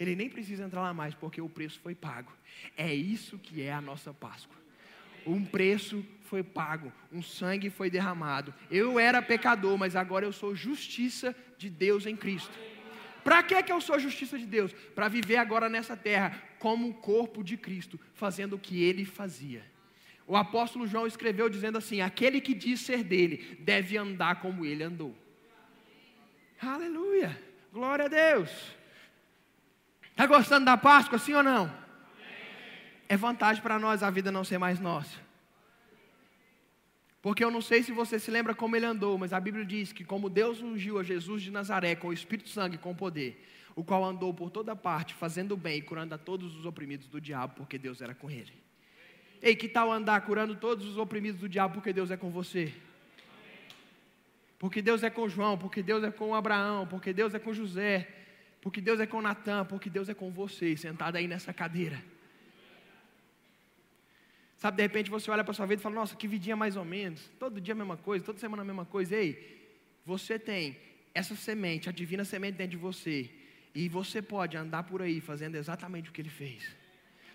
Ele 0.00 0.16
nem 0.16 0.28
precisa 0.28 0.64
entrar 0.64 0.80
lá 0.80 0.92
mais, 0.92 1.14
porque 1.14 1.40
o 1.40 1.48
preço 1.48 1.78
foi 1.80 1.94
pago. 1.94 2.32
É 2.76 2.92
isso 2.92 3.38
que 3.38 3.62
é 3.62 3.72
a 3.72 3.80
nossa 3.80 4.12
Páscoa. 4.12 4.56
Um 5.26 5.44
preço 5.44 6.04
foi 6.32 6.42
pago, 6.42 6.90
um 7.12 7.22
sangue 7.22 7.68
foi 7.68 7.90
derramado. 7.90 8.54
Eu 8.70 8.98
era 8.98 9.20
pecador, 9.20 9.76
mas 9.76 9.94
agora 9.94 10.24
eu 10.24 10.32
sou 10.32 10.56
justiça 10.56 11.36
de 11.58 11.68
Deus 11.68 12.06
em 12.06 12.16
Cristo. 12.16 12.58
Para 13.22 13.42
que, 13.42 13.62
que 13.62 13.70
eu 13.70 13.82
sou 13.82 13.98
justiça 13.98 14.38
de 14.38 14.46
Deus? 14.46 14.72
Para 14.94 15.08
viver 15.08 15.36
agora 15.36 15.68
nessa 15.68 15.94
terra 15.94 16.42
como 16.58 16.88
o 16.88 16.94
corpo 16.94 17.44
de 17.44 17.58
Cristo, 17.58 18.00
fazendo 18.14 18.56
o 18.56 18.58
que 18.58 18.82
ele 18.82 19.04
fazia. 19.04 19.62
O 20.26 20.34
apóstolo 20.34 20.86
João 20.86 21.06
escreveu 21.06 21.50
dizendo 21.50 21.76
assim: 21.76 22.00
Aquele 22.00 22.40
que 22.40 22.54
diz 22.54 22.80
ser 22.80 23.04
dele 23.04 23.58
deve 23.60 23.98
andar 23.98 24.40
como 24.40 24.64
ele 24.64 24.84
andou. 24.84 25.14
Aleluia! 26.62 27.38
Glória 27.70 28.06
a 28.06 28.08
Deus! 28.08 28.50
Está 30.12 30.24
gostando 30.26 30.64
da 30.64 30.78
Páscoa, 30.78 31.18
sim 31.18 31.34
ou 31.34 31.42
não? 31.42 31.70
É 33.06 33.18
vantagem 33.18 33.62
para 33.62 33.78
nós 33.78 34.02
a 34.02 34.08
vida 34.08 34.32
não 34.32 34.44
ser 34.44 34.56
mais 34.56 34.80
nossa. 34.80 35.31
Porque 37.22 37.44
eu 37.44 37.52
não 37.52 37.62
sei 37.62 37.84
se 37.84 37.92
você 37.92 38.18
se 38.18 38.32
lembra 38.32 38.52
como 38.52 38.74
ele 38.74 38.84
andou, 38.84 39.16
mas 39.16 39.32
a 39.32 39.38
Bíblia 39.38 39.64
diz 39.64 39.92
que 39.92 40.04
como 40.04 40.28
Deus 40.28 40.60
ungiu 40.60 40.98
a 40.98 41.04
Jesus 41.04 41.40
de 41.40 41.52
Nazaré 41.52 41.94
com 41.94 42.08
o 42.08 42.12
Espírito 42.12 42.48
Santo 42.48 42.74
e 42.74 42.78
com 42.78 42.92
poder, 42.92 43.48
o 43.76 43.84
qual 43.84 44.04
andou 44.04 44.34
por 44.34 44.50
toda 44.50 44.74
parte, 44.74 45.14
fazendo 45.14 45.56
bem 45.56 45.78
e 45.78 45.82
curando 45.82 46.16
a 46.16 46.18
todos 46.18 46.56
os 46.56 46.66
oprimidos 46.66 47.06
do 47.06 47.20
diabo, 47.20 47.54
porque 47.56 47.78
Deus 47.78 48.02
era 48.02 48.12
com 48.12 48.28
ele. 48.28 48.52
Ei, 49.40 49.54
que 49.54 49.68
tal 49.68 49.92
andar 49.92 50.20
curando 50.22 50.56
todos 50.56 50.84
os 50.84 50.98
oprimidos 50.98 51.40
do 51.40 51.48
diabo, 51.48 51.74
porque 51.74 51.92
Deus 51.92 52.10
é 52.10 52.16
com 52.16 52.28
você? 52.28 52.74
Porque 54.58 54.82
Deus 54.82 55.04
é 55.04 55.10
com 55.10 55.28
João, 55.28 55.56
porque 55.56 55.80
Deus 55.80 56.02
é 56.02 56.10
com 56.10 56.34
Abraão, 56.34 56.88
porque 56.88 57.12
Deus 57.12 57.34
é 57.34 57.38
com 57.38 57.52
José, 57.52 58.08
porque 58.60 58.80
Deus 58.80 58.98
é 58.98 59.06
com 59.06 59.22
Natan, 59.22 59.64
porque 59.64 59.88
Deus 59.88 60.08
é 60.08 60.14
com 60.14 60.30
você, 60.30 60.76
sentado 60.76 61.16
aí 61.16 61.28
nessa 61.28 61.52
cadeira. 61.52 62.02
Sabe, 64.62 64.76
de 64.76 64.82
repente 64.84 65.10
você 65.10 65.28
olha 65.28 65.42
para 65.42 65.52
sua 65.52 65.66
vida 65.66 65.80
e 65.80 65.82
fala: 65.82 65.96
Nossa, 65.96 66.14
que 66.14 66.28
vidinha 66.28 66.54
mais 66.54 66.76
ou 66.76 66.84
menos. 66.84 67.28
Todo 67.36 67.60
dia 67.60 67.74
a 67.74 67.76
mesma 67.76 67.96
coisa, 67.96 68.24
toda 68.24 68.38
semana 68.38 68.62
a 68.62 68.64
mesma 68.64 68.84
coisa. 68.84 69.16
Ei, 69.16 69.76
você 70.06 70.38
tem 70.38 70.78
essa 71.12 71.34
semente, 71.34 71.88
a 71.88 71.92
divina 71.92 72.24
semente 72.24 72.58
dentro 72.58 72.70
de 72.70 72.76
você. 72.76 73.28
E 73.74 73.88
você 73.88 74.22
pode 74.22 74.56
andar 74.56 74.84
por 74.84 75.02
aí 75.02 75.20
fazendo 75.20 75.56
exatamente 75.56 76.10
o 76.10 76.12
que 76.12 76.22
ele 76.22 76.28
fez. 76.28 76.76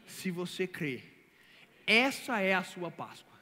Se 0.06 0.32
você 0.32 0.66
crer. 0.66 1.04
Essa 1.86 2.40
é 2.40 2.54
a 2.54 2.64
sua 2.64 2.90
Páscoa. 2.90 3.38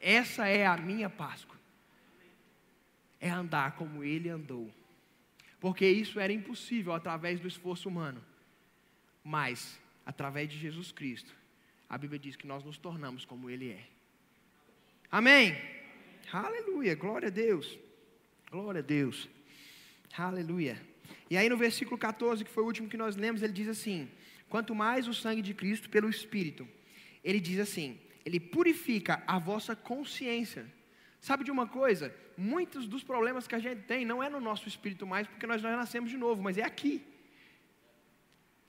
Essa 0.00 0.48
é 0.48 0.64
a 0.64 0.78
minha 0.78 1.10
Páscoa. 1.10 1.60
É 3.20 3.28
andar 3.28 3.72
como 3.72 4.02
ele 4.02 4.30
andou. 4.30 4.72
Porque 5.60 5.86
isso 5.86 6.18
era 6.18 6.32
impossível 6.32 6.94
através 6.94 7.38
do 7.38 7.46
esforço 7.46 7.86
humano. 7.86 8.24
Mas, 9.22 9.78
através 10.06 10.48
de 10.48 10.56
Jesus 10.58 10.90
Cristo, 10.90 11.38
a 11.90 11.98
Bíblia 11.98 12.20
diz 12.20 12.36
que 12.36 12.46
nós 12.46 12.62
nos 12.62 12.78
tornamos 12.78 13.24
como 13.24 13.50
Ele 13.50 13.72
é. 13.72 13.84
Amém? 15.10 15.58
Aleluia, 16.32 16.94
glória 16.94 17.26
a 17.26 17.30
Deus. 17.32 17.76
Glória 18.48 18.78
a 18.78 18.82
Deus. 18.82 19.28
Aleluia. 20.16 20.80
E 21.28 21.36
aí 21.36 21.48
no 21.48 21.56
versículo 21.56 21.98
14, 21.98 22.44
que 22.44 22.50
foi 22.50 22.62
o 22.62 22.66
último 22.66 22.88
que 22.88 22.96
nós 22.96 23.16
lemos, 23.16 23.42
ele 23.42 23.52
diz 23.52 23.66
assim: 23.66 24.08
Quanto 24.48 24.72
mais 24.72 25.08
o 25.08 25.14
sangue 25.14 25.42
de 25.42 25.52
Cristo 25.52 25.90
pelo 25.90 26.08
Espírito, 26.08 26.66
ele 27.24 27.40
diz 27.40 27.58
assim: 27.58 27.98
Ele 28.24 28.38
purifica 28.38 29.20
a 29.26 29.40
vossa 29.40 29.74
consciência. 29.74 30.72
Sabe 31.20 31.42
de 31.42 31.50
uma 31.50 31.66
coisa? 31.66 32.14
Muitos 32.36 32.86
dos 32.86 33.02
problemas 33.02 33.48
que 33.48 33.54
a 33.56 33.58
gente 33.58 33.82
tem 33.82 34.04
não 34.04 34.22
é 34.22 34.30
no 34.30 34.40
nosso 34.40 34.68
espírito 34.68 35.04
mais, 35.04 35.26
porque 35.26 35.46
nós 35.46 35.60
já 35.60 35.76
nascemos 35.76 36.08
de 36.08 36.16
novo, 36.16 36.40
mas 36.40 36.56
é 36.56 36.62
aqui 36.62 37.04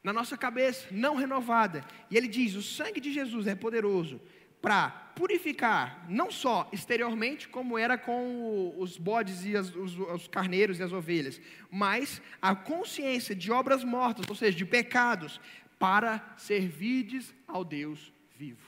na 0.04 0.12
nossa 0.12 0.38
cabeça, 0.38 0.88
não 0.92 1.16
renovada. 1.16 1.86
E 2.10 2.18
ele 2.18 2.28
diz: 2.28 2.56
o 2.56 2.62
sangue 2.62 3.00
de 3.00 3.12
Jesus 3.12 3.48
é 3.48 3.56
poderoso 3.56 4.20
para 4.62 4.90
purificar, 5.16 6.06
não 6.08 6.30
só 6.30 6.70
exteriormente, 6.72 7.48
como 7.48 7.78
era 7.78 7.98
com 7.98 8.74
os 8.78 8.98
bodes 8.98 9.44
e 9.44 9.58
as, 9.58 9.76
os, 9.76 9.98
os, 9.98 10.28
carneiros 10.28 10.80
e 10.80 10.84
as 10.84 10.94
ovelhas, 10.94 11.42
mas 11.70 12.22
a 12.40 12.56
consciência 12.56 13.36
de 13.36 13.52
obras 13.52 13.84
mortas, 13.84 14.26
ou 14.30 14.36
seja, 14.36 14.56
de 14.56 14.66
pecados, 14.66 15.42
para 15.80 16.36
servides 16.38 17.34
ao 17.48 17.64
Deus 17.64 18.14
vivo. 18.38 18.62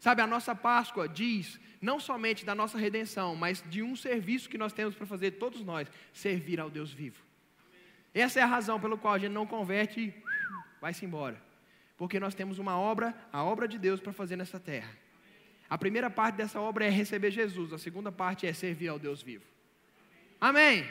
Sabe, 0.00 0.20
a 0.20 0.26
nossa 0.26 0.56
Páscoa 0.56 1.08
diz 1.08 1.60
não 1.80 2.00
somente 2.00 2.44
da 2.44 2.54
nossa 2.54 2.76
redenção, 2.76 3.36
mas 3.36 3.62
de 3.68 3.82
um 3.82 3.94
serviço 3.94 4.48
que 4.48 4.58
nós 4.58 4.72
temos 4.72 4.96
para 4.96 5.06
fazer, 5.06 5.32
todos 5.32 5.64
nós, 5.64 5.88
servir 6.12 6.58
ao 6.58 6.68
Deus 6.68 6.92
vivo. 6.92 7.22
Essa 8.12 8.40
é 8.40 8.42
a 8.42 8.46
razão 8.46 8.80
pela 8.80 8.96
qual 8.96 9.14
a 9.14 9.18
gente 9.18 9.32
não 9.32 9.46
converte 9.46 10.12
vai-se 10.82 11.04
embora. 11.04 11.40
Porque 11.96 12.18
nós 12.18 12.34
temos 12.34 12.58
uma 12.58 12.76
obra, 12.76 13.14
a 13.32 13.44
obra 13.44 13.68
de 13.68 13.78
Deus 13.78 14.00
para 14.00 14.12
fazer 14.12 14.34
nessa 14.34 14.58
terra. 14.58 14.92
A 15.70 15.78
primeira 15.78 16.10
parte 16.10 16.34
dessa 16.34 16.60
obra 16.60 16.84
é 16.84 16.90
receber 16.90 17.30
Jesus, 17.30 17.72
a 17.72 17.78
segunda 17.78 18.10
parte 18.10 18.48
é 18.48 18.52
servir 18.52 18.88
ao 18.88 18.98
Deus 18.98 19.22
vivo. 19.22 19.44
Amém. 20.40 20.84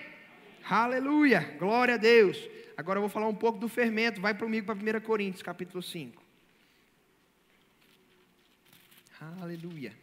Aleluia, 0.64 1.42
glória 1.60 1.96
a 1.96 1.98
Deus. 1.98 2.38
Agora 2.78 2.98
eu 2.98 3.02
vou 3.02 3.10
falar 3.10 3.28
um 3.28 3.36
pouco 3.36 3.60
do 3.60 3.68
fermento. 3.68 4.22
Vai 4.22 4.34
comigo 4.34 4.66
para 4.66 4.76
1 4.76 5.02
Coríntios, 5.02 5.44
capítulo 5.44 5.84
5. 5.84 6.24
Aleluia. 9.42 9.94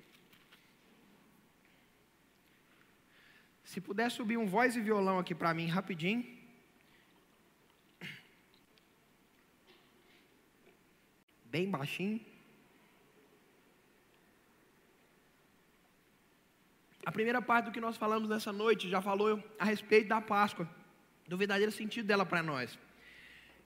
Se 3.65 3.81
puder 3.81 4.11
subir 4.11 4.37
um 4.37 4.47
voz 4.47 4.77
e 4.77 4.81
violão 4.81 5.19
aqui 5.19 5.35
para 5.35 5.55
mim 5.55 5.67
rapidinho. 5.67 6.38
Bem 11.51 11.71
baixinho. 11.71 12.21
A 17.05 17.13
primeira 17.13 17.41
parte 17.41 17.67
do 17.67 17.73
que 17.73 17.81
nós 17.81 17.97
falamos 17.97 18.29
nessa 18.29 18.53
noite 18.53 18.89
já 18.89 19.01
falou 19.01 19.43
a 19.59 19.65
respeito 19.65 20.09
da 20.09 20.21
Páscoa, 20.21 20.69
do 21.27 21.39
verdadeiro 21.39 21.73
sentido 21.73 22.07
dela 22.07 22.27
para 22.27 22.43
nós. 22.43 22.79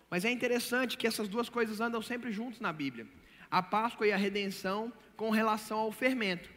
Mas 0.08 0.24
é 0.24 0.30
interessante 0.30 0.96
que 0.96 1.06
essas 1.06 1.28
duas 1.28 1.48
coisas 1.48 1.80
andam 1.80 2.00
sempre 2.00 2.30
juntos 2.30 2.60
na 2.60 2.72
Bíblia. 2.72 3.06
A 3.50 3.62
Páscoa 3.62 4.06
e 4.06 4.12
a 4.12 4.16
redenção 4.16 4.92
com 5.16 5.30
relação 5.30 5.78
ao 5.78 5.90
fermento. 5.90 6.48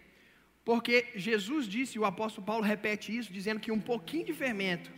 Porque 0.64 1.12
Jesus 1.16 1.68
disse, 1.68 1.98
e 1.98 2.00
o 2.00 2.06
apóstolo 2.06 2.46
Paulo 2.46 2.64
repete 2.64 3.16
isso, 3.16 3.32
dizendo 3.32 3.60
que 3.60 3.72
um 3.72 3.80
pouquinho 3.80 4.26
de 4.26 4.34
fermento, 4.34 4.92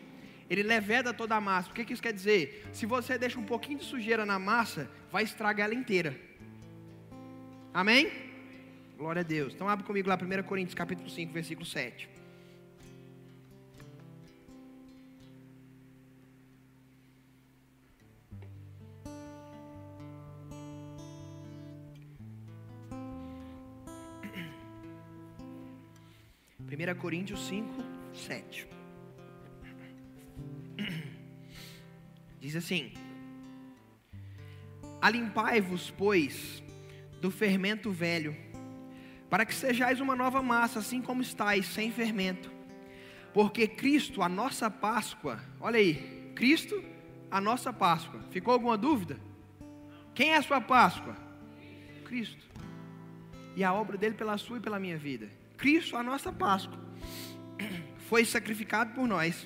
ele 0.49 0.63
leveda 0.63 1.13
toda 1.13 1.35
a 1.35 1.41
massa. 1.41 1.69
O 1.69 1.73
que, 1.73 1.83
que 1.83 1.93
isso 1.93 2.01
quer 2.01 2.13
dizer? 2.13 2.65
Se 2.71 2.85
você 2.85 3.17
deixa 3.17 3.39
um 3.39 3.43
pouquinho 3.43 3.79
de 3.79 3.85
sujeira 3.85 4.25
na 4.25 4.39
massa, 4.39 4.89
vai 5.11 5.23
estragar 5.23 5.65
ela 5.65 5.75
inteira. 5.75 6.17
Amém? 7.73 8.11
Glória 8.97 9.19
a 9.19 9.23
Deus. 9.23 9.53
Então 9.53 9.69
abre 9.69 9.85
comigo 9.85 10.09
lá 10.09 10.15
1 10.15 10.43
Coríntios 10.43 10.73
capítulo 10.73 11.09
5, 11.09 11.33
versículo 11.33 11.65
7. 11.65 12.09
Primeira 26.65 26.93
Coríntios 26.93 27.47
5, 27.47 27.83
7. 28.13 28.76
Diz 32.47 32.55
assim: 32.55 32.93
Alimpai-vos, 35.01 35.91
pois, 35.91 36.63
do 37.19 37.29
fermento 37.29 37.91
velho, 37.91 38.33
para 39.29 39.45
que 39.45 39.53
sejais 39.53 39.99
uma 39.99 40.15
nova 40.15 40.41
massa, 40.41 40.79
assim 40.79 41.01
como 41.01 41.21
estáis, 41.21 41.65
sem 41.65 41.91
fermento. 41.91 42.49
Porque 43.33 43.67
Cristo, 43.67 44.21
a 44.21 44.29
nossa 44.29 44.71
Páscoa, 44.71 45.41
olha 45.59 45.77
aí, 45.77 46.31
Cristo, 46.35 46.81
a 47.29 47.41
nossa 47.41 47.73
Páscoa. 47.73 48.21
Ficou 48.31 48.53
alguma 48.53 48.77
dúvida? 48.77 49.19
Quem 50.15 50.29
é 50.29 50.37
a 50.37 50.41
sua 50.41 50.61
Páscoa? 50.61 51.17
Cristo. 52.05 52.47
E 53.57 53.63
a 53.65 53.73
obra 53.73 53.97
dele 53.97 54.15
pela 54.15 54.37
sua 54.37 54.55
e 54.55 54.61
pela 54.61 54.79
minha 54.79 54.97
vida. 54.97 55.29
Cristo, 55.57 55.97
a 55.97 56.01
nossa 56.01 56.31
Páscoa, 56.31 56.79
foi 58.07 58.23
sacrificado 58.23 58.93
por 58.93 59.05
nós. 59.05 59.45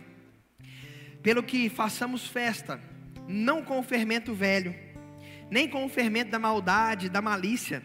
Pelo 1.22 1.44
que 1.44 1.70
façamos 1.70 2.28
festa, 2.28 2.82
não 3.28 3.64
com 3.64 3.80
o 3.80 3.84
fermento 3.84 4.34
velho, 4.34 4.76
nem 5.50 5.68
com 5.68 5.86
o 5.86 5.90
fermento 5.90 6.32
da 6.32 6.40
maldade, 6.40 7.10
da 7.10 7.22
malícia, 7.22 7.84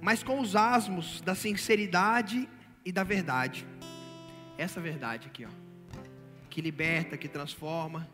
mas 0.00 0.22
com 0.22 0.40
os 0.40 0.54
asmos 0.54 1.20
da 1.20 1.34
sinceridade 1.34 2.48
e 2.84 2.92
da 2.92 3.02
verdade. 3.02 3.66
Essa 4.58 4.80
verdade 4.80 5.26
aqui, 5.26 5.44
ó, 5.44 5.48
que 6.48 6.60
liberta, 6.60 7.16
que 7.16 7.28
transforma, 7.28 8.08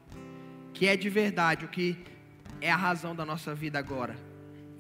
que 0.72 0.86
é 0.86 0.96
de 0.96 1.08
verdade, 1.10 1.64
o 1.64 1.68
que 1.68 1.96
é 2.60 2.70
a 2.70 2.76
razão 2.76 3.14
da 3.14 3.24
nossa 3.24 3.54
vida 3.54 3.78
agora. 3.78 4.16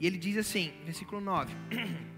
E 0.00 0.06
ele 0.06 0.18
diz 0.18 0.36
assim, 0.36 0.72
versículo 0.84 1.20
9: 1.20 1.54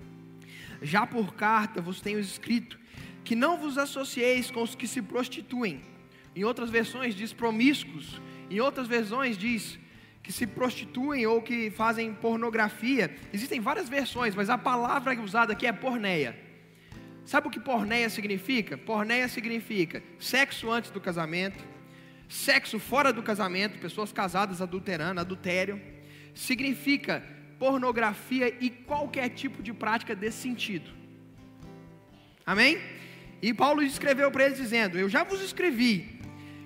Já 0.83 1.07
por 1.07 1.35
carta 1.35 1.81
vos 1.81 2.01
tenho 2.01 2.19
escrito 2.19 2.79
que 3.25 3.35
não 3.35 3.59
vos 3.59 3.79
associeis 3.79 4.51
com 4.51 4.63
os 4.63 4.75
que 4.75 4.87
se 4.87 5.01
prostituem. 5.01 5.83
Em 6.37 6.45
outras 6.45 6.69
versões 6.69 7.15
diz 7.15 7.33
promíscuos, 7.33 8.21
em 8.55 8.61
outras 8.61 8.87
versões 8.87 9.37
diz 9.37 9.81
que 10.23 10.31
se 10.31 10.47
prostituem 10.47 11.27
ou 11.27 11.43
que 11.43 11.71
fazem 11.71 12.15
pornografia. 12.15 13.13
Existem 13.33 13.61
várias 13.61 13.89
versões, 13.89 14.33
mas 14.33 14.49
a 14.49 14.57
palavra 14.57 15.21
usada 15.21 15.53
aqui 15.53 15.67
é 15.67 15.73
porneia. 15.73 16.39
Sabe 17.25 17.49
o 17.49 17.51
que 17.51 17.59
porneia 17.59 18.09
significa? 18.09 18.79
Porneia 18.79 19.27
significa 19.27 20.01
sexo 20.21 20.71
antes 20.71 20.93
do 20.93 21.01
casamento, 21.01 21.65
sexo 22.29 22.79
fora 22.79 23.13
do 23.13 23.25
casamento, 23.25 23.81
pessoas 23.81 24.13
casadas 24.13 24.63
adulterando, 24.63 25.21
adultério. 25.21 25.81
Significa 26.33 27.21
pornografia 27.59 28.57
e 28.61 28.71
qualquer 28.71 29.31
tipo 29.31 29.65
de 29.65 29.73
prática 29.73 30.15
desse 30.15 30.43
sentido. 30.43 30.93
Amém? 32.47 32.81
E 33.43 33.53
Paulo 33.53 33.83
escreveu 33.83 34.31
para 34.31 34.47
eles 34.47 34.59
dizendo: 34.59 34.97
Eu 34.97 35.09
já 35.09 35.25
vos 35.25 35.41
escrevi 35.43 36.14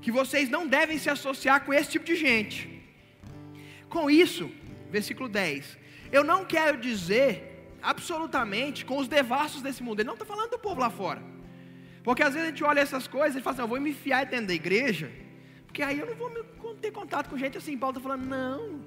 que 0.01 0.13
vocês 0.13 0.49
não 0.49 0.67
devem 0.67 0.99
se 0.99 1.11
associar 1.11 1.65
com 1.65 1.73
esse 1.73 1.91
tipo 1.91 2.05
de 2.05 2.17
gente. 2.17 2.83
Com 3.89 4.11
isso, 4.11 4.51
versículo 4.91 5.29
10, 5.29 5.79
eu 6.13 6.23
não 6.25 6.45
quero 6.45 6.79
dizer 6.79 7.49
absolutamente 7.83 8.85
com 8.85 8.99
os 8.99 9.09
devassos 9.09 9.63
desse 9.63 9.83
mundo. 9.83 10.01
Ele 10.01 10.07
não 10.07 10.15
está 10.15 10.25
falando 10.25 10.51
do 10.51 10.59
povo 10.59 10.81
lá 10.81 10.91
fora. 10.91 11.23
Porque 12.03 12.23
às 12.23 12.33
vezes 12.35 12.49
a 12.49 12.51
gente 12.51 12.65
olha 12.65 12.81
essas 12.81 13.07
coisas 13.07 13.37
e 13.37 13.43
fala 13.43 13.55
assim, 13.55 13.63
eu 13.63 13.69
vou 13.69 13.81
me 13.81 13.91
enfiar 13.91 14.25
dentro 14.27 14.47
da 14.47 14.55
igreja, 14.55 15.11
porque 15.67 15.83
aí 15.83 15.99
eu 15.99 16.07
não 16.07 16.15
vou 16.15 16.75
ter 16.81 16.91
contato 16.91 17.29
com 17.29 17.37
gente 17.37 17.59
assim. 17.59 17.77
Paulo 17.77 17.99
está 17.99 18.09
falando, 18.09 18.27
não. 18.27 18.81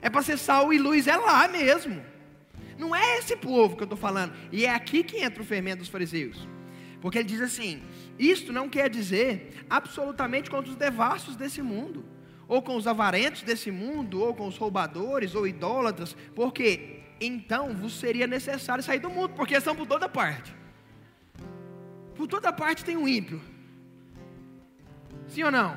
É 0.00 0.10
para 0.10 0.22
ser 0.22 0.36
sal 0.36 0.72
e 0.72 0.78
luz, 0.78 1.06
é 1.06 1.16
lá 1.16 1.46
mesmo. 1.48 2.04
Não 2.78 2.94
é 2.94 3.18
esse 3.18 3.36
povo 3.36 3.76
que 3.76 3.82
eu 3.82 3.86
estou 3.86 3.98
falando. 3.98 4.34
E 4.52 4.66
é 4.66 4.74
aqui 4.74 5.02
que 5.02 5.18
entra 5.18 5.42
o 5.42 5.46
fermento 5.46 5.78
dos 5.78 5.88
fariseus. 5.88 6.46
Porque 7.00 7.18
ele 7.18 7.28
diz 7.28 7.40
assim: 7.40 7.82
isto 8.18 8.52
não 8.52 8.68
quer 8.68 8.88
dizer 8.90 9.64
absolutamente 9.68 10.50
contra 10.50 10.70
os 10.70 10.76
devassos 10.76 11.36
desse 11.36 11.62
mundo 11.62 12.04
ou 12.48 12.62
com 12.62 12.76
os 12.76 12.86
avarentos 12.86 13.42
desse 13.42 13.70
mundo, 13.70 14.20
ou 14.20 14.34
com 14.34 14.46
os 14.46 14.56
roubadores, 14.56 15.34
ou 15.34 15.46
idólatras, 15.46 16.16
porque 16.34 17.00
então 17.20 17.74
vos 17.74 17.94
seria 17.98 18.26
necessário 18.26 18.84
sair 18.84 19.00
do 19.00 19.10
mundo, 19.10 19.34
porque 19.34 19.60
são 19.60 19.74
por 19.74 19.86
toda 19.86 20.08
parte. 20.08 20.54
Por 22.14 22.26
toda 22.26 22.52
parte 22.52 22.84
tem 22.84 22.96
um 22.96 23.08
ímpio. 23.08 23.40
Sim 25.28 25.42
ou 25.44 25.50
não? 25.50 25.76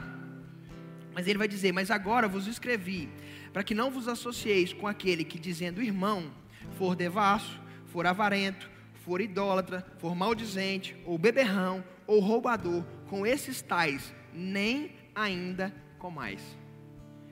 Mas 1.14 1.28
ele 1.28 1.40
vai 1.40 1.48
dizer: 1.48 1.72
Mas 1.72 1.90
agora 1.90 2.28
vos 2.28 2.48
escrevi, 2.48 3.10
para 3.52 3.64
que 3.64 3.74
não 3.74 3.90
vos 3.90 4.08
associeis 4.08 4.72
com 4.72 4.88
aquele 4.88 5.24
que, 5.24 5.40
dizendo 5.40 5.82
irmão, 5.82 6.32
for 6.78 6.96
devasso, 6.96 7.60
for 7.88 8.06
avarento, 8.06 8.70
for 9.10 9.22
idólatra, 9.22 9.84
for 9.98 10.14
maldizente, 10.14 10.96
ou 11.04 11.18
beberrão, 11.18 11.84
ou 12.06 12.20
roubador, 12.20 12.84
com 13.08 13.26
esses 13.26 13.60
tais, 13.60 14.14
nem 14.32 14.92
ainda 15.16 15.74
comais. 15.98 16.40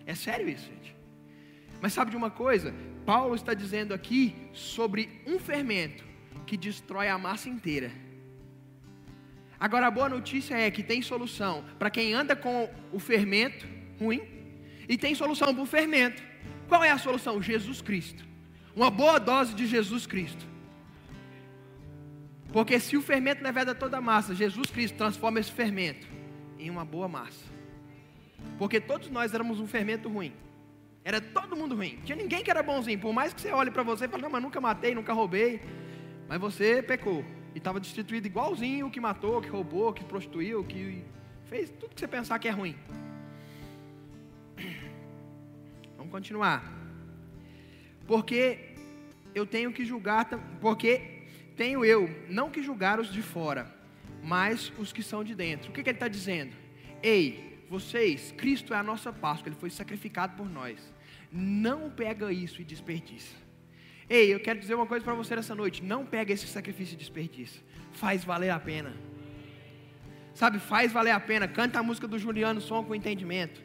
É 0.04 0.16
sério 0.16 0.50
isso, 0.50 0.66
gente. 0.66 0.96
Mas 1.80 1.94
sabe 1.94 2.10
de 2.10 2.18
uma 2.18 2.32
coisa? 2.32 2.74
Paulo 3.06 3.36
está 3.36 3.54
dizendo 3.54 3.94
aqui 3.94 4.36
sobre 4.54 5.22
um 5.28 5.38
fermento 5.38 6.04
que 6.48 6.58
destrói 6.58 7.10
a 7.10 7.18
massa 7.20 7.48
inteira. 7.48 7.92
Agora 9.60 9.86
a 9.86 9.92
boa 9.92 10.10
notícia 10.10 10.56
é 10.56 10.72
que 10.72 10.82
tem 10.82 11.04
solução 11.04 11.64
para 11.78 11.92
quem 11.92 12.12
anda 12.12 12.36
com 12.36 12.74
o 12.92 12.98
fermento 12.98 13.68
ruim 14.00 14.24
e 14.90 14.98
tem 14.98 15.14
solução 15.14 15.54
para 15.54 15.64
o 15.64 15.68
fermento. 15.68 16.24
Qual 16.68 16.84
é 16.84 16.90
a 16.90 16.98
solução? 16.98 17.40
Jesus 17.40 17.84
Cristo. 17.84 18.26
Uma 18.76 18.90
boa 18.90 19.20
dose 19.20 19.54
de 19.54 19.68
Jesus 19.68 20.08
Cristo. 20.08 20.57
Porque 22.52 22.80
se 22.80 22.96
o 22.96 23.02
fermento 23.02 23.44
não 23.44 23.50
é 23.50 23.74
toda 23.74 23.98
a 23.98 24.02
massa, 24.02 24.34
Jesus 24.34 24.70
Cristo 24.70 24.98
transforma 24.98 25.40
esse 25.40 25.52
fermento 25.52 26.08
em 26.58 26.70
uma 26.70 26.86
boa 26.86 27.08
massa. 27.08 27.46
Porque 28.58 28.80
todos 28.80 29.10
nós 29.10 29.34
éramos 29.34 29.60
um 29.60 29.68
fermento 29.68 30.10
ruim. 30.10 30.34
Era 31.04 31.22
todo 31.22 31.56
mundo 31.56 31.76
ruim. 31.76 32.00
Tinha 32.04 32.16
ninguém 32.16 32.44
que 32.44 32.52
era 32.52 32.64
bonzinho. 32.64 33.00
Por 33.00 33.14
mais 33.14 33.34
que 33.34 33.42
você 33.42 33.52
olhe 33.52 33.72
para 33.72 33.84
você 33.84 34.06
e 34.06 34.08
fale, 34.08 34.24
não, 34.24 34.30
mas 34.30 34.42
nunca 34.42 34.60
matei, 34.60 34.94
nunca 34.96 35.14
roubei. 35.14 35.62
Mas 36.28 36.40
você 36.40 36.82
pecou. 36.82 37.24
E 37.54 37.58
estava 37.58 37.80
destituído 37.80 38.28
igualzinho 38.28 38.88
o 38.88 38.92
que 38.92 39.00
matou, 39.00 39.42
que 39.42 39.50
roubou, 39.50 39.94
que 39.94 40.04
prostituiu, 40.04 40.64
que 40.64 41.04
fez 41.46 41.70
tudo 41.70 41.94
que 41.96 42.00
você 42.00 42.08
pensar 42.08 42.38
que 42.40 42.48
é 42.48 42.52
ruim. 42.52 42.76
Vamos 45.98 46.12
continuar. 46.12 46.64
Porque 48.06 48.76
eu 49.34 49.46
tenho 49.46 49.72
que 49.72 49.86
julgar, 49.86 50.26
porque 50.60 51.17
tenho 51.58 51.84
eu 51.84 52.10
não 52.30 52.50
que 52.50 52.62
julgar 52.62 53.00
os 53.00 53.12
de 53.12 53.22
fora, 53.22 53.76
mas 54.24 54.72
os 54.78 54.94
que 54.94 55.04
são 55.04 55.24
de 55.24 55.34
dentro. 55.36 55.70
O 55.70 55.74
que, 55.74 55.84
que 55.84 55.90
ele 55.90 55.96
está 55.96 56.08
dizendo? 56.08 56.54
Ei, 57.02 57.66
vocês, 57.70 58.34
Cristo 58.38 58.74
é 58.74 58.78
a 58.78 58.84
nossa 58.84 59.12
Páscoa, 59.12 59.50
Ele 59.50 59.56
foi 59.60 59.70
sacrificado 59.70 60.38
por 60.38 60.50
nós. 60.50 60.80
Não 61.32 61.90
pega 61.90 62.32
isso 62.32 62.62
e 62.62 62.64
desperdiça. 62.64 63.36
Ei, 64.10 64.34
eu 64.34 64.40
quero 64.40 64.60
dizer 64.60 64.76
uma 64.76 64.86
coisa 64.86 65.04
para 65.04 65.14
você 65.14 65.36
nessa 65.36 65.54
noite: 65.54 65.84
não 65.84 66.06
pega 66.06 66.32
esse 66.32 66.48
sacrifício 66.48 66.94
e 66.94 66.98
desperdiça. 66.98 67.60
Faz 67.92 68.24
valer 68.24 68.52
a 68.52 68.60
pena. 68.60 68.96
Sabe, 70.34 70.60
faz 70.60 70.92
valer 70.92 71.12
a 71.12 71.20
pena. 71.20 71.48
Canta 71.48 71.80
a 71.80 71.84
música 71.84 72.08
do 72.08 72.18
Juliano 72.18 72.62
Som 72.62 72.84
com 72.84 72.96
entendimento. 72.96 73.62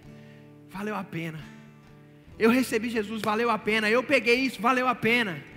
Valeu 0.70 0.96
a 0.96 1.04
pena. 1.04 1.38
Eu 2.38 2.50
recebi 2.50 2.88
Jesus, 2.88 3.22
valeu 3.22 3.50
a 3.50 3.58
pena. 3.58 3.88
Eu 3.88 4.02
peguei 4.02 4.36
isso, 4.36 4.60
valeu 4.60 4.88
a 4.88 4.94
pena. 4.94 5.51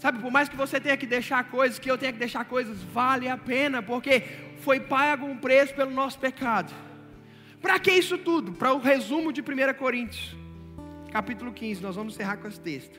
Sabe, 0.00 0.18
por 0.18 0.30
mais 0.30 0.48
que 0.48 0.56
você 0.56 0.80
tenha 0.80 0.96
que 0.96 1.04
deixar 1.04 1.44
coisas, 1.50 1.78
que 1.78 1.90
eu 1.90 1.98
tenha 1.98 2.10
que 2.10 2.18
deixar 2.18 2.42
coisas, 2.46 2.82
vale 2.84 3.28
a 3.28 3.36
pena, 3.36 3.82
porque 3.82 4.22
foi 4.60 4.80
pago 4.80 5.26
um 5.26 5.36
preço 5.36 5.74
pelo 5.74 5.90
nosso 5.90 6.18
pecado. 6.18 6.72
Para 7.60 7.78
que 7.78 7.92
isso 7.92 8.16
tudo? 8.16 8.54
Para 8.54 8.72
o 8.72 8.78
resumo 8.78 9.30
de 9.30 9.42
1 9.42 9.44
Coríntios, 9.78 10.34
capítulo 11.12 11.52
15. 11.52 11.82
Nós 11.82 11.96
vamos 11.96 12.14
encerrar 12.14 12.38
com 12.38 12.48
esse 12.48 12.58
texto. 12.58 12.98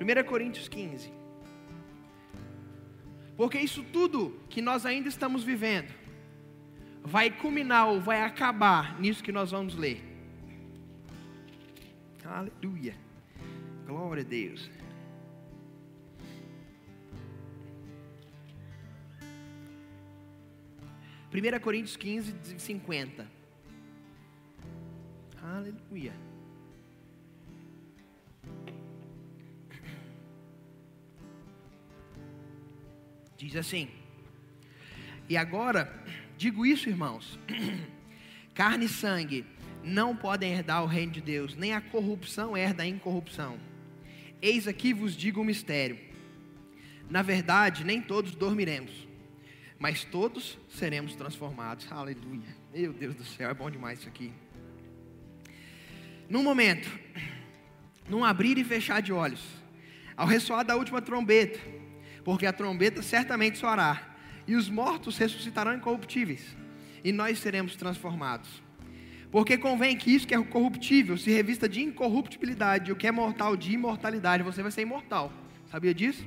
1 0.00 0.24
Coríntios 0.26 0.66
15. 0.66 1.12
Porque 3.36 3.60
isso 3.60 3.84
tudo 3.84 4.36
que 4.48 4.60
nós 4.60 4.84
ainda 4.84 5.08
estamos 5.08 5.44
vivendo 5.44 5.94
vai 7.04 7.30
culminar 7.30 7.86
ou 7.86 8.00
vai 8.00 8.22
acabar 8.22 9.00
nisso 9.00 9.22
que 9.22 9.30
nós 9.30 9.52
vamos 9.52 9.76
ler. 9.76 10.02
Aleluia. 12.24 13.11
Glória 13.86 14.22
a 14.22 14.26
Deus. 14.26 14.70
Primeira 21.30 21.58
Coríntios 21.58 21.96
15, 21.96 22.34
50. 22.58 23.26
Aleluia. 25.42 26.12
Diz 33.36 33.56
assim: 33.56 33.88
E 35.28 35.36
agora, 35.36 35.92
digo 36.36 36.64
isso, 36.64 36.88
irmãos: 36.88 37.38
carne 38.54 38.84
e 38.84 38.88
sangue 38.88 39.44
não 39.82 40.14
podem 40.14 40.52
herdar 40.52 40.84
o 40.84 40.86
reino 40.86 41.12
de 41.12 41.20
Deus, 41.20 41.56
nem 41.56 41.74
a 41.74 41.80
corrupção 41.80 42.56
herda 42.56 42.82
a 42.82 42.86
incorrupção. 42.86 43.71
Eis 44.42 44.66
aqui 44.66 44.92
vos 44.92 45.16
digo 45.16 45.40
um 45.40 45.44
mistério. 45.44 45.96
Na 47.08 47.22
verdade, 47.22 47.84
nem 47.84 48.02
todos 48.02 48.34
dormiremos, 48.34 49.06
mas 49.78 50.02
todos 50.02 50.58
seremos 50.68 51.14
transformados. 51.14 51.86
Aleluia. 51.92 52.56
Meu 52.74 52.92
Deus 52.92 53.14
do 53.14 53.24
céu, 53.24 53.50
é 53.50 53.54
bom 53.54 53.70
demais 53.70 54.00
isso 54.00 54.08
aqui. 54.08 54.32
Num 56.28 56.42
momento, 56.42 56.90
num 58.08 58.24
abrir 58.24 58.58
e 58.58 58.64
fechar 58.64 59.00
de 59.00 59.12
olhos, 59.12 59.44
ao 60.16 60.26
ressoar 60.26 60.64
da 60.64 60.74
última 60.74 61.00
trombeta, 61.00 61.60
porque 62.24 62.44
a 62.44 62.52
trombeta 62.52 63.00
certamente 63.00 63.58
soará, 63.58 64.16
e 64.44 64.56
os 64.56 64.68
mortos 64.68 65.18
ressuscitarão 65.18 65.76
incorruptíveis, 65.76 66.56
e 67.04 67.12
nós 67.12 67.38
seremos 67.38 67.76
transformados. 67.76 68.60
Porque 69.32 69.56
convém 69.56 69.96
que 69.96 70.14
isso 70.14 70.26
que 70.26 70.34
é 70.34 70.42
corruptível 70.44 71.16
se 71.16 71.30
revista 71.30 71.66
de 71.66 71.80
incorruptibilidade, 71.80 72.90
e 72.90 72.92
o 72.92 72.96
que 72.96 73.06
é 73.06 73.10
mortal 73.10 73.56
de 73.56 73.72
imortalidade, 73.72 74.42
você 74.42 74.62
vai 74.62 74.70
ser 74.70 74.82
imortal. 74.82 75.32
Sabia 75.70 75.94
disso? 75.94 76.22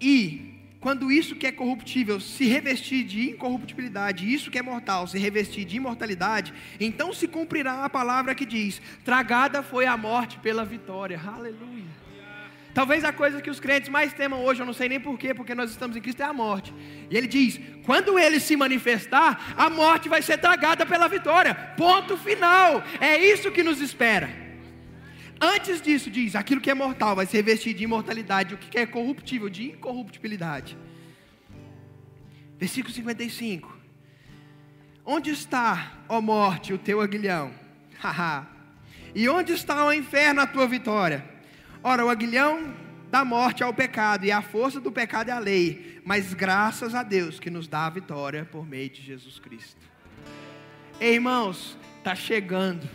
E 0.00 0.54
quando 0.80 1.12
isso 1.12 1.36
que 1.36 1.46
é 1.46 1.52
corruptível 1.52 2.18
se 2.18 2.46
revestir 2.46 3.04
de 3.04 3.28
incorruptibilidade, 3.28 4.32
isso 4.32 4.50
que 4.50 4.58
é 4.58 4.62
mortal 4.62 5.06
se 5.06 5.18
revestir 5.18 5.66
de 5.66 5.76
imortalidade, 5.76 6.54
então 6.80 7.12
se 7.12 7.28
cumprirá 7.28 7.84
a 7.84 7.90
palavra 7.90 8.34
que 8.34 8.46
diz: 8.46 8.80
tragada 9.04 9.62
foi 9.62 9.84
a 9.84 9.98
morte 9.98 10.38
pela 10.38 10.64
vitória. 10.64 11.20
Aleluia. 11.22 12.09
Talvez 12.72 13.02
a 13.04 13.12
coisa 13.12 13.40
que 13.42 13.50
os 13.50 13.58
crentes 13.58 13.88
mais 13.88 14.12
temam 14.12 14.44
hoje, 14.44 14.62
eu 14.62 14.66
não 14.66 14.72
sei 14.72 14.88
nem 14.88 15.00
porquê, 15.00 15.34
porque 15.34 15.54
nós 15.54 15.70
estamos 15.70 15.96
em 15.96 16.00
Cristo, 16.00 16.22
é 16.22 16.26
a 16.26 16.32
morte. 16.32 16.72
E 17.10 17.16
ele 17.16 17.26
diz: 17.26 17.60
quando 17.84 18.18
ele 18.18 18.38
se 18.38 18.56
manifestar, 18.56 19.54
a 19.56 19.68
morte 19.68 20.08
vai 20.08 20.22
ser 20.22 20.38
tragada 20.38 20.86
pela 20.86 21.08
vitória. 21.08 21.54
Ponto 21.54 22.16
final. 22.16 22.82
É 23.00 23.18
isso 23.18 23.50
que 23.50 23.62
nos 23.62 23.80
espera. 23.80 24.30
Antes 25.40 25.80
disso, 25.80 26.10
diz: 26.10 26.36
aquilo 26.36 26.60
que 26.60 26.70
é 26.70 26.74
mortal 26.74 27.16
vai 27.16 27.26
ser 27.26 27.38
revestido 27.38 27.78
de 27.78 27.84
imortalidade, 27.84 28.54
o 28.54 28.58
que 28.58 28.78
é 28.78 28.86
corruptível, 28.86 29.48
de 29.48 29.70
incorruptibilidade. 29.70 30.78
Versículo 32.56 32.94
55. 32.94 33.78
Onde 35.04 35.30
está, 35.30 36.04
ó 36.08 36.20
morte, 36.20 36.72
o 36.72 36.78
teu 36.78 37.00
aguilhão? 37.00 37.52
e 39.12 39.28
onde 39.28 39.54
está 39.54 39.84
o 39.84 39.92
inferno, 39.92 40.40
a 40.40 40.46
tua 40.46 40.68
vitória? 40.68 41.29
Ora, 41.82 42.04
o 42.04 42.10
aguilhão 42.10 42.74
da 43.10 43.24
morte 43.24 43.62
é 43.62 43.66
o 43.66 43.72
pecado, 43.72 44.24
e 44.24 44.30
a 44.30 44.42
força 44.42 44.78
do 44.78 44.92
pecado 44.92 45.30
é 45.30 45.32
a 45.32 45.38
lei. 45.38 46.00
Mas 46.04 46.34
graças 46.34 46.94
a 46.94 47.02
Deus 47.02 47.40
que 47.40 47.50
nos 47.50 47.66
dá 47.66 47.86
a 47.86 47.90
vitória 47.90 48.44
por 48.44 48.66
meio 48.66 48.90
de 48.90 49.02
Jesus 49.02 49.38
Cristo. 49.38 49.80
Ei, 51.00 51.14
irmãos, 51.14 51.78
está 51.98 52.14
chegando. 52.14 52.88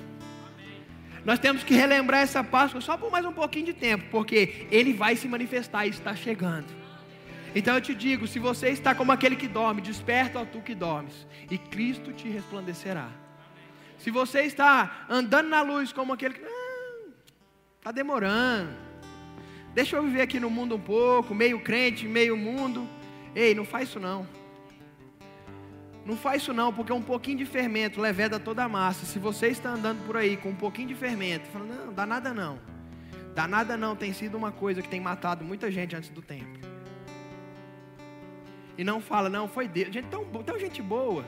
Nós 1.25 1.39
temos 1.39 1.63
que 1.63 1.73
relembrar 1.73 2.21
essa 2.21 2.43
Páscoa 2.43 2.79
só 2.79 2.95
por 2.95 3.11
mais 3.11 3.25
um 3.25 3.33
pouquinho 3.33 3.65
de 3.65 3.73
tempo, 3.73 4.05
porque 4.11 4.67
Ele 4.69 4.93
vai 4.93 5.15
se 5.15 5.27
manifestar 5.27 5.87
e 5.87 5.89
está 5.89 6.15
chegando. 6.15 6.67
Então 7.55 7.73
eu 7.73 7.81
te 7.81 7.95
digo: 7.95 8.27
se 8.27 8.37
você 8.37 8.69
está 8.69 8.93
como 8.93 9.11
aquele 9.11 9.35
que 9.35 9.47
dorme, 9.47 9.81
desperta, 9.81 10.39
ó 10.39 10.45
tu 10.45 10.61
que 10.61 10.75
dormes, 10.75 11.25
e 11.49 11.57
Cristo 11.57 12.13
te 12.13 12.29
resplandecerá. 12.29 13.09
Se 13.97 14.11
você 14.11 14.41
está 14.41 15.07
andando 15.09 15.49
na 15.49 15.63
luz 15.63 15.91
como 15.91 16.13
aquele 16.13 16.35
que 16.35 16.41
Está 17.85 17.91
demorando. 17.91 18.71
Deixa 19.75 19.95
eu 19.95 20.01
viver 20.01 20.21
aqui 20.21 20.39
no 20.39 20.49
mundo 20.49 20.75
um 20.75 20.79
pouco, 20.79 21.35
meio 21.35 21.59
crente, 21.59 22.07
meio 22.07 22.35
mundo. 22.35 22.89
Ei, 23.35 23.53
não 23.53 23.63
faz 23.63 23.89
isso 23.89 23.99
não. 23.99 24.27
Não 26.03 26.17
faz 26.17 26.41
isso 26.41 26.51
não, 26.51 26.73
porque 26.73 26.91
um 26.91 27.03
pouquinho 27.03 27.37
de 27.37 27.45
fermento 27.45 28.01
leveda 28.01 28.39
toda 28.39 28.63
a 28.63 28.67
massa. 28.67 29.05
Se 29.05 29.19
você 29.19 29.49
está 29.49 29.69
andando 29.69 30.03
por 30.03 30.17
aí 30.17 30.35
com 30.35 30.49
um 30.49 30.55
pouquinho 30.55 30.87
de 30.87 30.95
fermento, 30.95 31.45
fala, 31.49 31.65
não, 31.65 31.93
dá 31.93 32.07
nada 32.07 32.33
não. 32.33 32.57
Dá 33.35 33.47
nada 33.47 33.77
não, 33.77 33.95
tem 33.95 34.13
sido 34.13 34.35
uma 34.35 34.51
coisa 34.51 34.81
que 34.81 34.89
tem 34.89 34.99
matado 34.99 35.45
muita 35.45 35.69
gente 35.69 35.95
antes 35.95 36.09
do 36.09 36.23
tempo. 36.23 36.57
E 38.75 38.83
não 38.83 38.99
fala, 38.99 39.29
não, 39.29 39.47
foi 39.47 39.67
Deus. 39.67 39.93
Gente 39.93 40.07
tão, 40.07 40.25
tão 40.25 40.57
gente 40.57 40.81
boa. 40.81 41.23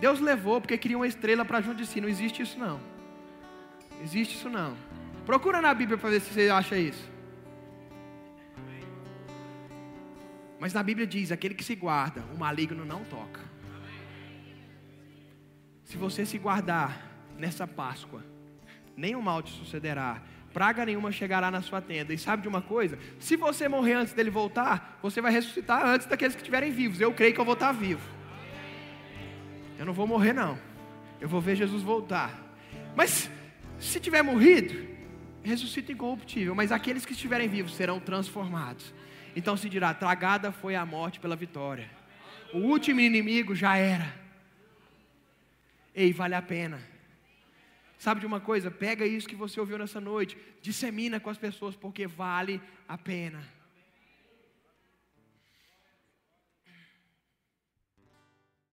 Deus 0.00 0.18
levou 0.18 0.62
porque 0.62 0.78
queria 0.78 0.96
uma 0.96 1.06
estrela 1.06 1.44
para 1.44 1.60
junto 1.60 1.76
de 1.76 1.86
si. 1.86 2.00
Não 2.00 2.08
existe 2.08 2.40
isso 2.40 2.58
não. 2.58 2.80
Existe 4.02 4.34
isso 4.34 4.48
não. 4.48 4.74
Procura 5.30 5.62
na 5.62 5.72
Bíblia 5.72 5.96
para 5.96 6.10
ver 6.10 6.20
se 6.20 6.34
você 6.34 6.48
acha 6.48 6.76
isso. 6.76 7.08
Mas 10.58 10.74
na 10.74 10.82
Bíblia 10.82 11.06
diz: 11.06 11.30
aquele 11.30 11.54
que 11.54 11.62
se 11.62 11.76
guarda, 11.76 12.24
o 12.34 12.36
maligno 12.36 12.84
não 12.84 13.04
toca. 13.04 13.40
Se 15.84 15.96
você 15.96 16.26
se 16.26 16.36
guardar 16.36 17.00
nessa 17.38 17.64
Páscoa, 17.64 18.24
nenhum 18.96 19.22
mal 19.22 19.40
te 19.40 19.52
sucederá, 19.52 20.20
praga 20.52 20.84
nenhuma 20.84 21.12
chegará 21.12 21.48
na 21.48 21.62
sua 21.62 21.80
tenda. 21.80 22.12
E 22.12 22.18
sabe 22.18 22.42
de 22.42 22.48
uma 22.48 22.60
coisa? 22.60 22.98
Se 23.20 23.36
você 23.36 23.68
morrer 23.68 23.92
antes 23.92 24.12
dele 24.12 24.30
voltar, 24.30 24.98
você 25.00 25.20
vai 25.20 25.30
ressuscitar 25.30 25.86
antes 25.86 26.08
daqueles 26.08 26.34
que 26.34 26.40
estiverem 26.40 26.72
vivos. 26.72 27.00
Eu 27.00 27.14
creio 27.14 27.32
que 27.32 27.40
eu 27.40 27.44
vou 27.44 27.54
estar 27.54 27.70
vivo. 27.70 28.02
Eu 29.78 29.86
não 29.86 29.92
vou 29.92 30.08
morrer, 30.08 30.32
não. 30.32 30.58
Eu 31.20 31.28
vou 31.28 31.40
ver 31.40 31.54
Jesus 31.54 31.84
voltar. 31.84 32.36
Mas 32.96 33.30
se 33.78 34.00
tiver 34.00 34.22
morrido, 34.22 34.98
ressuscita 35.42 35.92
incorruptível, 35.92 36.54
mas 36.54 36.72
aqueles 36.72 37.04
que 37.06 37.12
estiverem 37.12 37.48
vivos 37.48 37.74
serão 37.74 37.98
transformados. 38.00 38.92
Então 39.34 39.56
se 39.56 39.68
dirá: 39.68 39.94
tragada 39.94 40.52
foi 40.52 40.74
a 40.74 40.84
morte 40.84 41.20
pela 41.20 41.36
vitória. 41.36 41.90
O 42.52 42.58
último 42.58 43.00
inimigo 43.00 43.54
já 43.54 43.76
era. 43.76 44.14
Ei, 45.94 46.12
vale 46.12 46.34
a 46.34 46.42
pena. 46.42 46.80
Sabe 47.98 48.20
de 48.20 48.26
uma 48.26 48.40
coisa? 48.40 48.70
Pega 48.70 49.04
isso 49.04 49.28
que 49.28 49.36
você 49.36 49.60
ouviu 49.60 49.76
nessa 49.76 50.00
noite, 50.00 50.36
dissemina 50.62 51.20
com 51.20 51.28
as 51.28 51.36
pessoas, 51.36 51.76
porque 51.76 52.06
vale 52.06 52.60
a 52.88 52.96
pena. 52.96 53.42